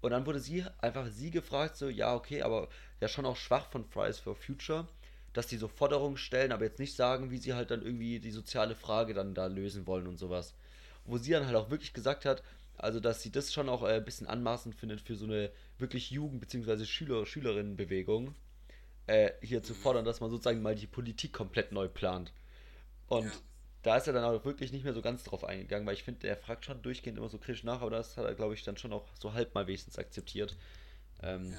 Und 0.00 0.12
dann 0.12 0.26
wurde 0.26 0.40
sie 0.40 0.64
einfach 0.80 1.06
sie 1.08 1.30
gefragt, 1.30 1.76
so, 1.76 1.88
ja, 1.88 2.14
okay, 2.14 2.42
aber 2.42 2.68
ja 3.00 3.08
schon 3.08 3.26
auch 3.26 3.36
schwach 3.36 3.66
von 3.66 3.84
Fridays 3.84 4.18
for 4.18 4.36
Future, 4.36 4.86
dass 5.32 5.48
die 5.48 5.56
so 5.56 5.68
Forderungen 5.68 6.16
stellen, 6.16 6.52
aber 6.52 6.64
jetzt 6.64 6.78
nicht 6.78 6.94
sagen, 6.94 7.30
wie 7.30 7.38
sie 7.38 7.54
halt 7.54 7.70
dann 7.70 7.82
irgendwie 7.82 8.20
die 8.20 8.30
soziale 8.30 8.74
Frage 8.74 9.14
dann 9.14 9.34
da 9.34 9.46
lösen 9.46 9.86
wollen 9.86 10.06
und 10.06 10.18
sowas. 10.18 10.54
Wo 11.04 11.18
sie 11.18 11.32
dann 11.32 11.46
halt 11.46 11.56
auch 11.56 11.70
wirklich 11.70 11.92
gesagt 11.92 12.24
hat, 12.24 12.42
also 12.78 13.00
dass 13.00 13.22
sie 13.22 13.30
das 13.30 13.52
schon 13.52 13.68
auch 13.68 13.82
äh, 13.82 13.94
ein 13.94 14.04
bisschen 14.04 14.26
anmaßend 14.26 14.74
findet 14.74 15.00
für 15.00 15.16
so 15.16 15.26
eine 15.26 15.50
wirklich 15.78 16.10
Jugend- 16.10 16.40
bzw. 16.40 16.84
Schüler 16.84 17.26
Schülerinnenbewegung, 17.26 18.34
äh, 19.06 19.32
hier 19.42 19.62
zu 19.62 19.74
fordern, 19.74 20.04
dass 20.04 20.20
man 20.20 20.30
sozusagen 20.30 20.62
mal 20.62 20.74
die 20.74 20.86
Politik 20.86 21.32
komplett 21.32 21.72
neu 21.72 21.88
plant. 21.88 22.32
Und 23.06 23.24
ja. 23.24 23.32
da 23.82 23.96
ist 23.96 24.06
er 24.06 24.12
dann 24.12 24.24
auch 24.24 24.44
wirklich 24.44 24.72
nicht 24.72 24.84
mehr 24.84 24.94
so 24.94 25.02
ganz 25.02 25.24
drauf 25.24 25.44
eingegangen, 25.44 25.86
weil 25.86 25.94
ich 25.94 26.04
finde, 26.04 26.26
er 26.26 26.36
fragt 26.36 26.64
schon 26.64 26.82
durchgehend 26.82 27.18
immer 27.18 27.28
so 27.28 27.38
kritisch 27.38 27.64
nach, 27.64 27.80
aber 27.80 27.90
das 27.90 28.16
hat 28.16 28.24
er, 28.24 28.34
glaube 28.34 28.54
ich, 28.54 28.62
dann 28.62 28.76
schon 28.76 28.92
auch 28.92 29.06
so 29.18 29.32
halb 29.32 29.54
mal 29.54 29.66
wenigstens 29.66 29.98
akzeptiert. 29.98 30.56
Ähm, 31.22 31.52
ja 31.52 31.58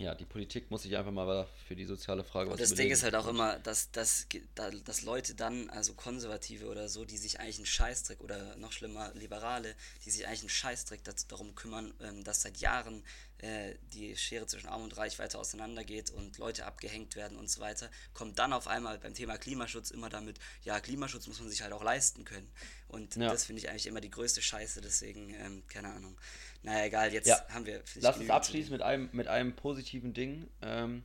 ja, 0.00 0.14
die 0.14 0.24
Politik 0.24 0.70
muss 0.70 0.82
sich 0.82 0.96
einfach 0.96 1.12
mal 1.12 1.46
für 1.68 1.76
die 1.76 1.84
soziale 1.84 2.24
Frage 2.24 2.50
was 2.50 2.58
Das 2.58 2.74
Ding 2.74 2.90
ist 2.90 3.02
halt 3.02 3.14
auch 3.14 3.28
immer, 3.28 3.58
dass, 3.58 3.90
dass, 3.90 4.26
dass 4.54 5.02
Leute 5.02 5.34
dann, 5.34 5.68
also 5.68 5.92
Konservative 5.92 6.68
oder 6.68 6.88
so, 6.88 7.04
die 7.04 7.18
sich 7.18 7.38
eigentlich 7.38 7.58
einen 7.58 7.66
Scheißdreck 7.66 8.20
oder 8.22 8.56
noch 8.56 8.72
schlimmer 8.72 9.12
Liberale, 9.12 9.74
die 10.06 10.10
sich 10.10 10.26
eigentlich 10.26 10.40
einen 10.40 10.48
Scheißdreck 10.48 11.02
darum 11.28 11.54
kümmern, 11.54 11.92
ähm, 12.00 12.24
dass 12.24 12.40
seit 12.40 12.56
Jahren 12.56 13.04
äh, 13.42 13.74
die 13.92 14.16
Schere 14.16 14.46
zwischen 14.46 14.68
Arm 14.68 14.82
und 14.82 14.96
Reich 14.96 15.18
weiter 15.18 15.38
auseinandergeht 15.38 16.10
und 16.10 16.38
Leute 16.38 16.66
abgehängt 16.66 17.16
werden 17.16 17.38
und 17.38 17.50
so 17.50 17.60
weiter, 17.60 17.90
kommt 18.12 18.38
dann 18.38 18.52
auf 18.52 18.68
einmal 18.68 18.98
beim 18.98 19.14
Thema 19.14 19.38
Klimaschutz 19.38 19.90
immer 19.90 20.08
damit, 20.08 20.38
ja, 20.62 20.80
Klimaschutz 20.80 21.26
muss 21.26 21.40
man 21.40 21.48
sich 21.48 21.62
halt 21.62 21.72
auch 21.72 21.82
leisten 21.82 22.24
können. 22.24 22.50
Und 22.88 23.16
ja. 23.16 23.30
das 23.30 23.44
finde 23.44 23.62
ich 23.62 23.70
eigentlich 23.70 23.86
immer 23.86 24.00
die 24.00 24.10
größte 24.10 24.42
Scheiße, 24.42 24.80
deswegen, 24.80 25.30
ähm, 25.34 25.62
keine 25.68 25.88
Ahnung. 25.88 26.18
Naja, 26.62 26.84
egal, 26.84 27.12
jetzt 27.12 27.28
ja. 27.28 27.42
haben 27.48 27.66
wir. 27.66 27.82
Lass 27.96 28.18
uns 28.18 28.28
abschließen 28.28 28.72
mit 28.72 28.82
einem, 28.82 29.08
mit 29.12 29.28
einem 29.28 29.56
positiven 29.56 30.12
Ding. 30.12 30.48
Ähm, 30.60 31.04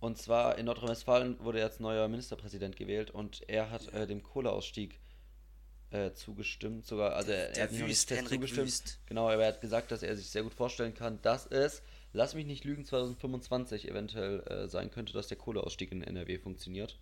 und 0.00 0.16
zwar 0.18 0.58
in 0.58 0.66
Nordrhein-Westfalen 0.66 1.38
wurde 1.40 1.58
jetzt 1.58 1.78
neuer 1.78 2.08
Ministerpräsident 2.08 2.74
gewählt 2.74 3.10
und 3.10 3.48
er 3.48 3.70
hat 3.70 3.86
äh, 3.92 4.06
dem 4.06 4.22
Kohleausstieg 4.22 4.98
äh, 5.90 6.12
zugestimmt. 6.12 6.86
Sogar, 6.86 7.14
also 7.14 7.32
er, 7.32 7.56
er 7.56 7.64
hat 7.64 7.72
nicht 7.72 7.86
Wüst, 7.86 8.08
fest 8.08 8.28
zugestimmt. 8.28 8.66
Wüst. 8.66 8.98
Genau, 9.06 9.28
aber 9.28 9.42
er 9.42 9.48
hat 9.48 9.60
gesagt, 9.60 9.90
dass 9.90 10.02
er 10.02 10.16
sich 10.16 10.30
sehr 10.30 10.42
gut 10.42 10.54
vorstellen 10.54 10.94
kann, 10.94 11.20
dass 11.22 11.46
es, 11.46 11.82
lass 12.12 12.34
mich 12.34 12.46
nicht 12.46 12.64
lügen, 12.64 12.84
2025 12.84 13.88
eventuell 13.88 14.40
äh, 14.40 14.68
sein 14.68 14.90
könnte, 14.90 15.12
dass 15.12 15.28
der 15.28 15.36
Kohleausstieg 15.36 15.92
in 15.92 16.02
NRW 16.02 16.38
funktioniert. 16.38 16.98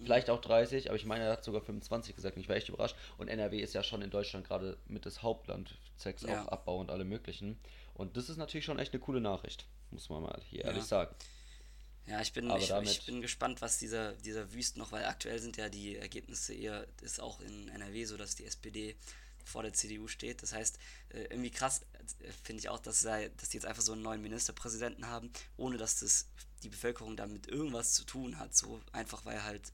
Vielleicht 0.00 0.30
auch 0.30 0.40
30, 0.40 0.88
aber 0.88 0.96
ich 0.96 1.06
meine, 1.06 1.24
er 1.24 1.32
hat 1.32 1.44
sogar 1.44 1.60
25 1.60 2.14
gesagt 2.14 2.36
und 2.36 2.42
ich 2.42 2.48
war 2.48 2.54
echt 2.54 2.68
überrascht. 2.68 2.94
Und 3.16 3.26
NRW 3.26 3.58
ist 3.58 3.74
ja 3.74 3.82
schon 3.82 4.00
in 4.00 4.10
Deutschland 4.10 4.46
gerade 4.46 4.76
mit 4.86 5.06
das 5.06 5.22
Hauptland, 5.22 5.76
Sex 5.96 6.22
ja. 6.22 6.42
auf 6.42 6.52
Abbau 6.52 6.78
und 6.78 6.90
alle 6.90 7.04
möglichen. 7.04 7.58
Und 7.94 8.16
das 8.16 8.28
ist 8.28 8.36
natürlich 8.36 8.64
schon 8.64 8.78
echt 8.78 8.92
eine 8.92 9.00
coole 9.00 9.20
Nachricht, 9.20 9.66
muss 9.90 10.08
man 10.08 10.22
mal 10.22 10.40
hier 10.44 10.60
ja. 10.60 10.66
ehrlich 10.66 10.84
sagen. 10.84 11.12
Ja, 12.08 12.20
ich 12.22 12.32
bin, 12.32 12.50
ich, 12.56 12.70
ich, 12.70 13.06
bin 13.06 13.20
gespannt, 13.20 13.60
was 13.60 13.78
dieser, 13.78 14.12
dieser 14.12 14.52
Wüst 14.52 14.76
noch, 14.76 14.92
weil 14.92 15.04
aktuell 15.04 15.38
sind 15.40 15.56
ja 15.58 15.68
die 15.68 15.96
Ergebnisse 15.96 16.54
eher, 16.54 16.86
ist 17.02 17.20
auch 17.20 17.40
in 17.40 17.68
NRW 17.68 18.04
so, 18.04 18.16
dass 18.16 18.34
die 18.34 18.46
SPD 18.46 18.96
vor 19.44 19.62
der 19.62 19.72
CDU 19.72 20.08
steht. 20.08 20.42
Das 20.42 20.52
heißt, 20.52 20.78
äh, 21.10 21.24
irgendwie 21.24 21.50
krass 21.50 21.82
äh, 22.20 22.30
finde 22.44 22.60
ich 22.60 22.68
auch, 22.68 22.78
dass, 22.78 23.02
dass 23.02 23.48
die 23.50 23.56
jetzt 23.56 23.66
einfach 23.66 23.82
so 23.82 23.92
einen 23.92 24.02
neuen 24.02 24.22
Ministerpräsidenten 24.22 25.06
haben, 25.06 25.30
ohne 25.56 25.76
dass 25.76 26.00
das 26.00 26.26
die 26.62 26.68
Bevölkerung 26.70 27.16
damit 27.16 27.46
irgendwas 27.46 27.92
zu 27.92 28.04
tun 28.04 28.38
hat. 28.38 28.56
So 28.56 28.80
einfach, 28.92 29.24
weil 29.24 29.42
halt 29.42 29.72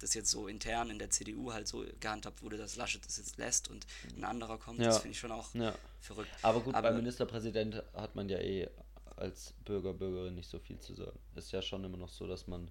das 0.00 0.14
jetzt 0.14 0.30
so 0.30 0.46
intern 0.46 0.90
in 0.90 0.98
der 0.98 1.10
CDU 1.10 1.52
halt 1.52 1.68
so 1.68 1.84
gehandhabt 2.00 2.42
wurde, 2.42 2.58
dass 2.58 2.76
Laschet 2.76 3.04
das 3.04 3.16
jetzt 3.16 3.38
lässt 3.38 3.68
und 3.68 3.86
ein 4.16 4.24
anderer 4.24 4.58
kommt. 4.58 4.80
Ja. 4.80 4.86
Das 4.86 4.98
finde 4.98 5.12
ich 5.12 5.18
schon 5.18 5.32
auch 5.32 5.54
ja. 5.54 5.74
verrückt. 6.00 6.30
Aber 6.42 6.60
gut, 6.60 6.74
Aber, 6.74 6.88
beim 6.88 6.98
Ministerpräsident 6.98 7.82
hat 7.94 8.14
man 8.14 8.28
ja 8.28 8.38
eh 8.38 8.68
als 9.16 9.54
Bürger, 9.64 9.92
Bürgerin 9.94 10.34
nicht 10.34 10.48
so 10.48 10.58
viel 10.58 10.78
zu 10.78 10.94
sagen. 10.94 11.18
Ist 11.34 11.52
ja 11.52 11.62
schon 11.62 11.84
immer 11.84 11.96
noch 11.96 12.10
so, 12.10 12.26
dass 12.26 12.46
man 12.46 12.70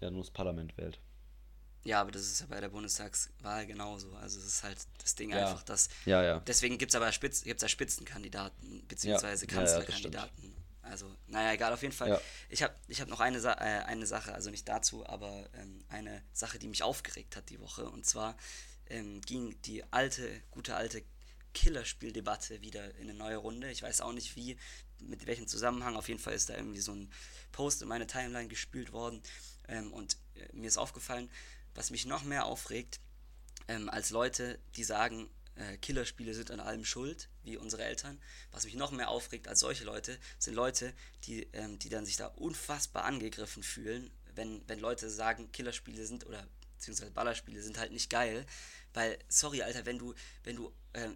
ja 0.00 0.10
nur 0.10 0.22
das 0.22 0.30
Parlament 0.30 0.76
wählt. 0.76 1.00
Ja, 1.82 2.02
aber 2.02 2.10
das 2.10 2.22
ist 2.22 2.40
ja 2.40 2.46
bei 2.46 2.60
der 2.60 2.68
Bundestagswahl 2.68 3.66
genauso. 3.66 4.12
Also 4.14 4.38
es 4.38 4.46
ist 4.46 4.62
halt 4.64 4.78
das 4.98 5.14
Ding 5.14 5.30
ja. 5.30 5.46
einfach, 5.46 5.62
dass. 5.62 5.88
Ja, 6.04 6.22
ja. 6.22 6.40
Deswegen 6.40 6.76
gibt 6.76 6.92
es 6.92 6.96
aber 6.96 7.10
Spitz, 7.10 7.42
gibt's 7.42 7.62
ja 7.62 7.68
Spitzenkandidaten, 7.68 8.86
beziehungsweise 8.86 9.46
ja. 9.46 9.52
Kanzlerkandidaten. 9.52 10.54
Also, 10.82 11.14
naja, 11.28 11.52
egal, 11.52 11.72
auf 11.72 11.82
jeden 11.82 11.94
Fall. 11.94 12.20
Ich 12.48 12.62
habe 12.62 12.74
ich 12.88 13.00
hab 13.00 13.08
noch 13.08 13.20
eine, 13.20 13.40
Sa 13.40 13.52
äh, 13.52 13.84
eine 13.84 14.06
Sache, 14.06 14.34
also 14.34 14.50
nicht 14.50 14.68
dazu, 14.68 15.06
aber 15.06 15.48
ähm, 15.54 15.84
eine 15.88 16.22
Sache, 16.32 16.58
die 16.58 16.68
mich 16.68 16.82
aufgeregt 16.82 17.36
hat 17.36 17.48
die 17.48 17.60
Woche. 17.60 17.88
Und 17.88 18.04
zwar 18.04 18.36
ähm, 18.86 19.20
ging 19.22 19.60
die 19.62 19.84
alte, 19.92 20.28
gute 20.50 20.74
alte 20.74 21.02
Killerspieldebatte 21.54 22.60
wieder 22.60 22.94
in 22.96 23.08
eine 23.08 23.14
neue 23.14 23.36
Runde. 23.36 23.70
Ich 23.70 23.82
weiß 23.82 24.00
auch 24.00 24.12
nicht 24.12 24.36
wie, 24.36 24.58
mit 25.02 25.26
welchem 25.26 25.46
Zusammenhang. 25.46 25.96
Auf 25.96 26.08
jeden 26.08 26.20
Fall 26.20 26.34
ist 26.34 26.48
da 26.48 26.56
irgendwie 26.56 26.80
so 26.80 26.92
ein 26.92 27.10
Post 27.52 27.82
in 27.82 27.88
meine 27.88 28.06
Timeline 28.06 28.48
gespült 28.48 28.92
worden. 28.92 29.22
Ähm, 29.68 29.92
und 29.92 30.16
äh, 30.34 30.48
mir 30.52 30.68
ist 30.68 30.78
aufgefallen, 30.78 31.30
was 31.74 31.90
mich 31.90 32.06
noch 32.06 32.24
mehr 32.24 32.46
aufregt, 32.46 33.00
ähm, 33.68 33.88
als 33.88 34.10
Leute, 34.10 34.58
die 34.76 34.84
sagen, 34.84 35.30
äh, 35.54 35.76
Killerspiele 35.76 36.34
sind 36.34 36.50
an 36.50 36.60
allem 36.60 36.84
schuld, 36.84 37.28
wie 37.42 37.56
unsere 37.56 37.84
Eltern. 37.84 38.20
Was 38.50 38.64
mich 38.64 38.74
noch 38.74 38.90
mehr 38.90 39.08
aufregt 39.08 39.48
als 39.48 39.60
solche 39.60 39.84
Leute, 39.84 40.18
sind 40.38 40.54
Leute, 40.54 40.92
die, 41.24 41.42
ähm, 41.52 41.78
die 41.78 41.88
dann 41.88 42.06
sich 42.06 42.16
da 42.16 42.26
unfassbar 42.26 43.04
angegriffen 43.04 43.62
fühlen, 43.62 44.10
wenn, 44.34 44.62
wenn 44.68 44.78
Leute 44.78 45.10
sagen, 45.10 45.52
Killerspiele 45.52 46.06
sind 46.06 46.26
oder 46.26 46.46
beziehungsweise 46.76 47.10
Ballerspiele 47.10 47.62
sind 47.62 47.78
halt 47.78 47.92
nicht 47.92 48.10
geil. 48.10 48.46
Weil, 48.94 49.18
sorry, 49.28 49.62
Alter, 49.62 49.86
wenn 49.86 49.98
du, 49.98 50.14
wenn 50.44 50.56
du, 50.56 50.72
äh, 50.94 51.10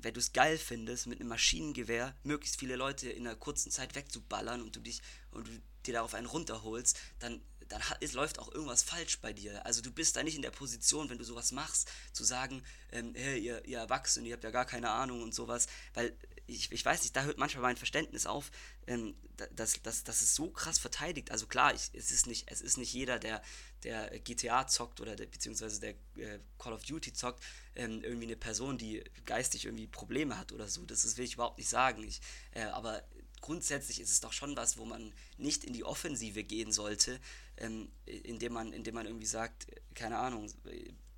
wenn 0.00 0.14
du 0.14 0.20
es 0.20 0.32
geil 0.32 0.58
findest, 0.58 1.06
mit 1.06 1.20
einem 1.20 1.28
Maschinengewehr 1.28 2.14
möglichst 2.22 2.58
viele 2.58 2.76
Leute 2.76 3.10
in 3.10 3.26
einer 3.26 3.36
kurzen 3.36 3.70
Zeit 3.70 3.94
wegzuballern 3.94 4.62
und 4.62 4.76
du 4.76 4.80
dich 4.80 5.02
und 5.30 5.46
du 5.46 5.52
dir 5.86 5.94
darauf 5.94 6.14
einen 6.14 6.26
runterholst, 6.26 6.98
dann 7.18 7.40
dann 7.72 7.88
hat, 7.88 7.98
es 8.00 8.12
läuft 8.12 8.38
auch 8.38 8.52
irgendwas 8.52 8.82
falsch 8.82 9.18
bei 9.20 9.32
dir. 9.32 9.64
Also 9.64 9.80
du 9.80 9.90
bist 9.90 10.16
da 10.16 10.22
nicht 10.22 10.36
in 10.36 10.42
der 10.42 10.50
Position, 10.50 11.08
wenn 11.08 11.18
du 11.18 11.24
sowas 11.24 11.52
machst, 11.52 11.90
zu 12.12 12.22
sagen, 12.22 12.62
ähm, 12.90 13.14
hey, 13.16 13.38
ihr, 13.38 13.64
ihr 13.64 13.78
Erwachsenen, 13.78 14.26
ihr 14.26 14.34
habt 14.34 14.44
ja 14.44 14.50
gar 14.50 14.66
keine 14.66 14.90
Ahnung 14.90 15.22
und 15.22 15.34
sowas, 15.34 15.66
weil 15.94 16.14
ich, 16.54 16.72
ich 16.72 16.84
weiß 16.84 17.02
nicht, 17.02 17.16
da 17.16 17.22
hört 17.24 17.38
manchmal 17.38 17.62
mein 17.62 17.76
Verständnis 17.76 18.26
auf, 18.26 18.50
ähm, 18.86 19.14
dass, 19.54 19.82
dass, 19.82 20.04
dass 20.04 20.22
es 20.22 20.34
so 20.34 20.50
krass 20.50 20.78
verteidigt. 20.78 21.30
Also 21.30 21.46
klar, 21.46 21.74
ich, 21.74 21.90
es, 21.94 22.10
ist 22.10 22.26
nicht, 22.26 22.50
es 22.50 22.60
ist 22.60 22.78
nicht 22.78 22.92
jeder, 22.92 23.18
der, 23.18 23.42
der 23.82 24.18
GTA 24.20 24.66
zockt 24.66 25.00
oder 25.00 25.16
der, 25.16 25.26
beziehungsweise 25.26 25.80
der 25.80 25.90
äh, 26.16 26.38
Call 26.58 26.72
of 26.72 26.84
Duty 26.84 27.12
zockt, 27.12 27.42
ähm, 27.74 28.02
irgendwie 28.02 28.26
eine 28.26 28.36
Person, 28.36 28.78
die 28.78 29.02
geistig 29.24 29.64
irgendwie 29.64 29.86
Probleme 29.86 30.38
hat 30.38 30.52
oder 30.52 30.68
so. 30.68 30.84
Das, 30.84 31.02
das 31.02 31.16
will 31.16 31.24
ich 31.24 31.34
überhaupt 31.34 31.58
nicht 31.58 31.68
sagen. 31.68 32.02
Ich, 32.04 32.20
äh, 32.52 32.62
aber 32.62 33.02
grundsätzlich 33.40 34.00
ist 34.00 34.10
es 34.10 34.20
doch 34.20 34.32
schon 34.32 34.56
was, 34.56 34.78
wo 34.78 34.84
man 34.84 35.12
nicht 35.36 35.64
in 35.64 35.72
die 35.72 35.84
Offensive 35.84 36.44
gehen 36.44 36.72
sollte, 36.72 37.20
ähm, 37.58 37.90
indem, 38.06 38.54
man, 38.54 38.72
indem 38.72 38.94
man 38.94 39.06
irgendwie 39.06 39.26
sagt, 39.26 39.66
keine 39.94 40.18
Ahnung, 40.18 40.50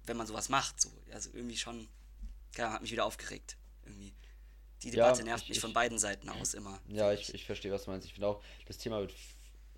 wenn 0.07 0.17
man 0.17 0.27
sowas 0.27 0.49
macht. 0.49 0.81
So. 0.81 0.91
Also 1.13 1.31
irgendwie 1.33 1.57
schon, 1.57 1.89
keine 2.53 2.67
Ahnung, 2.69 2.75
hat 2.75 2.83
mich 2.83 2.93
wieder 2.93 3.05
aufgeregt. 3.05 3.57
Irgendwie. 3.85 4.15
Die 4.85 4.91
Debatte 4.91 5.21
ja, 5.21 5.25
nervt 5.25 5.45
ich, 5.45 5.51
mich 5.51 5.61
von 5.61 5.73
beiden 5.73 5.99
Seiten 5.99 6.29
aus 6.29 6.55
immer. 6.55 6.79
Ja, 6.89 7.13
ich, 7.13 7.33
ich 7.33 7.47
verstehe, 7.47 7.73
was 7.73 7.85
du 7.85 7.91
meinst. 7.91 8.07
Ich 8.07 8.13
finde 8.13 8.29
auch, 8.29 8.43
das 8.67 8.77
Thema 8.77 9.01
wird 9.01 9.15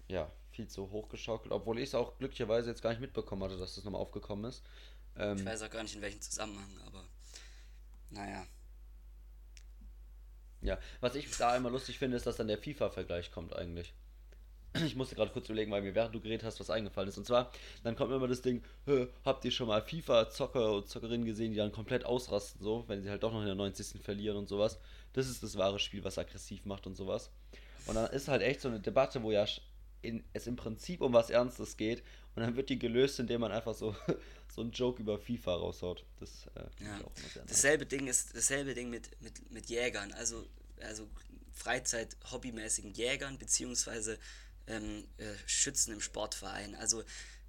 ja, 0.09 0.31
viel 0.51 0.67
zu 0.67 0.91
hochgeschaukelt, 0.91 1.53
obwohl 1.53 1.79
ich 1.79 1.85
es 1.85 1.95
auch 1.95 2.19
glücklicherweise 2.19 2.71
jetzt 2.71 2.83
gar 2.83 2.91
nicht 2.91 3.01
mitbekommen 3.01 3.45
hatte, 3.45 3.57
dass 3.57 3.77
das 3.77 3.85
nochmal 3.85 4.01
aufgekommen 4.01 4.45
ist. 4.47 4.65
Ähm, 5.17 5.39
ich 5.39 5.45
weiß 5.45 5.63
auch 5.63 5.71
gar 5.71 5.83
nicht, 5.83 5.95
in 5.95 6.03
welchem 6.03 6.21
Zusammenhang, 6.21 6.71
aber 6.87 7.05
naja. 8.11 8.47
Ja, 10.63 10.79
was 11.01 11.15
ich 11.15 11.31
da 11.37 11.57
immer 11.57 11.71
lustig 11.71 11.99
finde, 11.99 12.17
ist, 12.17 12.27
dass 12.27 12.37
dann 12.37 12.49
der 12.49 12.59
FIFA-Vergleich 12.59 13.31
kommt 13.31 13.55
eigentlich. 13.55 13.95
Ich 14.85 14.97
musste 14.97 15.15
gerade 15.15 15.31
kurz 15.31 15.47
überlegen, 15.47 15.71
weil 15.71 15.83
mir 15.83 15.95
während 15.95 16.15
du 16.15 16.21
geredet 16.21 16.45
hast, 16.45 16.61
was 16.61 16.71
eingefallen 16.71 17.09
ist. 17.09 17.19
Und 17.19 17.27
zwar, 17.27 17.51
dann 17.85 17.97
kommt 17.97 18.13
immer 18.13 18.29
das 18.29 18.43
Ding, 18.43 18.63
habt 19.25 19.45
ihr 19.45 19.51
schon 19.51 19.69
mal 19.69 19.83
FIFA-Zocker 19.83 20.73
und 20.73 20.89
Zockerinnen 20.89 21.25
gesehen, 21.25 21.53
die 21.53 21.59
dann 21.59 21.73
komplett 21.73 22.05
ausrasten, 22.05 22.63
so, 22.63 22.85
wenn 22.87 23.03
sie 23.03 23.11
halt 23.11 23.23
doch 23.23 23.33
noch 23.33 23.41
in 23.41 23.47
der 23.47 23.55
90. 23.55 24.03
verlieren 24.03 24.37
und 24.37 24.49
sowas. 24.49 24.79
Das 25.13 25.29
ist 25.29 25.43
das 25.43 25.57
wahre 25.57 25.79
Spiel, 25.79 26.05
was 26.05 26.19
aggressiv 26.19 26.65
macht 26.67 26.87
und 26.87 26.97
sowas. 26.97 27.31
Und 27.87 27.95
dann 27.95 28.11
ist 28.11 28.29
halt 28.29 28.43
echt 28.43 28.61
so 28.61 28.69
eine 28.69 28.81
Debatte, 28.81 29.23
wo 29.23 29.31
ja 29.31 29.47
in, 30.03 30.25
es 30.33 30.47
im 30.47 30.57
Prinzip 30.57 31.01
um 31.01 31.13
was 31.13 31.31
Ernstes 31.31 31.77
geht 31.77 32.03
und 32.35 32.43
dann 32.43 32.57
wird 32.57 32.69
die 32.69 32.79
gelöst, 32.79 33.19
indem 33.19 33.41
man 33.41 33.53
einfach 33.53 33.75
so, 33.75 33.97
so 34.55 34.61
einen 34.61 34.73
Joke 34.73 35.01
über 35.01 35.19
FIFA 35.19 35.55
raushaut. 35.55 36.05
Das 36.21 36.47
äh, 36.55 36.85
ja. 36.85 36.97
auch 36.99 37.11
immer 37.17 37.29
sehr 37.33 37.45
dasselbe 37.45 37.87
Ding 37.87 38.07
ist 38.07 38.37
dasselbe 38.37 38.75
Ding 38.75 38.91
mit, 38.91 39.11
mit, 39.23 39.51
mit 39.51 39.67
Jägern, 39.69 40.13
also, 40.13 40.45
also 40.81 41.09
Freizeit, 41.53 42.17
hobbymäßigen 42.31 42.93
Jägern, 42.93 43.39
beziehungsweise 43.39 44.19
ähm, 44.67 45.07
äh, 45.19 45.35
Schützen 45.47 45.93
im 45.93 46.01
Sportverein. 46.01 46.75
Also 46.75 47.05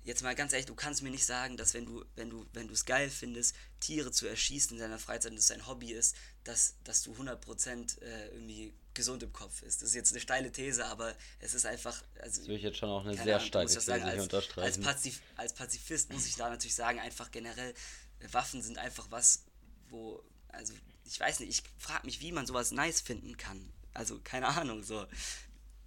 jetzt 0.07 0.23
mal 0.23 0.35
ganz 0.35 0.53
ehrlich, 0.53 0.65
du 0.65 0.75
kannst 0.75 1.03
mir 1.03 1.11
nicht 1.11 1.25
sagen, 1.25 1.57
dass 1.57 1.73
wenn 1.73 1.85
du, 1.85 2.05
wenn 2.15 2.29
du, 2.29 2.45
wenn 2.53 2.67
du 2.67 2.73
es 2.73 2.85
geil 2.85 3.09
findest, 3.09 3.55
Tiere 3.79 4.11
zu 4.11 4.25
erschießen 4.25 4.77
in 4.77 4.81
deiner 4.81 4.99
Freizeit 4.99 5.33
und 5.33 5.37
es 5.37 5.47
dein 5.47 5.67
Hobby 5.67 5.91
ist, 5.91 6.15
dass, 6.45 6.75
dass 6.85 7.03
du 7.03 7.13
100% 7.13 8.01
äh, 8.01 8.27
irgendwie 8.29 8.73
gesund 8.93 9.21
im 9.21 9.33
Kopf 9.33 9.61
ist. 9.61 9.81
Das 9.81 9.89
ist 9.89 9.95
jetzt 9.95 10.11
eine 10.11 10.21
steile 10.21 10.51
These, 10.51 10.85
aber 10.85 11.13
es 11.39 11.53
ist 11.53 11.65
einfach. 11.65 12.03
Also, 12.21 12.39
das 12.39 12.47
will 12.47 12.55
ich 12.55 12.63
jetzt 12.63 12.77
schon 12.77 12.89
auch 12.89 13.05
eine 13.05 13.15
sehr 13.15 13.35
Ahnung, 13.35 13.47
steile 13.47 13.67
These 13.67 13.81
sagen, 13.81 14.03
als, 14.03 14.23
unterstreichen. 14.23 14.65
Als, 14.65 14.79
Pazif 14.79 15.21
als 15.35 15.53
Pazifist 15.53 16.11
muss 16.11 16.25
ich 16.25 16.35
da 16.35 16.49
natürlich 16.49 16.75
sagen, 16.75 16.99
einfach 16.99 17.29
generell, 17.29 17.73
äh, 18.19 18.27
Waffen 18.31 18.61
sind 18.61 18.77
einfach 18.77 19.07
was, 19.11 19.43
wo. 19.89 20.23
Also, 20.47 20.73
ich 21.03 21.19
weiß 21.19 21.41
nicht, 21.41 21.49
ich 21.49 21.63
frage 21.77 22.05
mich, 22.05 22.21
wie 22.21 22.31
man 22.31 22.47
sowas 22.47 22.71
nice 22.71 23.01
finden 23.01 23.37
kann. 23.37 23.71
Also, 23.93 24.19
keine 24.23 24.47
Ahnung, 24.47 24.83
so. 24.83 25.05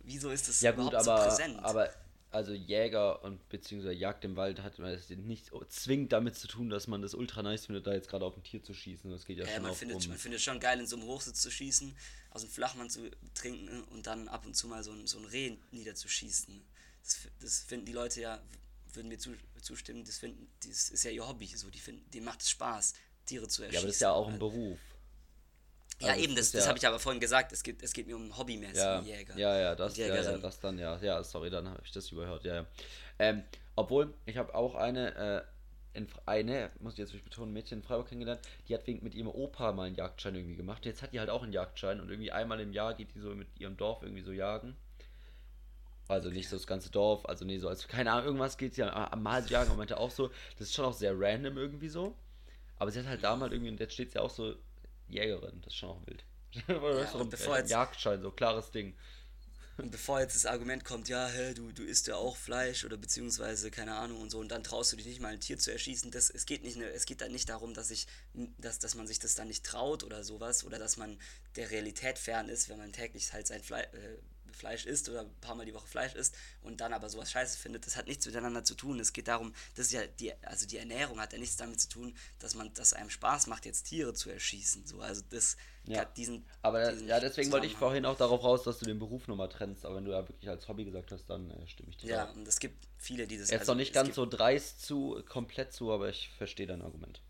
Wieso 0.02 0.30
ist 0.30 0.48
das 0.48 0.60
ja, 0.60 0.72
gut, 0.72 0.94
aber, 0.94 1.02
so 1.04 1.28
präsent? 1.28 1.58
Aber 1.62 1.90
also 2.32 2.52
Jäger 2.52 3.24
und 3.24 3.48
beziehungsweise 3.48 3.92
Jagd 3.94 4.24
im 4.24 4.36
Wald 4.36 4.62
hat 4.62 4.78
man 4.78 4.96
nicht 5.26 5.50
zwingend 5.68 6.12
damit 6.12 6.36
zu 6.36 6.46
tun, 6.46 6.70
dass 6.70 6.86
man 6.86 7.02
das 7.02 7.14
ultra 7.14 7.42
nice 7.42 7.66
findet, 7.66 7.86
da 7.88 7.92
jetzt 7.92 8.08
gerade 8.08 8.24
auf 8.24 8.36
ein 8.36 8.42
Tier 8.44 8.62
zu 8.62 8.72
schießen. 8.72 9.10
Das 9.10 9.24
geht 9.24 9.38
ja, 9.38 9.44
ja 9.44 9.54
schon 9.54 9.62
man, 9.62 9.74
findet, 9.74 9.96
um. 9.96 10.08
man 10.08 10.18
findet 10.18 10.40
schon 10.40 10.60
geil, 10.60 10.78
in 10.78 10.86
so 10.86 10.96
einem 10.96 11.06
Hochsitz 11.06 11.40
zu 11.40 11.50
schießen, 11.50 11.96
aus 12.30 12.42
dem 12.42 12.50
Flachmann 12.50 12.88
zu 12.88 13.10
trinken 13.34 13.82
und 13.84 14.06
dann 14.06 14.28
ab 14.28 14.46
und 14.46 14.54
zu 14.54 14.68
mal 14.68 14.84
so 14.84 14.92
ein, 14.92 15.06
so 15.06 15.18
ein 15.18 15.24
Reh 15.24 15.56
niederzuschießen. 15.72 16.62
Das, 17.02 17.18
das 17.40 17.60
finden 17.60 17.86
die 17.86 17.92
Leute 17.92 18.20
ja, 18.20 18.40
würden 18.92 19.08
mir 19.08 19.18
zu, 19.18 19.34
zustimmen, 19.60 20.04
das, 20.04 20.18
finden, 20.18 20.48
das 20.64 20.90
ist 20.90 21.02
ja 21.02 21.10
ihr 21.10 21.26
Hobby, 21.26 21.46
so, 21.46 21.68
die 21.68 21.80
finden, 21.80 22.08
denen 22.12 22.26
macht 22.26 22.42
es 22.42 22.50
Spaß, 22.50 22.94
Tiere 23.26 23.48
zu 23.48 23.64
erschießen. 23.64 23.74
Ja, 23.74 23.80
aber 23.80 23.86
das 23.86 23.96
ist 23.96 24.02
ja 24.02 24.12
auch 24.12 24.28
ein 24.28 24.38
Beruf. 24.38 24.78
Ja, 26.00 26.12
also 26.12 26.24
eben, 26.24 26.34
das, 26.34 26.52
das 26.52 26.64
ja 26.64 26.68
habe 26.68 26.78
ich 26.78 26.86
aber 26.86 26.98
vorhin 26.98 27.20
gesagt. 27.20 27.52
Es 27.52 27.62
geht, 27.62 27.82
es 27.82 27.92
geht 27.92 28.06
mir 28.06 28.16
um 28.16 28.36
hobbymäßige 28.36 28.76
ja, 28.76 29.00
Jäger. 29.00 29.36
Ja, 29.36 29.58
ja, 29.58 29.74
das, 29.74 29.96
ja, 29.96 30.06
ja, 30.06 30.38
das 30.38 30.58
dann, 30.60 30.78
ja. 30.78 30.98
Ja, 31.00 31.22
sorry, 31.22 31.50
dann 31.50 31.68
habe 31.68 31.82
ich 31.84 31.92
das 31.92 32.10
überhört, 32.10 32.44
ja. 32.44 32.54
ja. 32.54 32.66
Ähm, 33.18 33.44
obwohl, 33.76 34.14
ich 34.24 34.36
habe 34.38 34.54
auch 34.54 34.74
eine, 34.74 35.14
äh, 35.14 35.42
in, 35.98 36.08
eine, 36.24 36.70
muss 36.80 36.94
ich 36.94 37.00
jetzt 37.00 37.24
betonen, 37.24 37.52
Mädchen 37.52 37.78
in 37.78 37.84
Freiburg 37.84 38.08
kennengelernt, 38.08 38.40
die 38.68 38.74
hat 38.74 38.86
wegen 38.86 39.04
mit 39.04 39.14
ihrem 39.14 39.28
Opa 39.28 39.72
mal 39.72 39.84
einen 39.84 39.96
Jagdschein 39.96 40.34
irgendwie 40.34 40.56
gemacht. 40.56 40.86
Jetzt 40.86 41.02
hat 41.02 41.12
die 41.12 41.20
halt 41.20 41.30
auch 41.30 41.42
einen 41.42 41.52
Jagdschein 41.52 42.00
und 42.00 42.10
irgendwie 42.10 42.32
einmal 42.32 42.60
im 42.60 42.72
Jahr 42.72 42.94
geht 42.94 43.14
die 43.14 43.20
so 43.20 43.34
mit 43.34 43.48
ihrem 43.58 43.76
Dorf 43.76 44.02
irgendwie 44.02 44.22
so 44.22 44.32
jagen. 44.32 44.76
Also 46.08 46.28
okay. 46.28 46.38
nicht 46.38 46.48
so 46.48 46.56
das 46.56 46.66
ganze 46.66 46.90
Dorf, 46.90 47.26
also 47.26 47.44
nee, 47.44 47.58
so 47.58 47.68
als, 47.68 47.86
keine 47.86 48.12
Ahnung, 48.12 48.26
irgendwas 48.26 48.56
geht 48.56 48.74
sie 48.74 48.80
ja 48.80 49.14
mal 49.16 49.44
jagen 49.46 49.70
und 49.70 49.76
meinte 49.76 49.98
auch 49.98 50.10
so, 50.10 50.28
das 50.58 50.68
ist 50.68 50.74
schon 50.74 50.86
auch 50.86 50.92
sehr 50.92 51.12
random 51.14 51.56
irgendwie 51.56 51.88
so. 51.88 52.16
Aber 52.78 52.90
sie 52.90 52.98
hat 53.00 53.06
halt 53.06 53.22
damals 53.22 53.52
irgendwie, 53.52 53.70
und 53.70 53.78
jetzt 53.78 53.92
steht 53.92 54.12
sie 54.12 54.18
auch 54.18 54.30
so 54.30 54.54
Jägerin, 55.12 55.60
das 55.62 55.72
ist 55.72 55.78
schon 55.78 55.90
auch 55.90 56.06
wild. 56.06 56.24
ja, 56.68 57.12
und 57.12 57.30
bevor 57.30 57.58
jetzt, 57.58 57.70
Jagdschein, 57.70 58.22
so 58.22 58.30
klares 58.30 58.70
Ding. 58.70 58.96
Und 59.76 59.92
bevor 59.92 60.20
jetzt 60.20 60.34
das 60.34 60.44
Argument 60.44 60.84
kommt, 60.84 61.08
ja, 61.08 61.26
hä, 61.26 61.54
du, 61.54 61.72
du 61.72 61.82
isst 61.82 62.06
ja 62.06 62.16
auch 62.16 62.36
Fleisch 62.36 62.84
oder 62.84 62.98
beziehungsweise, 62.98 63.70
keine 63.70 63.94
Ahnung 63.94 64.20
und 64.20 64.30
so, 64.30 64.38
und 64.38 64.50
dann 64.50 64.62
traust 64.62 64.92
du 64.92 64.96
dich 64.96 65.06
nicht 65.06 65.20
mal 65.20 65.32
ein 65.32 65.40
Tier 65.40 65.58
zu 65.58 65.72
erschießen, 65.72 66.10
das, 66.10 66.28
es 66.28 66.44
geht 66.44 66.62
nicht, 66.62 66.76
ne, 66.76 66.90
es 66.90 67.06
geht 67.06 67.22
dann 67.22 67.32
nicht 67.32 67.48
darum, 67.48 67.72
dass 67.72 67.90
ich, 67.90 68.06
dass, 68.58 68.78
dass 68.78 68.94
man 68.94 69.06
sich 69.06 69.20
das 69.20 69.36
dann 69.36 69.48
nicht 69.48 69.64
traut 69.64 70.04
oder 70.04 70.22
sowas, 70.22 70.64
oder 70.64 70.78
dass 70.78 70.98
man 70.98 71.18
der 71.56 71.70
Realität 71.70 72.18
fern 72.18 72.50
ist, 72.50 72.68
wenn 72.68 72.78
man 72.78 72.92
täglich 72.92 73.32
halt 73.32 73.46
sein 73.46 73.62
Fleisch, 73.62 73.86
äh, 73.94 74.18
Fleisch 74.60 74.84
isst 74.84 75.08
oder 75.08 75.22
ein 75.22 75.34
paar 75.40 75.54
Mal 75.54 75.66
die 75.66 75.74
Woche 75.74 75.88
Fleisch 75.88 76.14
isst 76.14 76.34
und 76.62 76.80
dann 76.80 76.92
aber 76.92 77.08
sowas 77.08 77.30
scheiße 77.30 77.58
findet, 77.58 77.86
das 77.86 77.96
hat 77.96 78.06
nichts 78.06 78.26
miteinander 78.26 78.62
zu 78.62 78.74
tun. 78.74 79.00
Es 79.00 79.12
geht 79.12 79.26
darum, 79.26 79.54
das 79.74 79.86
ist 79.86 79.92
ja 79.92 80.06
die, 80.06 80.32
also 80.44 80.66
die 80.66 80.76
Ernährung 80.76 81.18
hat 81.20 81.32
ja 81.32 81.38
nichts 81.38 81.56
damit 81.56 81.80
zu 81.80 81.88
tun, 81.88 82.14
dass 82.38 82.54
man, 82.54 82.72
dass 82.74 82.92
einem 82.92 83.10
Spaß 83.10 83.46
macht, 83.46 83.64
jetzt 83.64 83.84
Tiere 83.84 84.12
zu 84.12 84.30
erschießen. 84.30 84.86
So, 84.86 85.00
also 85.00 85.22
das 85.30 85.56
ja. 85.84 86.04
diesen. 86.04 86.44
Aber 86.62 86.92
diesen 86.92 87.08
ja, 87.08 87.20
deswegen 87.20 87.50
wollte 87.52 87.66
ich 87.66 87.74
vorhin 87.74 88.04
auch 88.04 88.16
darauf 88.16 88.44
raus, 88.44 88.62
dass 88.62 88.78
du 88.78 88.84
den 88.84 88.98
Beruf 88.98 89.26
nochmal 89.28 89.48
trennst, 89.48 89.84
aber 89.84 89.96
wenn 89.96 90.04
du 90.04 90.12
ja 90.12 90.28
wirklich 90.28 90.48
als 90.48 90.68
Hobby 90.68 90.84
gesagt 90.84 91.10
hast, 91.10 91.24
dann 91.26 91.50
äh, 91.50 91.66
stimme 91.66 91.90
ich 91.90 91.96
dir. 91.96 92.10
Ja, 92.10 92.24
und 92.30 92.46
es 92.46 92.58
gibt 92.58 92.86
viele, 92.98 93.26
die 93.26 93.38
das. 93.38 93.50
Jetzt 93.50 93.60
also, 93.60 93.72
noch 93.72 93.78
nicht 93.78 93.94
ganz 93.94 94.14
so 94.14 94.26
dreist 94.26 94.82
zu, 94.82 95.22
komplett 95.28 95.72
zu, 95.72 95.90
aber 95.90 96.10
ich 96.10 96.30
verstehe 96.36 96.66
dein 96.66 96.82
Argument. 96.82 97.20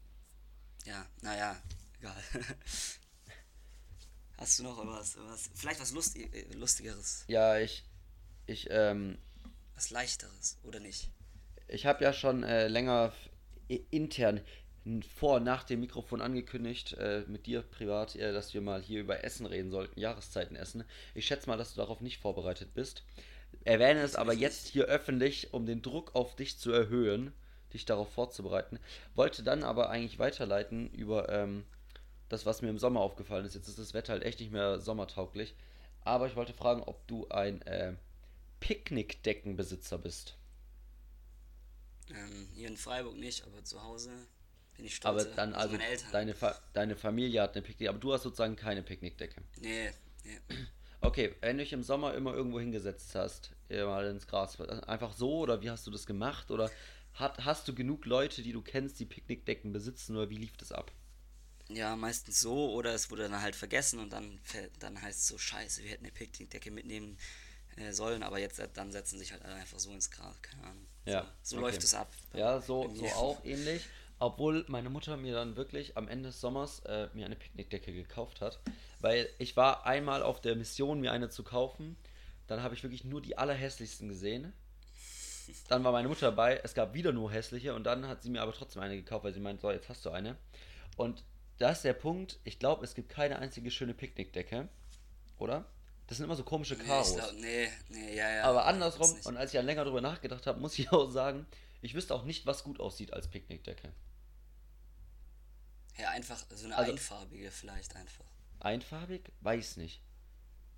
Ja, 0.84 1.06
naja, 1.22 1.56
egal. 2.00 2.22
Hast 4.40 4.58
du 4.58 4.62
noch 4.62 4.78
was, 4.86 5.18
was 5.18 5.50
vielleicht 5.54 5.80
was 5.80 5.92
Lustig, 5.92 6.34
äh, 6.34 6.54
Lustigeres? 6.54 7.24
Ja, 7.28 7.58
ich, 7.58 7.84
ich, 8.46 8.68
ähm, 8.70 9.18
Was 9.74 9.90
Leichteres, 9.90 10.58
oder 10.64 10.80
nicht? 10.80 11.10
Ich 11.68 11.84
habe 11.84 12.02
ja 12.02 12.14
schon 12.14 12.42
äh, 12.42 12.66
länger 12.68 13.12
intern 13.90 14.40
vor 15.14 15.36
und 15.36 15.44
nach 15.44 15.64
dem 15.64 15.80
Mikrofon 15.80 16.22
angekündigt, 16.22 16.94
äh, 16.94 17.24
mit 17.28 17.44
dir 17.44 17.60
privat, 17.60 18.16
äh, 18.16 18.32
dass 18.32 18.54
wir 18.54 18.62
mal 18.62 18.80
hier 18.80 19.00
über 19.00 19.22
Essen 19.24 19.44
reden 19.44 19.70
sollten, 19.70 20.00
Jahreszeiten 20.00 20.56
essen. 20.56 20.84
Ich 21.14 21.26
schätze 21.26 21.46
mal, 21.46 21.58
dass 21.58 21.74
du 21.74 21.76
darauf 21.76 22.00
nicht 22.00 22.16
vorbereitet 22.18 22.72
bist. 22.72 23.04
Erwähne 23.64 24.00
es 24.00 24.16
aber 24.16 24.32
jetzt 24.32 24.68
hier 24.68 24.86
öffentlich, 24.86 25.52
um 25.52 25.66
den 25.66 25.82
Druck 25.82 26.14
auf 26.14 26.34
dich 26.34 26.58
zu 26.58 26.72
erhöhen, 26.72 27.34
dich 27.74 27.84
darauf 27.84 28.10
vorzubereiten. 28.10 28.78
Wollte 29.14 29.42
dann 29.42 29.64
aber 29.64 29.90
eigentlich 29.90 30.18
weiterleiten 30.18 30.88
über 30.92 31.28
ähm, 31.28 31.64
das, 32.30 32.46
was 32.46 32.62
mir 32.62 32.70
im 32.70 32.78
Sommer 32.78 33.00
aufgefallen 33.00 33.44
ist. 33.44 33.54
Jetzt 33.54 33.68
ist 33.68 33.78
das 33.78 33.92
Wetter 33.92 34.14
halt 34.14 34.22
echt 34.22 34.40
nicht 34.40 34.52
mehr 34.52 34.80
sommertauglich. 34.80 35.54
Aber 36.02 36.26
ich 36.26 36.36
wollte 36.36 36.54
fragen, 36.54 36.82
ob 36.82 37.06
du 37.06 37.28
ein 37.28 37.60
äh, 37.62 37.94
Picknickdeckenbesitzer 38.60 39.98
bist. 39.98 40.36
Ähm, 42.08 42.48
hier 42.54 42.68
in 42.68 42.76
Freiburg 42.76 43.16
nicht, 43.16 43.44
aber 43.44 43.62
zu 43.64 43.82
Hause 43.82 44.10
bin 44.76 44.86
ich 44.86 44.96
stolz. 44.96 45.26
Aber 45.26 45.34
dann 45.34 45.54
also 45.54 45.76
deine, 46.12 46.34
Fa 46.34 46.58
deine 46.72 46.96
Familie 46.96 47.42
hat 47.42 47.54
eine 47.54 47.62
Picknick, 47.62 47.88
aber 47.88 47.98
du 47.98 48.12
hast 48.12 48.22
sozusagen 48.22 48.56
keine 48.56 48.82
Picknickdecke. 48.82 49.42
Nee, 49.60 49.90
nee. 50.24 50.38
Okay, 51.02 51.34
wenn 51.40 51.56
du 51.56 51.64
dich 51.64 51.72
im 51.72 51.82
Sommer 51.82 52.14
immer 52.14 52.34
irgendwo 52.34 52.60
hingesetzt 52.60 53.14
hast, 53.14 53.52
mal 53.68 54.06
ins 54.06 54.26
Gras, 54.26 54.60
einfach 54.60 55.12
so 55.12 55.38
oder 55.38 55.62
wie 55.62 55.70
hast 55.70 55.86
du 55.86 55.90
das 55.90 56.06
gemacht? 56.06 56.50
Oder 56.50 56.70
hat, 57.14 57.44
hast 57.44 57.66
du 57.66 57.74
genug 57.74 58.04
Leute, 58.04 58.42
die 58.42 58.52
du 58.52 58.62
kennst, 58.62 59.00
die 59.00 59.06
Picknickdecken 59.06 59.72
besitzen 59.72 60.16
oder 60.16 60.30
wie 60.30 60.36
lief 60.36 60.56
das 60.56 60.72
ab? 60.72 60.92
Ja, 61.72 61.96
meistens 61.96 62.40
so 62.40 62.72
oder 62.72 62.94
es 62.94 63.10
wurde 63.10 63.28
dann 63.28 63.40
halt 63.40 63.54
vergessen 63.54 64.00
und 64.00 64.12
dann, 64.12 64.40
dann 64.78 65.00
heißt 65.00 65.20
es 65.20 65.28
so, 65.28 65.38
scheiße, 65.38 65.82
wir 65.82 65.90
hätten 65.90 66.04
eine 66.04 66.12
Picknickdecke 66.12 66.70
mitnehmen 66.70 67.16
äh, 67.76 67.92
sollen, 67.92 68.22
aber 68.22 68.38
jetzt 68.38 68.60
dann 68.74 68.92
setzen 68.92 69.18
sich 69.18 69.32
halt 69.32 69.44
alle 69.44 69.54
einfach 69.54 69.78
so 69.78 69.92
ins 69.92 70.10
Gras, 70.10 70.40
keine 70.42 70.64
Ahnung. 70.64 70.86
Ja. 71.04 71.22
So, 71.42 71.56
so 71.56 71.56
okay. 71.56 71.66
läuft 71.66 71.84
es 71.84 71.94
ab. 71.94 72.12
Ja, 72.34 72.60
so, 72.60 72.92
so 72.94 73.06
auch 73.06 73.44
ähnlich. 73.44 73.82
Obwohl 74.18 74.66
meine 74.68 74.90
Mutter 74.90 75.16
mir 75.16 75.32
dann 75.32 75.56
wirklich 75.56 75.96
am 75.96 76.06
Ende 76.06 76.28
des 76.28 76.40
Sommers 76.40 76.80
äh, 76.80 77.08
mir 77.14 77.24
eine 77.24 77.36
Picknickdecke 77.36 77.92
gekauft 77.92 78.42
hat. 78.42 78.60
Weil 79.00 79.28
ich 79.38 79.56
war 79.56 79.86
einmal 79.86 80.22
auf 80.22 80.42
der 80.42 80.56
Mission, 80.56 81.00
mir 81.00 81.12
eine 81.12 81.30
zu 81.30 81.42
kaufen. 81.42 81.96
Dann 82.46 82.62
habe 82.62 82.74
ich 82.74 82.82
wirklich 82.82 83.04
nur 83.04 83.22
die 83.22 83.38
allerhässlichsten 83.38 84.08
gesehen. 84.08 84.52
Dann 85.68 85.84
war 85.84 85.92
meine 85.92 86.08
Mutter 86.08 86.26
dabei, 86.26 86.60
es 86.62 86.74
gab 86.74 86.94
wieder 86.94 87.12
nur 87.12 87.32
hässliche 87.32 87.74
und 87.74 87.84
dann 87.84 88.06
hat 88.06 88.22
sie 88.22 88.30
mir 88.30 88.42
aber 88.42 88.52
trotzdem 88.52 88.82
eine 88.82 88.96
gekauft, 88.96 89.24
weil 89.24 89.32
sie 89.32 89.40
meint, 89.40 89.60
so, 89.60 89.70
jetzt 89.70 89.88
hast 89.88 90.04
du 90.04 90.10
eine. 90.10 90.36
Und 90.96 91.24
da 91.60 91.70
ist 91.70 91.84
der 91.84 91.92
Punkt, 91.92 92.40
ich 92.42 92.58
glaube, 92.58 92.84
es 92.84 92.94
gibt 92.94 93.10
keine 93.10 93.38
einzige 93.38 93.70
schöne 93.70 93.92
Picknickdecke, 93.92 94.68
oder? 95.38 95.66
Das 96.06 96.16
sind 96.16 96.24
immer 96.24 96.34
so 96.34 96.42
komische 96.42 96.76
Karos. 96.76 97.12
Nee, 97.12 97.18
glaub, 97.18 97.32
nee, 97.34 97.68
nee, 97.90 98.16
ja, 98.16 98.28
ja. 98.36 98.44
Aber 98.44 98.64
andersrum, 98.64 99.14
und 99.24 99.36
als 99.36 99.50
ich 99.50 99.54
ja 99.54 99.60
länger 99.60 99.84
drüber 99.84 100.00
nachgedacht 100.00 100.46
habe, 100.46 100.58
muss 100.58 100.78
ich 100.78 100.90
auch 100.92 101.10
sagen, 101.10 101.46
ich 101.82 101.94
wüsste 101.94 102.14
auch 102.14 102.24
nicht, 102.24 102.46
was 102.46 102.64
gut 102.64 102.80
aussieht 102.80 103.12
als 103.12 103.28
Picknickdecke. 103.28 103.92
Ja, 105.98 106.10
einfach 106.10 106.42
so 106.48 106.64
eine 106.64 106.76
also, 106.76 106.92
einfarbige 106.92 107.50
vielleicht 107.50 107.94
einfach. 107.94 108.24
Einfarbig? 108.60 109.30
Weiß 109.42 109.76
nicht. 109.76 110.00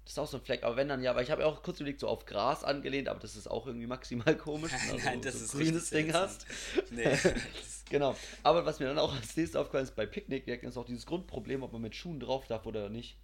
Das 0.04 0.14
ist 0.14 0.18
auch 0.18 0.26
so 0.26 0.38
ein 0.38 0.42
Fleck, 0.42 0.64
aber 0.64 0.76
wenn 0.76 0.88
dann 0.88 1.02
ja, 1.02 1.14
weil 1.14 1.22
ich 1.22 1.30
habe 1.30 1.42
ja 1.42 1.48
auch 1.48 1.62
kurz 1.62 1.78
überlegt, 1.78 2.00
so 2.00 2.08
auf 2.08 2.26
Gras 2.26 2.64
angelehnt, 2.64 3.08
aber 3.08 3.20
das 3.20 3.36
ist 3.36 3.48
auch 3.48 3.66
irgendwie 3.66 3.86
maximal 3.86 4.36
komisch. 4.36 4.72
Nein, 4.72 4.90
also, 4.90 5.04
nein, 5.04 5.22
das 5.22 5.34
so 5.38 5.44
ist 5.44 5.52
grünes 5.52 5.90
Ding 5.90 6.12
hast. 6.12 6.46
Nee. 6.90 7.16
genau. 7.90 8.16
Aber 8.42 8.66
was 8.66 8.80
mir 8.80 8.86
dann 8.86 8.98
auch 8.98 9.14
als 9.14 9.36
nächstes 9.36 9.54
aufgefallen 9.54 9.84
ist, 9.84 9.94
bei 9.94 10.06
Picknickdecken 10.06 10.68
ist 10.68 10.76
auch 10.76 10.86
dieses 10.86 11.06
Grundproblem, 11.06 11.62
ob 11.62 11.72
man 11.72 11.82
mit 11.82 11.94
Schuhen 11.94 12.18
drauf 12.18 12.46
darf 12.48 12.66
oder 12.66 12.88
nicht. 12.88 13.16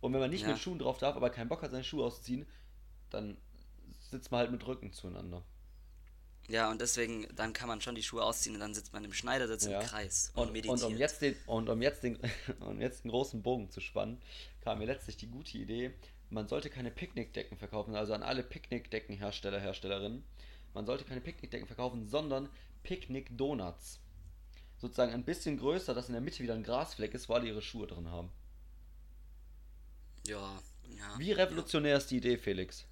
Und 0.00 0.12
wenn 0.14 0.20
man 0.20 0.30
nicht 0.30 0.42
ja. 0.42 0.48
mit 0.48 0.58
Schuhen 0.58 0.78
drauf 0.78 0.98
darf, 0.98 1.16
aber 1.16 1.28
keinen 1.28 1.48
Bock 1.48 1.62
hat, 1.62 1.70
seine 1.70 1.84
Schuhe 1.84 2.04
auszuziehen, 2.04 2.46
dann 3.10 3.36
sitzt 4.10 4.30
man 4.30 4.40
halt 4.40 4.50
mit 4.50 4.66
Rücken 4.66 4.92
zueinander. 4.92 5.42
Ja, 6.48 6.70
und 6.70 6.80
deswegen, 6.80 7.26
dann 7.34 7.52
kann 7.52 7.68
man 7.68 7.80
schon 7.80 7.94
die 7.94 8.02
Schuhe 8.02 8.22
ausziehen 8.22 8.54
und 8.54 8.60
dann 8.60 8.72
sitzt 8.72 8.92
man 8.92 9.04
im 9.04 9.12
Schneidersitz 9.12 9.66
ja. 9.66 9.80
im 9.80 9.86
Kreis 9.86 10.30
und, 10.34 10.46
und 10.46 10.52
meditiert. 10.52 10.82
Und 10.82 10.92
um 10.92 10.96
jetzt 10.96 11.22
den, 11.22 11.36
und 11.46 11.68
um 11.68 11.82
jetzt 11.82 12.02
den, 12.02 12.18
um 12.60 12.80
jetzt 12.80 13.04
den 13.04 13.10
großen 13.10 13.42
Bogen 13.42 13.70
zu 13.70 13.80
spannen, 13.80 14.20
kam 14.66 14.80
mir 14.80 14.86
letztlich 14.86 15.16
die 15.16 15.28
gute 15.28 15.58
Idee, 15.58 15.92
man 16.28 16.48
sollte 16.48 16.70
keine 16.70 16.90
Picknickdecken 16.90 17.56
verkaufen, 17.56 17.94
also 17.94 18.14
an 18.14 18.24
alle 18.24 18.42
Picknickdeckenhersteller, 18.42 19.60
Herstellerinnen. 19.60 20.24
Man 20.74 20.86
sollte 20.86 21.04
keine 21.04 21.20
Picknickdecken 21.20 21.68
verkaufen, 21.68 22.08
sondern 22.08 22.48
Picknick-Donuts. 22.82 24.00
Sozusagen 24.78 25.12
ein 25.12 25.22
bisschen 25.22 25.56
größer, 25.56 25.94
dass 25.94 26.08
in 26.08 26.14
der 26.14 26.20
Mitte 26.20 26.42
wieder 26.42 26.54
ein 26.54 26.64
Grasfleck 26.64 27.14
ist, 27.14 27.28
wo 27.28 27.34
alle 27.34 27.46
ihre 27.46 27.62
Schuhe 27.62 27.86
drin 27.86 28.10
haben. 28.10 28.28
Ja, 30.26 30.60
ja. 30.88 31.16
Wie 31.16 31.30
revolutionär 31.30 31.92
ja. 31.92 31.98
ist 31.98 32.10
die 32.10 32.16
Idee, 32.16 32.36
Felix? 32.36 32.86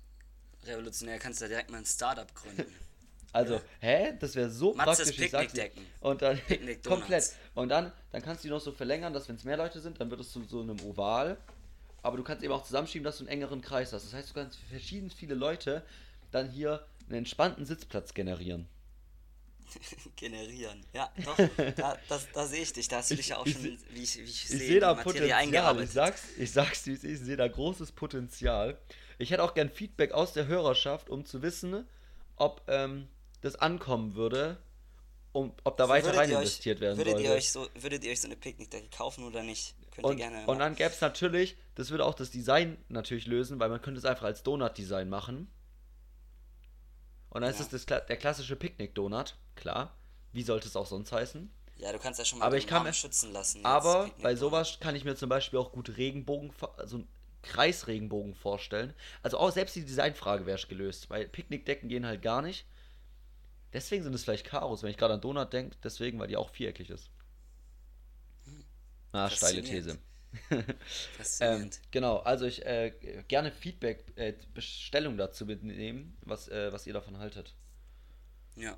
revolutionär, 0.64 1.18
kannst 1.18 1.40
du 1.40 1.46
da 1.46 1.48
direkt 1.48 1.70
mal 1.70 1.78
ein 1.78 1.86
Startup 1.86 2.32
gründen. 2.36 2.72
Also, 3.32 3.60
hä? 3.80 4.14
Das 4.20 4.36
wäre 4.36 4.48
so 4.48 4.74
Matzes 4.74 5.08
praktisch. 5.08 5.16
Picknickdecken. 5.16 5.84
Und 5.98 6.22
dann 6.22 6.38
Picknick 6.38 6.84
komplett. 6.86 7.32
Und 7.56 7.68
dann, 7.68 7.90
dann 8.12 8.22
kannst 8.22 8.44
du 8.44 8.46
die 8.46 8.52
noch 8.52 8.60
so 8.60 8.70
verlängern, 8.70 9.12
dass 9.12 9.28
wenn 9.28 9.34
es 9.34 9.42
mehr 9.42 9.56
Leute 9.56 9.80
sind, 9.80 10.00
dann 10.00 10.08
wird 10.08 10.20
es 10.20 10.30
zu 10.30 10.44
so 10.44 10.60
einem 10.60 10.80
Oval. 10.82 11.36
Aber 12.04 12.16
du 12.18 12.22
kannst 12.22 12.44
eben 12.44 12.52
auch 12.52 12.62
zusammenschieben, 12.64 13.02
dass 13.04 13.16
du 13.18 13.22
einen 13.24 13.28
engeren 13.30 13.62
Kreis 13.62 13.92
hast. 13.92 14.04
Das 14.04 14.12
heißt, 14.12 14.30
du 14.30 14.34
kannst 14.34 14.58
für 14.58 14.66
verschieden 14.66 15.10
viele 15.10 15.34
Leute 15.34 15.82
dann 16.30 16.50
hier 16.50 16.86
einen 17.08 17.18
entspannten 17.18 17.64
Sitzplatz 17.64 18.12
generieren. 18.14 18.68
Generieren. 20.16 20.84
Ja, 20.92 21.10
doch, 21.24 21.36
da, 21.76 21.96
das, 22.08 22.28
da 22.32 22.46
sehe 22.46 22.62
ich 22.62 22.72
dich. 22.72 22.88
Da 22.88 22.98
hast 22.98 23.10
du 23.10 23.16
dich 23.16 23.28
ja 23.28 23.38
auch 23.38 23.46
ich 23.46 23.54
schon, 23.54 23.62
seh- 23.62 23.78
wie 23.90 24.02
ich, 24.02 24.16
wie 24.18 24.22
ich, 24.22 24.30
Ich 24.44 24.48
sehe, 24.48 24.58
sehe 24.58 24.80
da 24.80 24.94
Potenzial. 24.94 25.80
Ich 25.82 25.90
sag's, 25.90 26.22
ich 26.36 26.52
sag's, 26.52 26.86
wie 26.86 26.92
es 26.92 27.04
ist, 27.04 27.20
ich 27.20 27.26
sehe 27.26 27.36
da 27.36 27.48
großes 27.48 27.92
Potenzial. 27.92 28.78
Ich 29.18 29.30
hätte 29.30 29.42
auch 29.42 29.54
gern 29.54 29.70
Feedback 29.70 30.12
aus 30.12 30.32
der 30.32 30.46
Hörerschaft, 30.46 31.08
um 31.08 31.24
zu 31.24 31.40
wissen, 31.42 31.86
ob 32.36 32.62
ähm, 32.68 33.08
das 33.40 33.56
ankommen 33.56 34.14
würde, 34.14 34.58
um, 35.32 35.52
ob 35.64 35.76
da 35.78 35.88
weiter 35.88 36.06
Würdet 36.08 36.20
rein 36.20 36.30
euch- 36.30 36.36
investiert 36.36 36.80
werden 36.80 36.96
würdet 36.98 37.14
sollte. 37.14 37.28
Ihr 37.28 37.34
euch 37.34 37.50
so, 37.50 37.66
würdet 37.74 38.04
ihr 38.04 38.12
euch 38.12 38.20
so 38.20 38.28
eine 38.28 38.36
Picknickdecke 38.36 38.88
kaufen 38.94 39.24
oder 39.24 39.42
nicht? 39.42 39.74
Könnt 39.94 40.06
Und, 40.06 40.12
ihr 40.18 40.28
gerne. 40.28 40.46
und 40.46 40.58
dann 40.58 40.74
gäbe 40.74 40.90
es 40.90 41.00
natürlich, 41.00 41.56
das 41.76 41.90
würde 41.90 42.04
auch 42.04 42.14
das 42.14 42.30
Design 42.30 42.76
natürlich 42.88 43.26
lösen, 43.26 43.60
weil 43.60 43.68
man 43.68 43.80
könnte 43.80 43.98
es 43.98 44.04
einfach 44.04 44.24
als 44.24 44.42
Donut-Design 44.42 45.08
machen. 45.08 45.48
Und 47.30 47.42
dann 47.42 47.50
ist 47.50 47.58
Ja. 47.58 47.64
es 47.64 47.70
das, 47.70 47.86
kla- 47.88 48.04
der 48.06 48.16
klassische 48.16 48.56
Picknick-Donut, 48.56 49.36
klar. 49.56 49.94
Wie 50.32 50.42
sollte 50.42 50.66
es 50.68 50.76
auch 50.76 50.86
sonst 50.86 51.12
heißen? 51.12 51.50
ja, 51.76 51.92
du 51.92 51.98
kannst 51.98 52.18
ja 52.20 52.24
schon 52.24 52.38
mal 52.38 52.46
aber 52.46 52.56
ich 52.56 52.66
kann 52.68 52.92
schützen 52.94 53.32
lassen. 53.32 53.64
Aber 53.64 54.08
bei 54.22 54.36
sowas 54.36 54.78
kann 54.80 54.94
ich 54.94 55.04
mir 55.04 55.16
zum 55.16 55.28
Beispiel 55.28 55.58
auch 55.58 55.72
gut 55.72 55.96
Regenbogen, 55.96 56.52
also 56.76 56.96
einen 56.98 57.08
Kreisregenbogen 57.42 58.34
vorstellen. 58.34 58.94
Also 59.22 59.38
auch 59.38 59.50
selbst 59.50 59.74
die 59.76 59.84
Designfrage 59.84 60.46
wäre 60.46 60.58
gelöst, 60.68 61.10
weil 61.10 61.26
Picknickdecken 61.28 61.88
gehen 61.88 62.06
halt 62.06 62.22
gar 62.22 62.42
nicht. 62.42 62.64
Deswegen 63.72 64.04
sind 64.04 64.14
es 64.14 64.22
vielleicht 64.22 64.46
Karos, 64.46 64.82
wenn 64.84 64.90
ich 64.90 64.96
gerade 64.96 65.14
an 65.14 65.20
Donut 65.20 65.52
denke, 65.52 65.76
deswegen, 65.82 66.18
weil 66.20 66.28
die 66.28 66.36
auch 66.36 66.50
viereckig 66.50 66.90
ist. 66.90 67.10
Na, 69.14 69.30
steile 69.30 69.62
These. 69.62 69.98
Faszinierend. 71.12 71.76
Ähm, 71.76 71.82
genau, 71.92 72.18
also 72.18 72.46
ich 72.46 72.66
äh, 72.66 72.92
gerne 73.28 73.52
Feedback, 73.52 74.12
äh, 74.16 74.34
Bestellung 74.52 75.16
dazu 75.16 75.46
mitnehmen, 75.46 76.18
was, 76.22 76.48
äh, 76.48 76.72
was 76.72 76.86
ihr 76.86 76.92
davon 76.92 77.18
haltet. 77.18 77.56
Ja. 78.56 78.76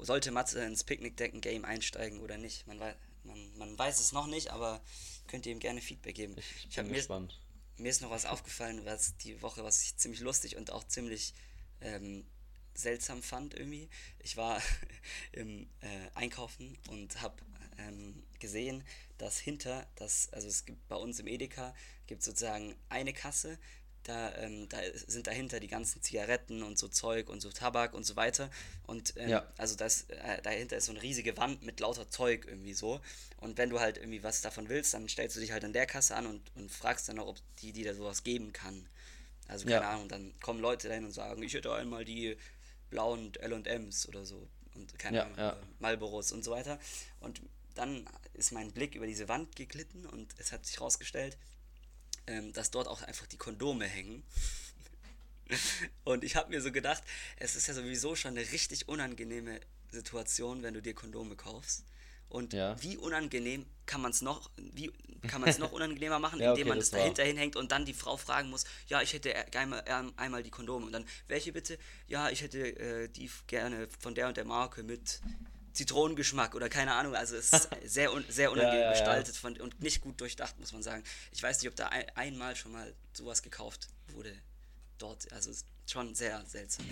Sollte 0.00 0.30
Matze 0.30 0.64
ins 0.64 0.84
Picknickdecken-Game 0.84 1.64
einsteigen 1.64 2.20
oder 2.20 2.38
nicht? 2.38 2.66
Man, 2.66 2.80
wei 2.80 2.96
man, 3.24 3.58
man 3.58 3.78
weiß 3.78 4.00
es 4.00 4.12
noch 4.12 4.26
nicht, 4.26 4.50
aber 4.50 4.82
könnt 5.26 5.44
ihr 5.46 5.52
ihm 5.52 5.58
gerne 5.60 5.80
Feedback 5.82 6.14
geben. 6.16 6.36
Ich, 6.38 6.64
ich 6.64 6.70
Ich 6.70 6.76
bin 6.76 6.86
hab 6.86 6.90
mir, 6.90 6.94
gespannt. 6.94 7.40
mir 7.76 7.90
ist 7.90 8.02
noch 8.02 8.10
was 8.10 8.26
aufgefallen, 8.26 8.84
was 8.86 9.16
die 9.18 9.42
Woche, 9.42 9.64
was 9.64 9.82
ich 9.82 9.96
ziemlich 9.96 10.20
lustig 10.20 10.56
und 10.56 10.70
auch 10.72 10.84
ziemlich 10.84 11.34
ähm, 11.80 12.26
seltsam 12.74 13.22
fand 13.22 13.54
irgendwie. 13.54 13.90
Ich 14.20 14.36
war 14.36 14.62
im 15.32 15.68
äh, 15.80 16.10
Einkaufen 16.14 16.78
und 16.88 17.20
habe 17.20 17.42
ähm, 17.78 18.22
gesehen, 18.40 18.84
dass 19.18 19.38
hinter 19.38 19.86
das, 19.96 20.28
also 20.32 20.48
es 20.48 20.64
gibt 20.64 20.86
bei 20.88 20.96
uns 20.96 21.18
im 21.20 21.26
Edeka, 21.26 21.74
gibt 22.06 22.22
sozusagen 22.22 22.74
eine 22.88 23.12
Kasse, 23.12 23.58
da, 24.04 24.34
ähm, 24.36 24.68
da 24.70 24.78
sind 25.06 25.26
dahinter 25.26 25.60
die 25.60 25.68
ganzen 25.68 26.00
Zigaretten 26.00 26.62
und 26.62 26.78
so 26.78 26.88
Zeug 26.88 27.28
und 27.28 27.40
so 27.40 27.50
Tabak 27.50 27.92
und 27.92 28.04
so 28.04 28.16
weiter. 28.16 28.50
Und 28.86 29.12
ähm, 29.16 29.30
Ja. 29.30 29.46
also 29.58 29.74
das, 29.76 30.02
äh, 30.08 30.40
dahinter 30.42 30.76
ist 30.78 30.86
so 30.86 30.92
eine 30.92 31.02
riesige 31.02 31.36
Wand 31.36 31.62
mit 31.62 31.80
lauter 31.80 32.08
Zeug 32.08 32.46
irgendwie 32.46 32.72
so. 32.72 33.00
Und 33.36 33.58
wenn 33.58 33.68
du 33.68 33.80
halt 33.80 33.98
irgendwie 33.98 34.22
was 34.22 34.40
davon 34.40 34.68
willst, 34.70 34.94
dann 34.94 35.08
stellst 35.08 35.36
du 35.36 35.40
dich 35.40 35.52
halt 35.52 35.64
an 35.64 35.74
der 35.74 35.84
Kasse 35.86 36.16
an 36.16 36.26
und, 36.26 36.40
und 36.56 36.70
fragst 36.70 37.08
dann 37.08 37.16
noch, 37.16 37.26
ob 37.26 37.36
die 37.60 37.72
dir 37.72 37.94
sowas 37.94 38.22
geben 38.24 38.52
kann. 38.52 38.88
Also 39.46 39.66
keine 39.66 39.82
Ja. 39.82 39.90
Ahnung, 39.90 40.08
dann 40.08 40.34
kommen 40.40 40.60
Leute 40.60 40.88
dahin 40.88 41.04
und 41.04 41.12
sagen, 41.12 41.42
ich 41.42 41.54
hätte 41.54 41.72
einmal 41.74 42.04
die 42.04 42.36
blauen 42.90 43.34
L&Ms 43.36 44.08
oder 44.08 44.24
so 44.24 44.48
und 44.74 44.98
keine 44.98 45.16
Ja, 45.16 45.22
Ahnung, 45.22 45.36
Marlboros 45.80 46.32
und 46.32 46.44
so 46.44 46.50
weiter. 46.52 46.78
Und 47.20 47.40
dann 47.78 48.08
ist 48.34 48.52
mein 48.52 48.72
Blick 48.72 48.94
über 48.94 49.06
diese 49.06 49.28
Wand 49.28 49.56
geglitten 49.56 50.04
und 50.06 50.34
es 50.38 50.52
hat 50.52 50.66
sich 50.66 50.76
herausgestellt, 50.76 51.36
ähm, 52.26 52.52
dass 52.52 52.70
dort 52.70 52.88
auch 52.88 53.02
einfach 53.02 53.26
die 53.26 53.36
Kondome 53.38 53.86
hängen. 53.86 54.22
Und 56.04 56.24
ich 56.24 56.36
habe 56.36 56.50
mir 56.50 56.60
so 56.60 56.70
gedacht, 56.72 57.02
es 57.36 57.56
ist 57.56 57.66
ja 57.68 57.74
sowieso 57.74 58.14
schon 58.16 58.36
eine 58.36 58.40
richtig 58.52 58.88
unangenehme 58.88 59.60
Situation, 59.90 60.62
wenn 60.62 60.74
du 60.74 60.82
dir 60.82 60.94
Kondome 60.94 61.36
kaufst. 61.36 61.84
Und 62.28 62.52
Ja. 62.52 62.76
wie 62.82 62.98
unangenehm 62.98 63.64
kann 63.86 64.02
man 64.02 64.10
es 64.10 64.20
noch, 64.20 64.50
wie 64.58 64.92
kann 65.26 65.40
man 65.40 65.48
es 65.48 65.56
noch 65.58 65.72
unangenehmer 65.78 66.18
machen, 66.18 66.40
Ja, 66.40 66.50
indem 66.50 66.62
okay, 66.64 66.68
man 66.68 66.78
das 66.78 66.88
es 66.88 66.90
dahinter 66.90 67.24
hinhängt 67.24 67.56
und 67.56 67.72
dann 67.72 67.86
die 67.86 67.94
Frau 67.94 68.18
fragen 68.18 68.50
muss, 68.50 68.64
ja, 68.88 69.00
ich 69.00 69.14
hätte 69.14 69.30
e- 69.30 69.56
einmal, 69.56 69.82
ähm, 69.86 70.12
einmal 70.18 70.42
die 70.42 70.50
Kondome 70.50 70.84
und 70.84 70.92
dann, 70.92 71.06
welche 71.28 71.52
bitte? 71.52 71.78
Ja, 72.06 72.28
ich 72.28 72.42
hätte 72.42 72.76
äh, 72.78 73.08
die 73.08 73.30
gerne 73.46 73.88
von 73.98 74.14
der 74.14 74.28
und 74.28 74.36
der 74.36 74.44
Marke 74.44 74.82
mit 74.82 75.20
Zitronengeschmack 75.78 76.56
oder 76.56 76.68
keine 76.68 76.92
Ahnung. 76.94 77.14
Also 77.14 77.36
es 77.36 77.52
ist 77.52 77.68
sehr, 77.84 78.12
un 78.12 78.24
sehr 78.28 78.50
unangenehm 78.50 78.80
ja, 78.80 78.86
ja. 78.86 78.90
gestaltet 78.90 79.36
von, 79.36 79.56
und 79.60 79.80
nicht 79.80 80.00
gut 80.00 80.20
durchdacht, 80.20 80.58
muss 80.58 80.72
man 80.72 80.82
sagen. 80.82 81.04
Ich 81.30 81.40
weiß 81.40 81.62
nicht, 81.62 81.70
ob 81.70 81.76
da 81.76 81.86
ein, 81.86 82.04
einmal 82.16 82.56
schon 82.56 82.72
mal 82.72 82.92
sowas 83.12 83.42
gekauft 83.42 83.86
wurde 84.08 84.32
dort. 84.98 85.32
Also 85.32 85.52
schon 85.86 86.16
sehr 86.16 86.44
seltsam. 86.46 86.84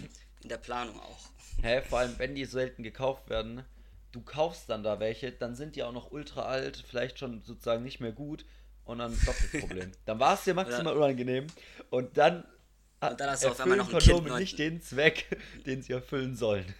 In 0.43 0.49
der 0.49 0.59
Planung 0.59 1.01
auch. 1.01 1.30
Hä, 1.62 1.82
vor 1.82 1.99
allem, 1.99 2.16
wenn 2.18 2.37
die 2.37 2.45
selten 2.45 2.84
gekauft 2.84 3.28
werden, 3.28 3.64
du 4.12 4.20
kaufst 4.20 4.70
dann 4.70 4.84
da 4.84 5.01
welche, 5.01 5.32
dann 5.32 5.57
sind 5.57 5.74
die 5.74 5.82
auch 5.82 5.93
noch 5.93 6.12
ultra 6.12 6.43
alt, 6.43 6.84
vielleicht 6.89 7.18
schon 7.18 7.43
sozusagen 7.43 7.82
nicht 7.82 7.99
mehr 7.99 8.12
gut 8.12 8.45
und 8.84 8.99
dann 8.99 9.18
doppelt 9.24 9.51
Problem. 9.61 9.93
dann 10.05 10.20
war 10.20 10.34
es 10.34 10.45
dir 10.45 10.55
maximal 10.55 10.97
unangenehm 10.97 11.49
und 11.91 12.16
dann, 12.16 12.45
Und 13.01 13.20
dann 13.20 13.30
hast 13.30 13.43
du 13.43 13.49
auf 13.49 13.59
einmal 13.59 13.78
noch 13.78 13.89
ein 13.89 13.99
Kondome 13.99 14.28
Kind 14.28 14.39
nicht 14.39 14.59
den 14.61 14.80
Zweck, 14.80 15.26
den 15.66 15.82
sie 15.82 15.93
erfüllen 15.93 16.37
sollen. 16.37 16.72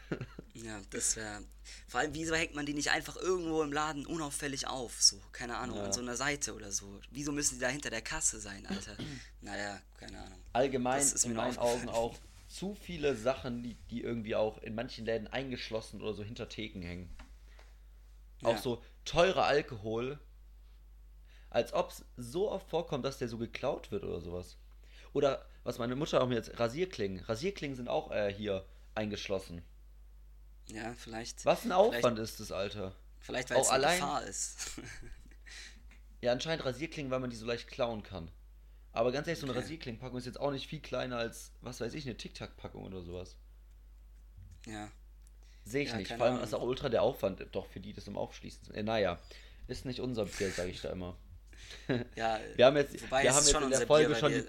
Ja, 0.63 0.81
das 0.91 1.17
wäre. 1.17 1.43
Vor 1.87 2.01
allem, 2.01 2.15
wieso 2.15 2.35
hängt 2.35 2.55
man 2.55 2.65
die 2.65 2.73
nicht 2.75 2.91
einfach 2.91 3.17
irgendwo 3.17 3.63
im 3.63 3.73
Laden 3.73 4.07
unauffällig 4.07 4.67
auf? 4.67 5.03
So, 5.03 5.21
keine 5.33 5.57
Ahnung, 5.59 5.77
Ja. 5.79 5.85
an 5.85 5.93
so 5.93 6.01
einer 6.01 6.17
Seite 6.17 6.55
oder 6.55 6.73
so. 6.73 7.01
Wieso 7.11 7.33
müssen 7.33 7.57
die 7.57 7.61
da 7.61 7.69
hinter 7.69 7.91
der 7.91 8.01
Kasse 8.03 8.41
sein, 8.41 8.65
Alter? 8.71 8.97
naja, 9.43 9.81
keine 9.99 10.19
Ahnung. 10.19 10.39
Allgemein 10.53 11.01
Das 11.01 11.13
ist 11.13 11.25
in 11.25 11.35
meinen. 11.35 11.59
Augen 11.59 11.89
auch 11.89 12.19
zu 12.49 12.75
viele 12.75 13.17
Sachen, 13.17 13.63
die, 13.63 13.75
die 13.91 14.03
irgendwie 14.03 14.35
auch 14.35 14.59
in 14.59 14.75
manchen 14.75 15.05
Läden 15.05 15.27
eingeschlossen 15.27 16.01
oder 16.01 16.15
so 16.15 16.23
hinter 16.23 16.49
Theken 16.49 16.81
hängen. 16.81 17.15
Auch 18.43 18.53
Ja. 18.53 18.59
so 18.63 18.83
teurer 19.05 19.45
Alkohol, 19.45 20.19
als 21.51 21.73
ob 21.73 21.91
es 21.91 22.05
so 22.17 22.51
oft 22.51 22.69
vorkommt, 22.71 23.05
dass 23.05 23.19
der 23.19 23.29
so 23.29 23.37
geklaut 23.39 23.91
wird 23.91 24.05
oder 24.05 24.21
sowas. 24.21 24.57
Oder 25.13 25.45
was 25.65 25.79
meine 25.79 25.97
Mutter 25.97 26.23
auch 26.23 26.29
mir 26.29 26.37
jetzt, 26.37 26.59
Rasierklingen. 26.59 27.21
Rasierklingen 27.25 27.77
sind 27.77 27.89
auch 27.89 28.11
äh, 28.11 28.33
hier 28.33 28.65
eingeschlossen. 28.95 29.63
Ja, 30.69 30.95
vielleicht. 30.95 31.45
Was 31.45 31.65
ein 31.65 31.73
Aufwand 31.73 32.19
ist 32.19 32.41
das, 32.41 32.53
Alter. 32.53 32.93
Vielleicht, 33.21 33.51
weil 33.51 33.57
auch 33.59 33.63
es 33.63 33.69
eine 33.71 33.85
allein- 33.87 34.01
Gefahr 34.01 34.23
ist. 34.25 34.57
Ja, 36.23 36.33
anscheinend 36.33 36.65
Rasierklingen, 36.65 37.13
weil 37.13 37.21
man 37.21 37.29
die 37.31 37.37
so 37.37 37.45
leicht 37.47 37.69
klauen 37.69 38.03
kann. 38.03 38.31
Aber 38.93 39.13
ganz 39.13 39.27
ehrlich, 39.29 39.39
so 39.39 39.47
eine 39.47 39.53
Okay. 39.53 39.61
Rasierklingenpackung 39.61 40.19
ist 40.19 40.25
jetzt 40.25 40.41
auch 40.41 40.51
nicht 40.51 40.67
viel 40.67 40.81
kleiner 40.81 41.19
als, 41.19 41.53
was 41.61 41.79
weiß 41.81 41.93
ich, 41.95 42.07
eine 42.07 42.17
Tic-Tac-Packung 42.17 42.85
oder 42.85 43.03
sowas. 43.03 43.37
ja. 44.67 44.89
Sehe 45.65 45.83
ich 45.83 45.91
Ja, 45.91 45.97
nicht. 45.97 46.09
Vor 46.13 46.23
allem 46.25 46.35
Ahnung. 46.35 46.45
ist 46.45 46.55
auch 46.55 46.63
ultra 46.63 46.89
der 46.89 47.03
Aufwand 47.03 47.45
doch 47.53 47.67
für 47.67 47.81
die, 47.81 47.93
das 47.93 48.07
im 48.07 48.17
Aufschließen. 48.17 48.73
Äh, 48.75 48.83
naja, 48.85 49.19
ist 49.67 49.85
nicht 49.85 50.01
unser 50.01 50.25
Bier, 50.25 50.51
sage 50.51 50.71
ich 50.71 50.81
da 50.81 50.91
immer. 50.91 51.17
ja. 52.17 52.39
Wir 52.55 52.67
haben 52.67 52.77
jetzt, 52.77 53.03
Wobei, 53.03 53.25
wir 53.25 53.35
haben 53.35 53.45
jetzt 53.45 53.55
in 53.61 53.71
der 53.71 53.87
Folge 53.87 54.09
Bier, 54.09 54.17
schon. 54.17 54.33
wir- 54.33 54.47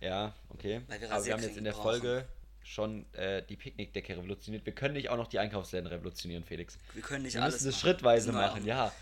ja, 0.00 0.34
okay. 0.50 0.82
weil 0.86 1.00
wir 1.00 1.10
Aber 1.10 1.24
wir 1.24 1.32
haben 1.32 1.42
jetzt 1.42 1.56
in 1.56 1.64
der 1.64 1.74
Rasierklingen 1.76 2.00
Folge 2.02 2.28
schon 2.70 3.12
äh, 3.14 3.42
die 3.46 3.56
Picknickdecke 3.56 4.16
revolutioniert. 4.16 4.64
Wir 4.64 4.74
können 4.74 4.94
nicht 4.94 5.08
auch 5.08 5.16
noch 5.16 5.26
die 5.26 5.38
Einkaufsläden 5.40 5.86
revolutionieren, 5.88 6.44
Felix. 6.44 6.78
Wir 6.94 7.02
können 7.02 7.24
nicht 7.24 7.34
Wir 7.34 7.42
alles 7.42 7.54
müssen 7.56 7.66
das 7.66 7.74
machen. 7.74 7.80
schrittweise 7.80 8.26
Wir 8.28 8.32
sind 8.32 8.40
machen, 8.40 8.64
ja. 8.66 8.92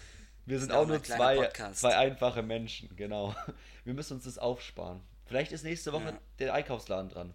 Wir 0.47 0.59
sind 0.59 0.73
auch 0.73 0.87
nur 0.87 1.03
zwei, 1.03 1.37
Podcast. 1.37 1.81
zwei 1.81 1.95
einfache 1.97 2.43
Menschen, 2.43 2.97
genau. 2.97 3.35
Wir 3.85 3.93
müssen 3.93 4.15
uns 4.15 4.25
das 4.25 4.39
aufsparen. 4.39 5.03
Vielleicht 5.27 5.53
ist 5.53 5.63
nächste 5.65 5.93
Woche 5.93 6.05
Ja. 6.07 6.19
der 6.39 6.55
Einkaufsladen 6.55 7.11
dran. 7.11 7.35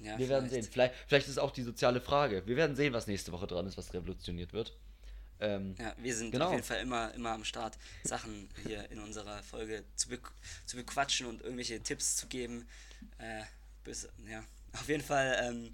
Ja, 0.00 0.18
Wir 0.18 0.28
werden 0.28 0.48
vielleicht. 0.48 0.64
sehen. 0.64 0.72
Vielleicht, 0.72 0.94
vielleicht 1.06 1.28
ist 1.28 1.38
auch 1.38 1.50
die 1.50 1.62
soziale 1.62 2.00
Frage. 2.02 2.46
Wir 2.46 2.56
werden 2.56 2.76
sehen, 2.76 2.92
was 2.92 3.06
nächste 3.06 3.32
Woche 3.32 3.46
dran 3.46 3.66
ist, 3.66 3.78
was 3.78 3.94
revolutioniert 3.94 4.52
wird. 4.52 4.76
Ähm, 5.40 5.74
Ja, 5.78 5.94
wir 5.98 6.14
sind 6.14 6.30
Genau. 6.32 6.46
auf 6.46 6.52
jeden 6.52 6.62
Fall 6.64 6.80
immer, 6.80 7.14
immer 7.14 7.30
am 7.30 7.44
Start, 7.44 7.78
Sachen 8.04 8.48
hier 8.66 8.90
in 8.90 8.98
unserer 9.00 9.42
Folge 9.42 9.84
zu, 9.96 10.08
be 10.10 10.18
zu 10.66 10.76
bequatschen 10.76 11.26
und 11.26 11.40
irgendwelche 11.42 11.80
Tipps 11.82 12.16
zu 12.16 12.26
geben. 12.26 12.68
Äh, 13.18 13.42
bis, 13.84 14.08
ja, 14.28 14.44
auf 14.80 14.88
jeden 14.88 15.02
Fall 15.04 15.38
ähm, 15.42 15.72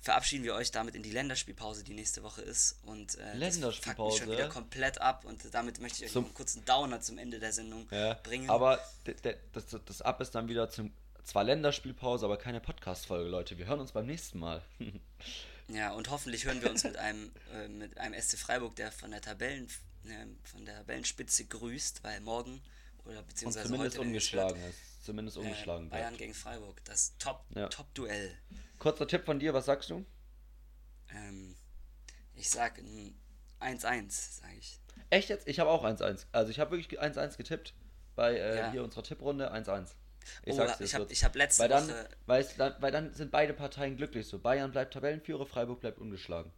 verabschieden 0.00 0.44
wir 0.44 0.54
euch 0.54 0.70
damit 0.72 0.94
in 0.94 1.02
die 1.02 1.10
Länderspielpause, 1.10 1.84
die 1.84 1.94
nächste 1.94 2.22
Woche 2.22 2.42
ist. 2.42 2.78
Und 2.84 3.14
äh, 3.14 3.18
das 3.18 3.24
fuckt 3.24 3.34
mich 3.34 3.38
Länderspielpause? 3.40 4.18
schon 4.18 4.30
wieder 4.32 4.48
komplett 4.48 5.00
ab 5.00 5.24
und 5.24 5.42
damit 5.52 5.80
möchte 5.80 5.98
ich 5.98 6.04
euch 6.06 6.12
Zum- 6.12 6.22
noch 6.22 6.28
einen 6.30 6.34
kurzen 6.34 6.64
Downer 6.64 7.00
zum 7.00 7.18
Ende 7.18 7.38
der 7.38 7.52
Sendung 7.52 7.86
Ja, 7.90 8.14
bringen. 8.14 8.50
aber 8.50 8.78
das, 9.04 9.66
das 9.84 10.02
Ab 10.02 10.20
ist 10.20 10.34
dann 10.34 10.48
wieder 10.48 10.68
zum 10.70 10.92
zwar 11.24 11.44
Länderspielpause, 11.44 12.24
aber 12.24 12.36
keine 12.36 12.60
Podcast-Folge, 12.60 13.30
Leute. 13.30 13.56
Wir 13.56 13.66
hören 13.66 13.78
uns 13.78 13.92
beim 13.92 14.06
nächsten 14.06 14.38
Mal. 14.38 14.62
Ja, 15.68 15.92
und 15.92 16.10
hoffentlich 16.10 16.44
hören 16.44 16.60
wir 16.60 16.68
uns 16.70 16.82
mit 16.84 16.96
einem, 16.96 17.32
äh, 17.54 17.68
mit 17.68 17.96
einem 17.96 18.20
SC 18.20 18.36
Freiburg, 18.36 18.74
der 18.76 18.90
von 18.90 19.12
der 19.12 19.20
Tabellen, 19.22 19.68
äh, 20.04 20.26
von 20.42 20.64
der 20.66 20.74
Tabellenspitze 20.78 21.44
grüßt, 21.46 22.02
weil 22.02 22.20
morgen 22.20 22.60
oder 23.04 23.22
beziehungsweise 23.22 23.68
zumindest 23.68 23.96
heute 23.96 24.06
ungeschlagen 24.06 24.56
Stuttgart, 24.56 24.74
Zumindest 25.02 25.36
äh, 25.36 25.40
ungeschlagen 25.40 25.90
Bayern 25.90 26.08
bleibt. 26.10 26.18
gegen 26.18 26.34
Freiburg, 26.34 26.82
das 26.84 27.16
Top, 27.18 27.44
Ja. 27.54 27.68
Top-Duell. 27.68 28.38
Kurzer 28.78 29.06
Tipp 29.06 29.24
von 29.24 29.38
dir, 29.38 29.52
was 29.52 29.66
sagst 29.66 29.90
du? 29.90 30.04
Ähm, 31.10 31.54
ich 32.34 32.48
sag 32.48 32.78
ein 32.78 33.14
1-1, 33.60 34.40
sage 34.40 34.54
ich. 34.58 34.78
Echt 35.10 35.28
jetzt? 35.28 35.46
Ich 35.46 35.58
habe 35.60 35.70
auch 35.70 35.84
1-1. 35.84 36.26
Also 36.32 36.50
ich 36.50 36.58
habe 36.58 36.70
wirklich 36.76 37.00
1-1 37.00 37.36
getippt 37.36 37.74
bei 38.14 38.34
äh, 38.36 38.56
Ja. 38.58 38.70
hier 38.72 38.84
unserer 38.84 39.02
Tipprunde 39.02 39.52
1-1. 39.52 39.88
Ich 40.44 40.52
oh, 40.52 40.56
sag's 40.56 40.78
dir, 40.78 40.84
ich 40.84 40.94
habe 40.94 41.12
hab 41.12 41.34
letzte 41.34 41.62
weil 41.62 41.68
dann, 41.68 41.88
Woche 41.88 42.08
weil, 42.26 42.40
es, 42.42 42.56
dann, 42.56 42.74
weil 42.80 42.92
dann 42.92 43.12
sind 43.12 43.32
beide 43.32 43.54
Parteien 43.54 43.96
glücklich 43.96 44.26
so. 44.26 44.38
Bayern 44.38 44.70
bleibt 44.70 44.94
Tabellenführer, 44.94 45.46
Freiburg 45.46 45.80
bleibt 45.80 45.98
ungeschlagen. 45.98 46.52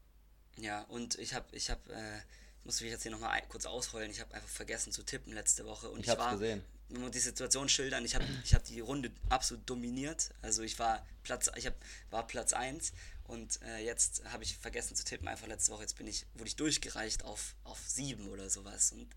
Ja, 0.58 0.82
und 0.82 1.18
ich 1.18 1.34
habe, 1.34 1.46
ich 1.52 1.70
habe, 1.70 1.80
äh, 1.92 2.20
muss 2.64 2.80
mich 2.80 2.90
jetzt 2.90 3.02
hier 3.02 3.12
nochmal 3.12 3.40
kurz 3.48 3.66
ausholen. 3.66 4.10
Ich 4.10 4.20
habe 4.20 4.34
einfach 4.34 4.48
vergessen 4.48 4.92
zu 4.92 5.02
tippen 5.02 5.32
letzte 5.34 5.64
Woche. 5.66 5.90
Und 5.90 6.00
Ich 6.00 6.08
ich, 6.08 6.18
war, 6.18 6.32
gesehen. 6.32 6.64
man 6.88 7.02
muss 7.02 7.10
die 7.12 7.18
Situation 7.20 7.68
schildern, 7.68 8.04
ich 8.04 8.14
habe 8.14 8.24
ich 8.44 8.54
hab 8.54 8.64
die 8.64 8.80
Runde 8.80 9.10
absolut 9.28 9.68
dominiert. 9.68 10.30
Also 10.42 10.62
ich 10.62 10.78
war 10.78 11.04
Platz, 11.22 11.50
ich 11.56 11.66
hab, 11.66 11.74
war 12.10 12.26
Platz 12.26 12.52
1 12.52 12.92
und 13.24 13.60
äh, 13.62 13.84
jetzt 13.84 14.22
habe 14.32 14.42
ich 14.44 14.56
vergessen 14.56 14.94
zu 14.96 15.04
tippen, 15.04 15.28
einfach 15.28 15.46
letzte 15.46 15.72
Woche. 15.72 15.82
Jetzt 15.82 15.96
bin 15.96 16.06
ich, 16.06 16.26
wurde 16.34 16.48
ich 16.48 16.56
durchgereicht 16.56 17.24
auf, 17.24 17.54
auf 17.64 17.78
7 17.86 18.28
oder 18.28 18.48
sowas. 18.50 18.92
Und 18.92 19.08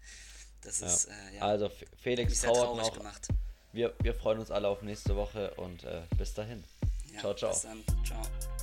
das 0.61 0.79
Ja. 0.79 0.87
ist, 0.87 1.05
äh, 1.05 1.35
ja, 1.37 1.41
Also 1.43 1.71
Felix 2.01 2.41
traurig 2.41 2.85
noch. 2.87 2.93
gemacht. 2.97 3.27
Wir, 3.73 3.93
wir 4.01 4.13
freuen 4.15 4.39
uns 4.39 4.49
alle 4.49 4.67
auf 4.69 4.81
nächste 4.81 5.15
Woche 5.15 5.53
und 5.55 5.83
äh, 5.83 6.01
bis 6.17 6.33
dahin. 6.33 6.63
Ja, 7.13 7.19
ciao, 7.19 7.33
ciao. 7.35 7.51
Bis 7.51 7.61
dann. 7.61 7.83
Ciao. 8.05 8.56